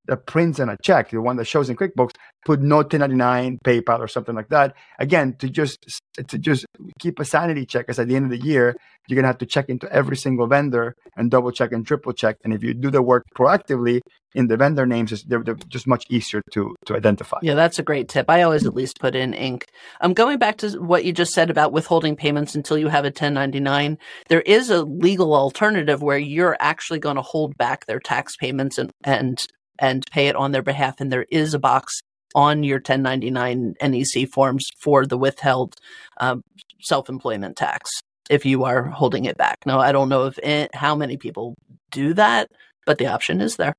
that 0.08 0.26
prints 0.26 0.58
in 0.58 0.68
a 0.68 0.76
check, 0.82 1.10
the 1.10 1.20
one 1.20 1.36
that 1.36 1.44
shows 1.44 1.70
in 1.70 1.76
QuickBooks, 1.76 2.12
put 2.44 2.60
no 2.60 2.76
1099 2.78 3.58
PayPal 3.64 4.00
or 4.00 4.08
something 4.08 4.34
like 4.34 4.48
that. 4.48 4.74
Again, 4.98 5.34
to 5.38 5.48
just 5.48 5.78
to 6.26 6.38
just 6.38 6.66
keep 6.98 7.20
a 7.20 7.24
sanity 7.24 7.66
check, 7.66 7.86
because 7.86 7.98
at 7.98 8.08
the 8.08 8.16
end 8.16 8.24
of 8.24 8.30
the 8.30 8.44
year, 8.44 8.74
you're 9.06 9.16
gonna 9.16 9.28
have 9.28 9.38
to 9.38 9.46
check 9.46 9.68
into 9.68 9.90
every 9.92 10.16
single 10.16 10.46
vendor 10.46 10.96
and 11.16 11.30
double 11.30 11.52
check 11.52 11.72
and 11.72 11.86
triple 11.86 12.12
check. 12.12 12.36
And 12.42 12.52
if 12.52 12.62
you 12.62 12.74
do 12.74 12.90
the 12.90 13.02
work 13.02 13.24
proactively 13.36 14.00
in 14.34 14.48
the 14.48 14.56
vendor 14.56 14.86
names, 14.86 15.24
they're, 15.24 15.42
they're 15.42 15.54
just 15.68 15.86
much 15.86 16.04
easier 16.08 16.40
to 16.52 16.74
to 16.86 16.96
identify. 16.96 17.38
Yeah, 17.42 17.54
that's 17.54 17.78
a 17.78 17.82
great 17.82 18.08
tip. 18.08 18.30
I 18.30 18.42
always 18.42 18.66
at 18.66 18.74
least 18.74 18.98
put 19.00 19.14
in 19.14 19.32
Inc. 19.32 19.64
I'm 20.00 20.10
um, 20.10 20.14
going 20.14 20.38
back 20.38 20.56
to 20.58 20.70
what 20.80 21.04
you 21.04 21.12
just 21.12 21.34
said 21.34 21.50
about 21.50 21.72
withholding 21.72 22.16
payments 22.16 22.54
until 22.54 22.78
you 22.78 22.88
have 22.88 23.04
a 23.04 23.08
1099. 23.08 23.98
There 24.28 24.40
is 24.40 24.70
a 24.70 24.84
legal 24.84 25.34
alternative 25.34 26.02
where 26.02 26.18
you're 26.18 26.56
actually 26.60 26.98
going 26.98 27.16
to 27.16 27.22
hold 27.22 27.58
back 27.58 27.84
their 27.86 28.00
tax 28.00 28.36
payments 28.36 28.78
and 28.78 28.90
and 29.04 29.46
and 29.78 30.04
pay 30.10 30.28
it 30.28 30.36
on 30.36 30.52
their 30.52 30.62
behalf. 30.62 31.00
And 31.00 31.12
there 31.12 31.26
is 31.30 31.54
a 31.54 31.58
box 31.58 32.00
on 32.34 32.62
your 32.62 32.78
1099 32.78 33.74
NEC 33.80 34.28
forms 34.28 34.66
for 34.78 35.06
the 35.06 35.18
withheld 35.18 35.74
um, 36.18 36.42
self 36.80 37.08
employment 37.08 37.56
tax 37.56 37.90
if 38.30 38.44
you 38.44 38.64
are 38.64 38.84
holding 38.84 39.24
it 39.24 39.36
back. 39.36 39.64
Now, 39.64 39.80
I 39.80 39.92
don't 39.92 40.08
know 40.08 40.26
if 40.26 40.38
it, 40.38 40.74
how 40.74 40.94
many 40.94 41.16
people 41.16 41.54
do 41.90 42.14
that, 42.14 42.50
but 42.84 42.98
the 42.98 43.06
option 43.06 43.40
is 43.40 43.56
there. 43.56 43.74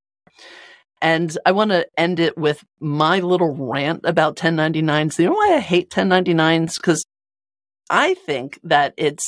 And 1.01 1.37
I 1.45 1.53
want 1.53 1.71
to 1.71 1.87
end 1.97 2.19
it 2.19 2.37
with 2.37 2.63
my 2.79 3.19
little 3.19 3.55
rant 3.55 4.01
about 4.03 4.35
1099s. 4.35 5.17
You 5.17 5.27
know 5.27 5.33
why 5.33 5.55
I 5.55 5.59
hate 5.59 5.89
1099s? 5.89 6.75
Because 6.75 7.05
I 7.89 8.15
think 8.15 8.59
that 8.63 8.93
it's 8.97 9.23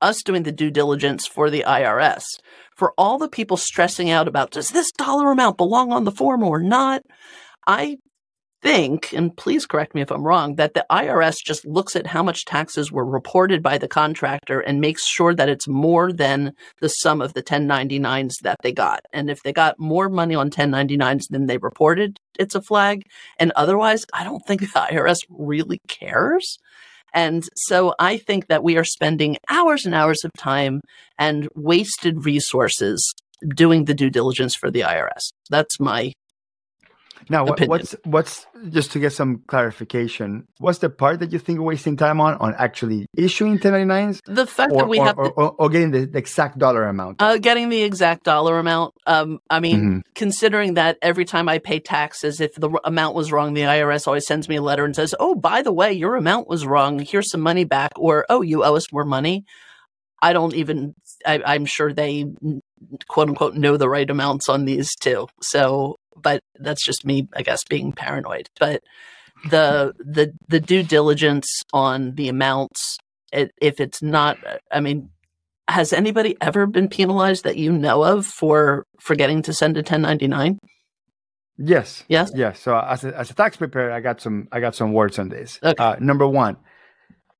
us 0.00 0.22
doing 0.22 0.42
the 0.42 0.52
due 0.52 0.70
diligence 0.70 1.26
for 1.26 1.50
the 1.50 1.64
IRS. 1.66 2.24
For 2.76 2.92
all 2.96 3.18
the 3.18 3.28
people 3.28 3.56
stressing 3.56 4.10
out 4.10 4.28
about 4.28 4.50
does 4.50 4.70
this 4.70 4.90
dollar 4.92 5.30
amount 5.30 5.56
belong 5.56 5.92
on 5.92 6.04
the 6.04 6.12
form 6.12 6.42
or 6.42 6.60
not, 6.60 7.02
I 7.66 7.96
think, 8.62 9.12
and 9.12 9.36
please 9.36 9.66
correct 9.66 9.94
me 9.94 10.02
if 10.02 10.10
I'm 10.10 10.26
wrong, 10.26 10.56
that 10.56 10.74
the 10.74 10.84
IRS 10.90 11.36
just 11.44 11.66
looks 11.66 11.96
at 11.96 12.06
how 12.06 12.22
much 12.22 12.44
taxes 12.44 12.92
were 12.92 13.04
reported 13.04 13.62
by 13.62 13.78
the 13.78 13.88
contractor 13.88 14.60
and 14.60 14.80
makes 14.80 15.06
sure 15.06 15.34
that 15.34 15.48
it's 15.48 15.68
more 15.68 16.12
than 16.12 16.52
the 16.80 16.88
sum 16.88 17.20
of 17.20 17.34
the 17.34 17.42
1099s 17.42 18.34
that 18.42 18.58
they 18.62 18.72
got. 18.72 19.00
And 19.12 19.30
if 19.30 19.42
they 19.42 19.52
got 19.52 19.78
more 19.78 20.08
money 20.08 20.34
on 20.34 20.50
1099s 20.50 21.28
than 21.30 21.46
they 21.46 21.58
reported, 21.58 22.18
it's 22.38 22.54
a 22.54 22.62
flag. 22.62 23.02
And 23.38 23.52
otherwise, 23.56 24.04
I 24.12 24.24
don't 24.24 24.44
think 24.46 24.60
the 24.60 24.66
IRS 24.66 25.18
really 25.30 25.80
cares. 25.88 26.58
And 27.14 27.48
so 27.56 27.94
I 27.98 28.16
think 28.16 28.48
that 28.48 28.62
we 28.62 28.76
are 28.76 28.84
spending 28.84 29.36
hours 29.48 29.84
and 29.84 29.94
hours 29.94 30.24
of 30.24 30.32
time 30.36 30.80
and 31.18 31.48
wasted 31.54 32.24
resources 32.24 33.14
doing 33.54 33.84
the 33.84 33.94
due 33.94 34.10
diligence 34.10 34.54
for 34.54 34.70
the 34.70 34.80
IRS. 34.80 35.32
That's 35.48 35.80
my 35.80 36.12
now, 37.30 37.44
what, 37.44 37.60
what's 37.68 37.94
what's 38.02 38.44
just 38.70 38.90
to 38.92 38.98
get 38.98 39.12
some 39.12 39.44
clarification? 39.46 40.48
What's 40.58 40.78
the 40.78 40.90
part 40.90 41.20
that 41.20 41.32
you 41.32 41.38
think 41.38 41.60
we're 41.60 41.66
wasting 41.66 41.96
time 41.96 42.20
on 42.20 42.34
on 42.34 42.54
actually 42.58 43.06
issuing 43.16 43.60
1099s? 43.60 44.20
The 44.26 44.46
fact 44.46 44.72
or, 44.72 44.78
that 44.78 44.88
we 44.88 44.98
or, 44.98 45.04
have 45.04 45.16
or, 45.16 45.30
or, 45.30 45.50
or 45.52 45.68
getting 45.68 45.92
the, 45.92 46.06
the, 46.06 46.18
exact 46.18 46.58
dollar 46.58 46.88
amount. 46.88 47.22
Uh, 47.22 47.38
getting 47.38 47.68
the 47.68 47.82
exact 47.82 48.24
dollar 48.24 48.58
amount. 48.58 48.94
Um, 49.06 49.38
I 49.48 49.60
mean, 49.60 49.78
mm-hmm. 49.78 49.98
considering 50.16 50.74
that 50.74 50.98
every 51.02 51.24
time 51.24 51.48
I 51.48 51.58
pay 51.58 51.78
taxes, 51.78 52.40
if 52.40 52.56
the 52.56 52.68
amount 52.82 53.14
was 53.14 53.30
wrong, 53.30 53.54
the 53.54 53.62
IRS 53.62 54.08
always 54.08 54.26
sends 54.26 54.48
me 54.48 54.56
a 54.56 54.62
letter 54.62 54.84
and 54.84 54.96
says, 54.96 55.14
"Oh, 55.20 55.36
by 55.36 55.62
the 55.62 55.72
way, 55.72 55.92
your 55.92 56.16
amount 56.16 56.48
was 56.48 56.66
wrong. 56.66 56.98
Here's 56.98 57.30
some 57.30 57.42
money 57.42 57.62
back," 57.62 57.92
or 57.96 58.26
"Oh, 58.28 58.42
you 58.42 58.64
owe 58.64 58.74
us 58.74 58.92
more 58.92 59.04
money." 59.04 59.44
I 60.20 60.32
don't 60.32 60.54
even. 60.54 60.96
I, 61.24 61.40
I'm 61.46 61.64
sure 61.64 61.92
they 61.92 62.24
quote 63.08 63.28
unquote 63.28 63.54
know 63.54 63.76
the 63.76 63.88
right 63.88 64.10
amounts 64.10 64.48
on 64.48 64.64
these 64.64 64.96
too. 64.96 65.28
So 65.40 65.99
but 66.16 66.40
that's 66.56 66.84
just 66.84 67.04
me, 67.04 67.28
I 67.34 67.42
guess, 67.42 67.64
being 67.64 67.92
paranoid. 67.92 68.48
But 68.58 68.82
the 69.48 69.94
the 69.98 70.32
the 70.48 70.60
due 70.60 70.82
diligence 70.82 71.48
on 71.72 72.14
the 72.14 72.28
amounts, 72.28 72.98
it, 73.32 73.52
if 73.60 73.80
it's 73.80 74.02
not, 74.02 74.38
I 74.70 74.80
mean, 74.80 75.10
has 75.68 75.92
anybody 75.92 76.36
ever 76.40 76.66
been 76.66 76.88
penalized 76.88 77.44
that 77.44 77.56
you 77.56 77.72
know 77.72 78.02
of 78.02 78.26
for 78.26 78.86
forgetting 78.98 79.42
to 79.42 79.52
send 79.52 79.76
a 79.76 79.80
1099? 79.80 80.58
Yes. 81.58 82.04
Yes. 82.08 82.32
Yes. 82.34 82.60
So 82.60 82.78
as 82.78 83.04
a, 83.04 83.16
as 83.16 83.30
a 83.30 83.34
tax 83.34 83.56
preparer, 83.56 83.92
I 83.92 84.00
got 84.00 84.20
some 84.20 84.48
I 84.50 84.60
got 84.60 84.74
some 84.74 84.92
words 84.92 85.18
on 85.18 85.28
this. 85.28 85.58
Okay. 85.62 85.82
Uh, 85.82 85.96
number 86.00 86.26
one, 86.26 86.56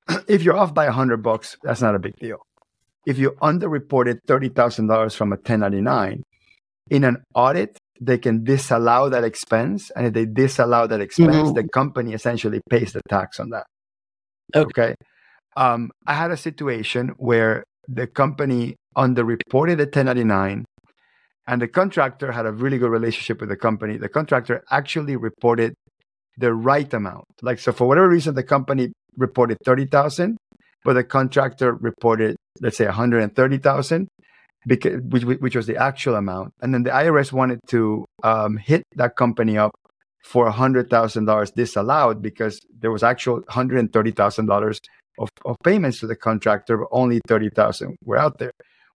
if 0.28 0.42
you're 0.42 0.56
off 0.56 0.74
by 0.74 0.86
a 0.86 0.92
hundred 0.92 1.22
bucks, 1.22 1.56
that's 1.62 1.80
not 1.80 1.94
a 1.94 1.98
big 1.98 2.16
deal. 2.16 2.38
If 3.06 3.18
you 3.18 3.32
underreported 3.42 4.18
thirty 4.26 4.50
thousand 4.50 4.88
dollars 4.88 5.14
from 5.14 5.32
a 5.32 5.36
1099 5.36 6.22
in 6.90 7.04
an 7.04 7.22
audit, 7.34 7.78
they 8.00 8.18
can 8.18 8.42
disallow 8.42 9.08
that 9.10 9.24
expense. 9.24 9.90
And 9.94 10.06
if 10.06 10.14
they 10.14 10.24
disallow 10.24 10.86
that 10.86 11.00
expense, 11.00 11.36
mm-hmm. 11.36 11.54
the 11.54 11.68
company 11.68 12.14
essentially 12.14 12.60
pays 12.68 12.92
the 12.92 13.02
tax 13.08 13.38
on 13.38 13.50
that. 13.50 13.66
Okay. 14.56 14.82
okay? 14.82 14.94
Um, 15.56 15.90
I 16.06 16.14
had 16.14 16.30
a 16.30 16.36
situation 16.36 17.08
where 17.18 17.64
the 17.86 18.06
company 18.06 18.76
underreported 18.96 19.76
the 19.76 19.84
1099 19.84 20.64
and 21.46 21.60
the 21.60 21.68
contractor 21.68 22.32
had 22.32 22.46
a 22.46 22.52
really 22.52 22.78
good 22.78 22.90
relationship 22.90 23.40
with 23.40 23.48
the 23.48 23.56
company. 23.56 23.96
The 23.96 24.08
contractor 24.08 24.62
actually 24.70 25.16
reported 25.16 25.74
the 26.38 26.54
right 26.54 26.92
amount. 26.94 27.24
Like, 27.42 27.58
so 27.58 27.72
for 27.72 27.86
whatever 27.88 28.08
reason, 28.08 28.34
the 28.34 28.44
company 28.44 28.92
reported 29.16 29.58
30,000, 29.64 30.36
but 30.84 30.94
the 30.94 31.04
contractor 31.04 31.74
reported, 31.74 32.36
let's 32.60 32.76
say 32.76 32.86
130,000 32.86 34.08
because 34.66 35.00
which, 35.02 35.24
which 35.24 35.56
was 35.56 35.66
the 35.66 35.76
actual 35.76 36.16
amount, 36.16 36.52
and 36.60 36.74
then 36.74 36.82
the 36.82 36.90
IRS 36.90 37.32
wanted 37.32 37.60
to 37.68 38.04
um, 38.22 38.56
hit 38.56 38.82
that 38.96 39.16
company 39.16 39.56
up 39.56 39.72
for 40.22 40.46
a 40.46 40.52
hundred 40.52 40.90
thousand 40.90 41.24
dollars 41.24 41.50
disallowed 41.50 42.22
because 42.22 42.60
there 42.78 42.90
was 42.90 43.02
actual 43.02 43.42
hundred 43.48 43.78
and 43.78 43.92
thirty 43.92 44.10
thousand 44.10 44.46
dollars 44.46 44.80
of, 45.18 45.28
payments 45.64 46.00
to 46.00 46.06
the 46.06 46.16
contractor, 46.16 46.78
but 46.78 46.88
only 46.92 47.20
thirty 47.26 47.50
thousand 47.50 47.96
were 48.04 48.18
out 48.18 48.38
there. 48.38 48.52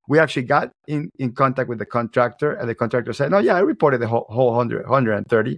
We 0.08 0.20
actually 0.20 0.44
got 0.44 0.70
in, 0.88 1.10
in 1.18 1.34
contact 1.34 1.68
with 1.68 1.80
the 1.80 1.86
contractor, 1.86 2.54
and 2.54 2.70
the 2.70 2.76
contractor 2.76 3.14
said, 3.14 3.32
"No, 3.32 3.40
yeah, 3.40 3.56
I 3.56 3.60
reported 3.60 4.02
the 4.02 4.08
whole, 4.08 4.28
whole 4.30 4.48
100, 4.50 4.84
130." 4.84 5.58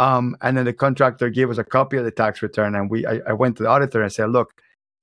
Um, 0.00 0.36
and 0.40 0.56
then 0.56 0.64
the 0.64 0.72
contractor 0.72 1.28
gave 1.28 1.50
us 1.50 1.58
a 1.58 1.64
copy 1.64 1.98
of 1.98 2.04
the 2.04 2.10
tax 2.10 2.42
return, 2.42 2.74
and 2.74 2.90
we 2.90 3.06
I, 3.06 3.20
I 3.28 3.32
went 3.34 3.56
to 3.58 3.62
the 3.62 3.68
auditor 3.68 4.02
and 4.02 4.10
said, 4.10 4.30
"Look, 4.30 4.50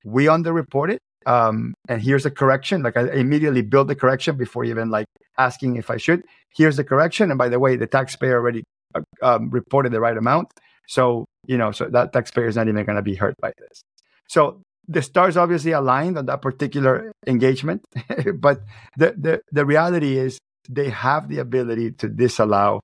we 0.04 0.26
underreported 0.26 0.98
um, 1.26 1.74
and 1.88 2.02
here's 2.02 2.26
a 2.26 2.32
correction. 2.32 2.84
Like 2.84 2.98
I 2.98 3.10
immediately 3.12 3.62
build 3.62 3.88
the 3.88 3.96
correction 3.96 4.38
before 4.38 4.64
even 4.64 4.90
like 4.90 5.06
asking 5.38 5.76
if 5.76 5.90
I 5.90 5.98
should. 5.98 6.24
Here's 6.56 6.78
the 6.78 6.84
correction. 6.84 7.32
And 7.32 7.38
by 7.38 7.50
the 7.50 7.60
way, 7.60 7.76
the 7.76 7.88
taxpayer 7.88 8.36
already 8.36 8.64
uh, 8.96 9.02
um, 9.22 9.50
reported 9.50 9.92
the 9.92 10.00
right 10.00 10.18
amount. 10.18 10.50
So, 10.88 11.26
you 11.46 11.58
know, 11.58 11.72
so 11.72 11.88
that 11.90 12.14
taxpayer 12.14 12.48
is 12.48 12.56
not 12.56 12.68
even 12.68 12.86
going 12.86 12.96
to 12.96 13.02
be 13.02 13.16
hurt 13.16 13.36
by 13.42 13.54
this. 13.58 13.82
So 14.28 14.62
the 14.88 15.02
stars 15.02 15.38
obviously 15.38 15.72
aligned 15.72 16.18
on 16.18 16.26
that 16.26 16.42
particular 16.42 17.12
engagement. 17.28 17.86
but 18.36 18.62
the, 18.98 19.14
the, 19.18 19.42
the 19.52 19.66
reality 19.66 20.18
is 20.18 20.40
they 20.70 20.90
have 20.90 21.30
the 21.30 21.40
ability 21.40 21.92
to 21.92 22.10
disallow 22.10 22.82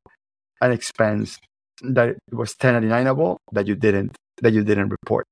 an 0.62 0.72
expense 0.72 1.38
that 1.82 2.18
was 2.32 2.56
1099able 2.56 3.38
that 3.52 3.68
you 3.68 3.76
didn't 3.76 4.16
that 4.42 4.54
you 4.54 4.64
didn't 4.64 4.90
report 4.90 5.26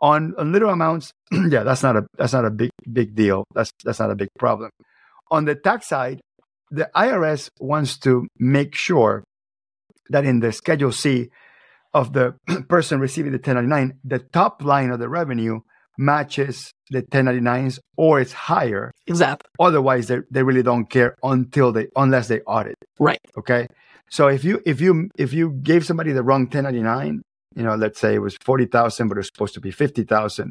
on, 0.00 0.34
on 0.38 0.52
little 0.52 0.70
amounts, 0.70 1.12
yeah, 1.32 1.62
that's 1.62 1.82
not 1.82 1.96
a 1.96 2.06
that's 2.16 2.32
not 2.32 2.44
a 2.44 2.50
big 2.50 2.70
big 2.90 3.14
deal. 3.14 3.44
That's 3.54 3.70
that's 3.84 4.00
not 4.00 4.10
a 4.10 4.14
big 4.14 4.28
problem. 4.38 4.70
On 5.30 5.44
the 5.44 5.54
tax 5.54 5.88
side, 5.88 6.20
the 6.70 6.90
IRS 6.94 7.50
wants 7.60 7.98
to 8.00 8.26
make 8.38 8.74
sure 8.74 9.24
that 10.10 10.24
in 10.24 10.40
the 10.40 10.52
Schedule 10.52 10.92
C 10.92 11.28
of 11.92 12.12
the 12.12 12.34
person 12.68 13.00
receiving 13.00 13.32
the 13.32 13.38
1099, 13.38 13.98
the 14.04 14.18
top 14.18 14.62
line 14.62 14.90
of 14.90 14.98
the 14.98 15.08
revenue 15.08 15.60
matches 15.98 16.72
the 16.90 17.02
1099s 17.02 17.80
or 17.96 18.20
it's 18.20 18.32
higher. 18.32 18.92
Exactly. 19.06 19.48
Otherwise, 19.58 20.06
they, 20.06 20.18
they 20.30 20.42
really 20.42 20.62
don't 20.62 20.88
care 20.88 21.16
until 21.22 21.72
they 21.72 21.88
unless 21.96 22.28
they 22.28 22.40
audit. 22.42 22.76
Right. 22.98 23.20
Okay. 23.36 23.66
So 24.08 24.28
if 24.28 24.44
you 24.44 24.62
if 24.64 24.80
you 24.80 25.10
if 25.18 25.32
you 25.32 25.50
gave 25.50 25.84
somebody 25.84 26.12
the 26.12 26.22
wrong 26.22 26.42
1099 26.42 27.22
you 27.58 27.64
know, 27.64 27.74
let's 27.74 27.98
say 27.98 28.14
it 28.14 28.20
was 28.20 28.36
40,000, 28.44 29.08
but 29.08 29.16
it 29.16 29.18
was 29.18 29.26
supposed 29.26 29.54
to 29.54 29.60
be 29.60 29.70
50,000. 29.72 30.50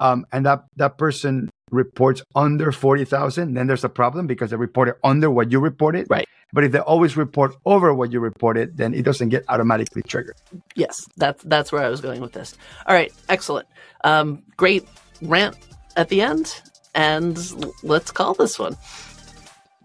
um, 0.00 0.24
and 0.32 0.46
that 0.46 0.64
that 0.76 0.96
person 0.96 1.50
reports 1.70 2.22
under 2.34 2.72
40,000, 2.72 3.54
then 3.54 3.66
there's 3.66 3.84
a 3.84 3.88
problem 3.88 4.26
because 4.26 4.50
they 4.50 4.56
reported 4.56 4.94
under 5.04 5.28
what 5.30 5.52
you 5.52 5.60
reported. 5.60 6.06
Right. 6.08 6.26
But 6.52 6.64
if 6.64 6.72
they 6.72 6.78
always 6.78 7.16
report 7.16 7.54
over 7.66 7.92
what 7.92 8.10
you 8.12 8.20
reported, 8.20 8.76
then 8.78 8.94
it 8.94 9.04
doesn't 9.04 9.28
get 9.28 9.44
automatically 9.48 10.02
triggered. 10.02 10.36
Yes, 10.74 11.04
that's 11.16 11.42
that's 11.44 11.70
where 11.72 11.82
I 11.82 11.90
was 11.90 12.00
going 12.00 12.22
with 12.22 12.32
this. 12.32 12.56
All 12.86 12.94
right, 12.94 13.12
excellent. 13.28 13.68
Um, 14.04 14.42
great 14.56 14.88
rant 15.20 15.56
at 15.96 16.08
the 16.08 16.22
end, 16.22 16.62
and 16.94 17.36
let's 17.82 18.10
call 18.10 18.32
this 18.34 18.58
one. 18.58 18.76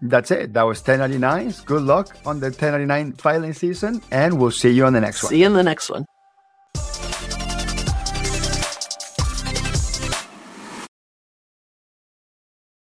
That's 0.00 0.30
it. 0.30 0.54
That 0.54 0.62
was 0.62 0.80
1099s. 0.82 1.64
Good 1.66 1.82
luck 1.82 2.16
on 2.24 2.40
the 2.40 2.46
1099 2.46 3.12
filing 3.14 3.52
season, 3.52 4.00
and 4.10 4.38
we'll 4.38 4.50
see 4.50 4.70
you 4.70 4.86
on 4.86 4.92
the 4.94 5.00
next 5.00 5.22
one. 5.22 5.30
See 5.30 5.40
you 5.40 5.46
in 5.46 5.52
the 5.52 5.62
next 5.62 5.90
one. 5.90 6.06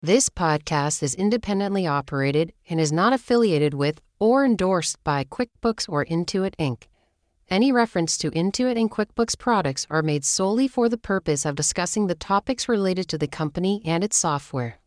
This 0.07 0.28
podcast 0.28 1.02
is 1.02 1.16
independently 1.16 1.84
operated 1.84 2.52
and 2.70 2.80
is 2.80 2.92
not 2.92 3.12
affiliated 3.12 3.74
with 3.74 4.00
or 4.20 4.44
endorsed 4.44 5.02
by 5.02 5.24
QuickBooks 5.24 5.88
or 5.88 6.04
Intuit 6.04 6.54
Inc. 6.61 6.84
Any 7.50 7.72
reference 7.72 8.16
to 8.18 8.30
Intuit 8.30 8.78
and 8.78 8.88
QuickBooks 8.88 9.36
products 9.36 9.84
are 9.90 10.04
made 10.04 10.24
solely 10.24 10.68
for 10.68 10.88
the 10.88 10.96
purpose 10.96 11.44
of 11.44 11.57
discussing 11.57 12.07
the 12.07 12.14
topics 12.14 12.68
related 12.68 13.09
to 13.09 13.18
the 13.18 13.26
company 13.26 13.82
and 13.84 14.04
its 14.04 14.16
software. 14.16 14.78